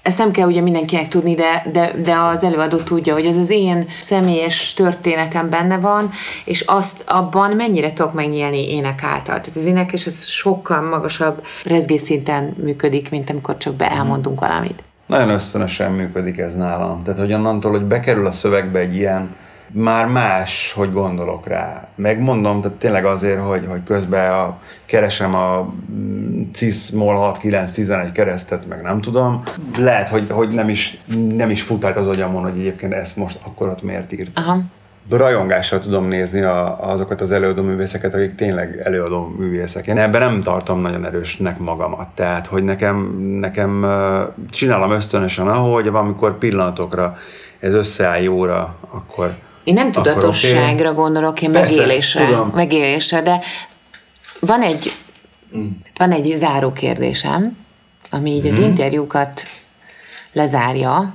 ezt 0.05 0.17
nem 0.17 0.31
kell 0.31 0.47
ugye 0.47 0.61
mindenkinek 0.61 1.07
tudni, 1.07 1.35
de, 1.35 1.65
de, 1.71 1.91
de 2.03 2.15
az 2.15 2.43
előadó 2.43 2.77
tudja, 2.77 3.13
hogy 3.13 3.25
ez 3.25 3.37
az 3.37 3.49
én 3.49 3.85
személyes 4.01 4.73
történetem 4.73 5.49
benne 5.49 5.77
van, 5.77 6.09
és 6.45 6.61
azt 6.61 7.03
abban 7.07 7.51
mennyire 7.51 7.93
tudok 7.93 8.13
megnyílni 8.13 8.69
ének 8.71 9.03
által. 9.03 9.39
Tehát 9.41 9.47
az 9.55 9.65
éneklés 9.65 10.05
ez 10.05 10.25
sokkal 10.25 10.81
magasabb 10.81 11.45
rezgésszinten 11.63 12.55
működik, 12.63 13.11
mint 13.11 13.29
amikor 13.29 13.57
csak 13.57 13.73
beelmondunk 13.73 14.39
valamit. 14.39 14.83
Nagyon 15.05 15.29
ösztönösen 15.29 15.91
működik 15.91 16.37
ez 16.37 16.55
nálam. 16.55 17.03
Tehát, 17.03 17.19
hogy 17.19 17.33
onnantól, 17.33 17.71
hogy 17.71 17.83
bekerül 17.83 18.25
a 18.25 18.31
szövegbe 18.31 18.79
egy 18.79 18.95
ilyen 18.95 19.35
már 19.71 20.07
más, 20.07 20.73
hogy 20.75 20.93
gondolok 20.93 21.47
rá. 21.47 21.87
Megmondom, 21.95 22.61
tehát 22.61 22.77
tényleg 22.77 23.05
azért, 23.05 23.39
hogy, 23.39 23.65
hogy 23.69 23.83
közben 23.83 24.31
a, 24.31 24.57
keresem 24.85 25.35
a 25.35 25.73
CIS 26.51 26.89
MOL 26.89 27.15
6911 27.15 28.11
keresztet, 28.11 28.67
meg 28.67 28.81
nem 28.81 29.01
tudom. 29.01 29.43
Lehet, 29.77 30.09
hogy, 30.09 30.25
hogy 30.29 30.49
nem, 30.49 30.69
is, 30.69 30.97
nem 31.35 31.49
is 31.49 31.61
fut 31.61 31.85
át 31.85 31.97
az 31.97 32.07
agyamon, 32.07 32.43
hogy 32.43 32.59
egyébként 32.59 32.93
ezt 32.93 33.17
most 33.17 33.39
akkor 33.43 33.67
ott 33.67 33.83
miért 33.83 34.11
írt. 34.11 34.37
Aha. 34.37 34.59
Rajongással 35.09 35.79
tudom 35.79 36.07
nézni 36.07 36.41
a, 36.41 36.89
azokat 36.89 37.21
az 37.21 37.31
előadó 37.31 37.61
művészeket, 37.61 38.13
akik 38.13 38.35
tényleg 38.35 38.81
előadó 38.83 39.35
művészek. 39.37 39.87
Én 39.87 39.97
ebben 39.97 40.21
nem 40.21 40.41
tartom 40.41 40.81
nagyon 40.81 41.05
erősnek 41.05 41.59
magamat. 41.59 42.07
Tehát, 42.07 42.47
hogy 42.47 42.63
nekem, 42.63 43.19
nekem 43.39 43.85
csinálom 44.49 44.91
ösztönösen, 44.91 45.47
ahogy 45.47 45.89
valamikor 45.89 46.37
pillanatokra 46.37 47.17
ez 47.59 47.73
összeáll 47.73 48.21
jóra, 48.21 48.75
akkor 48.89 49.35
én 49.65 49.73
nem 49.73 49.91
tudatosságra 49.91 50.93
gondolok, 50.93 51.41
én 51.41 51.51
Persze, 51.51 51.75
megélésre, 51.75 52.25
tudom. 52.25 52.51
megélésre, 52.53 53.21
de 53.21 53.41
van 54.39 54.61
egy, 54.61 54.91
mm. 55.57 55.67
van 55.97 56.11
egy 56.11 56.33
záró 56.35 56.71
kérdésem, 56.71 57.57
ami 58.09 58.31
így 58.31 58.47
mm. 58.47 58.51
az 58.51 58.57
mhm. 58.57 58.63
interjúkat 58.63 59.47
lezárja, 60.33 61.13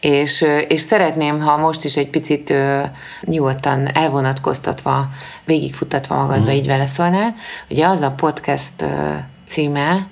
és, 0.00 0.44
és 0.68 0.80
szeretném, 0.80 1.40
ha 1.40 1.56
most 1.56 1.84
is 1.84 1.96
egy 1.96 2.10
picit 2.10 2.50
uh, 2.50 2.82
nyugodtan 3.20 3.88
elvonatkoztatva, 3.94 5.08
végigfutatva 5.44 6.16
magadba 6.16 6.50
mm. 6.50 6.54
így 6.54 6.66
vele 6.66 6.86
szólnál. 6.86 7.34
Ugye 7.68 7.86
az 7.86 8.00
a 8.00 8.10
podcast 8.10 8.82
uh, 8.82 8.88
címe, 9.46 10.06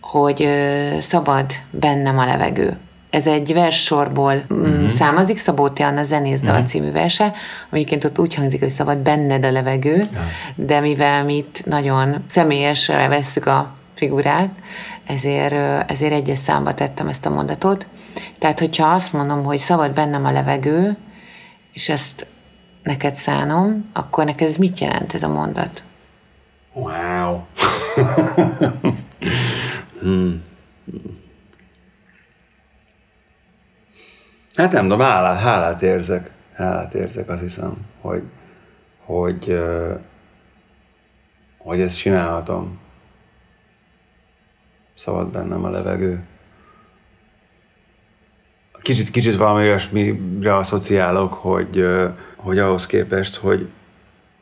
hogy 0.00 0.40
uh, 0.40 0.98
szabad 0.98 1.46
bennem 1.70 2.18
a 2.18 2.24
levegő. 2.24 2.78
Ez 3.10 3.26
egy 3.26 3.52
verssorból 3.52 4.44
uh-huh. 4.48 4.88
származik, 4.88 5.38
Szabó 5.38 5.68
Anna 5.76 6.02
zenész 6.02 6.40
dal 6.40 6.50
uh-huh. 6.50 6.66
című 6.66 6.92
verse, 6.92 7.32
amikként 7.70 8.04
ott 8.04 8.18
úgy 8.18 8.34
hangzik, 8.34 8.60
hogy 8.60 8.68
szabad 8.68 8.98
benned 8.98 9.44
a 9.44 9.50
levegő, 9.50 9.94
uh-huh. 9.94 10.20
de 10.54 10.80
mivel 10.80 11.24
mi 11.24 11.36
itt 11.36 11.64
nagyon 11.66 12.24
személyesre 12.26 13.08
vesszük 13.08 13.46
a 13.46 13.74
figurát, 13.94 14.50
ezért, 15.06 15.54
ezért 15.90 16.12
egyes 16.12 16.38
számba 16.38 16.74
tettem 16.74 17.08
ezt 17.08 17.26
a 17.26 17.30
mondatot. 17.30 17.86
Tehát, 18.38 18.58
hogyha 18.58 18.86
azt 18.86 19.12
mondom, 19.12 19.44
hogy 19.44 19.58
szabad 19.58 19.92
bennem 19.92 20.24
a 20.24 20.32
levegő, 20.32 20.96
és 21.72 21.88
ezt 21.88 22.26
neked 22.82 23.14
szánom, 23.14 23.90
akkor 23.92 24.24
neked 24.24 24.48
ez 24.48 24.56
mit 24.56 24.78
jelent 24.78 25.14
ez 25.14 25.22
a 25.22 25.28
mondat? 25.28 25.84
Wow. 26.72 27.40
hmm. 30.00 30.42
Hát 34.54 34.72
nem 34.72 34.82
tudom, 34.82 35.00
hálát, 35.00 35.40
hálát 35.40 35.82
érzek. 35.82 36.30
Hálát 36.54 36.94
érzek, 36.94 37.28
azt 37.28 37.40
hiszem, 37.40 37.76
hogy, 38.00 38.22
hogy, 39.04 39.58
hogy 41.58 41.80
ezt 41.80 41.98
csinálhatom. 41.98 42.78
Szabad 44.94 45.32
bennem 45.32 45.64
a 45.64 45.70
levegő. 45.70 46.24
Kicsit, 48.82 49.10
kicsit 49.10 49.36
valami 49.36 49.60
olyasmire 49.60 50.56
asszociálok, 50.56 51.32
hogy, 51.32 51.86
hogy 52.36 52.58
ahhoz 52.58 52.86
képest, 52.86 53.36
hogy 53.36 53.68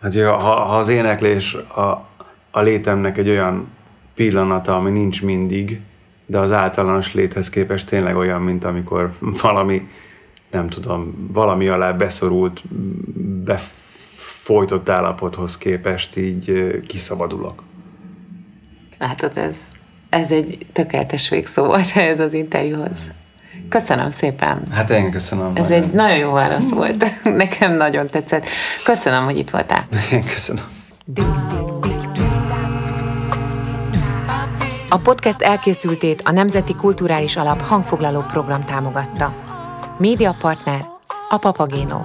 hát, 0.00 0.14
ha, 0.14 0.36
ha 0.38 0.78
az 0.78 0.88
éneklés 0.88 1.54
a, 1.54 2.06
a 2.50 2.60
létemnek 2.60 3.18
egy 3.18 3.28
olyan 3.28 3.68
pillanata, 4.14 4.76
ami 4.76 4.90
nincs 4.90 5.22
mindig, 5.22 5.80
de 6.30 6.38
az 6.38 6.52
általános 6.52 7.14
léthez 7.14 7.48
képest 7.48 7.88
tényleg 7.88 8.16
olyan, 8.16 8.42
mint 8.42 8.64
amikor 8.64 9.12
valami 9.42 9.88
nem 10.50 10.68
tudom, 10.68 11.28
valami 11.32 11.68
alá 11.68 11.92
beszorult, 11.92 12.62
befolytott 13.44 14.88
állapothoz 14.88 15.58
képest 15.58 16.16
így 16.16 16.80
kiszabadulok. 16.86 17.62
Látod, 18.98 19.36
ez, 19.36 19.58
ez 20.08 20.30
egy 20.30 20.58
tökéletes 20.72 21.28
végszó 21.28 21.64
volt 21.64 21.96
ez 21.96 22.20
az 22.20 22.32
interjúhoz. 22.32 22.96
Köszönöm 23.68 24.08
szépen. 24.08 24.62
Hát 24.70 24.90
én 24.90 25.10
köszönöm. 25.10 25.50
Ez 25.54 25.68
nagyon. 25.68 25.82
egy 25.82 25.92
nagyon 25.92 26.18
jó 26.18 26.32
válasz 26.32 26.70
volt. 26.70 27.06
Nekem 27.44 27.76
nagyon 27.76 28.06
tetszett. 28.06 28.46
Köszönöm, 28.84 29.24
hogy 29.24 29.36
itt 29.36 29.50
voltál. 29.50 29.86
Én 30.12 30.24
köszönöm. 30.24 30.64
A 34.90 34.98
podcast 34.98 35.42
elkészültét 35.42 36.20
a 36.24 36.30
Nemzeti 36.30 36.74
Kulturális 36.74 37.36
Alap 37.36 37.60
hangfoglaló 37.60 38.20
program 38.20 38.64
támogatta. 38.64 39.34
Média 39.98 40.34
partner 40.40 40.86
a 41.28 41.36
Papagéno. 41.36 42.02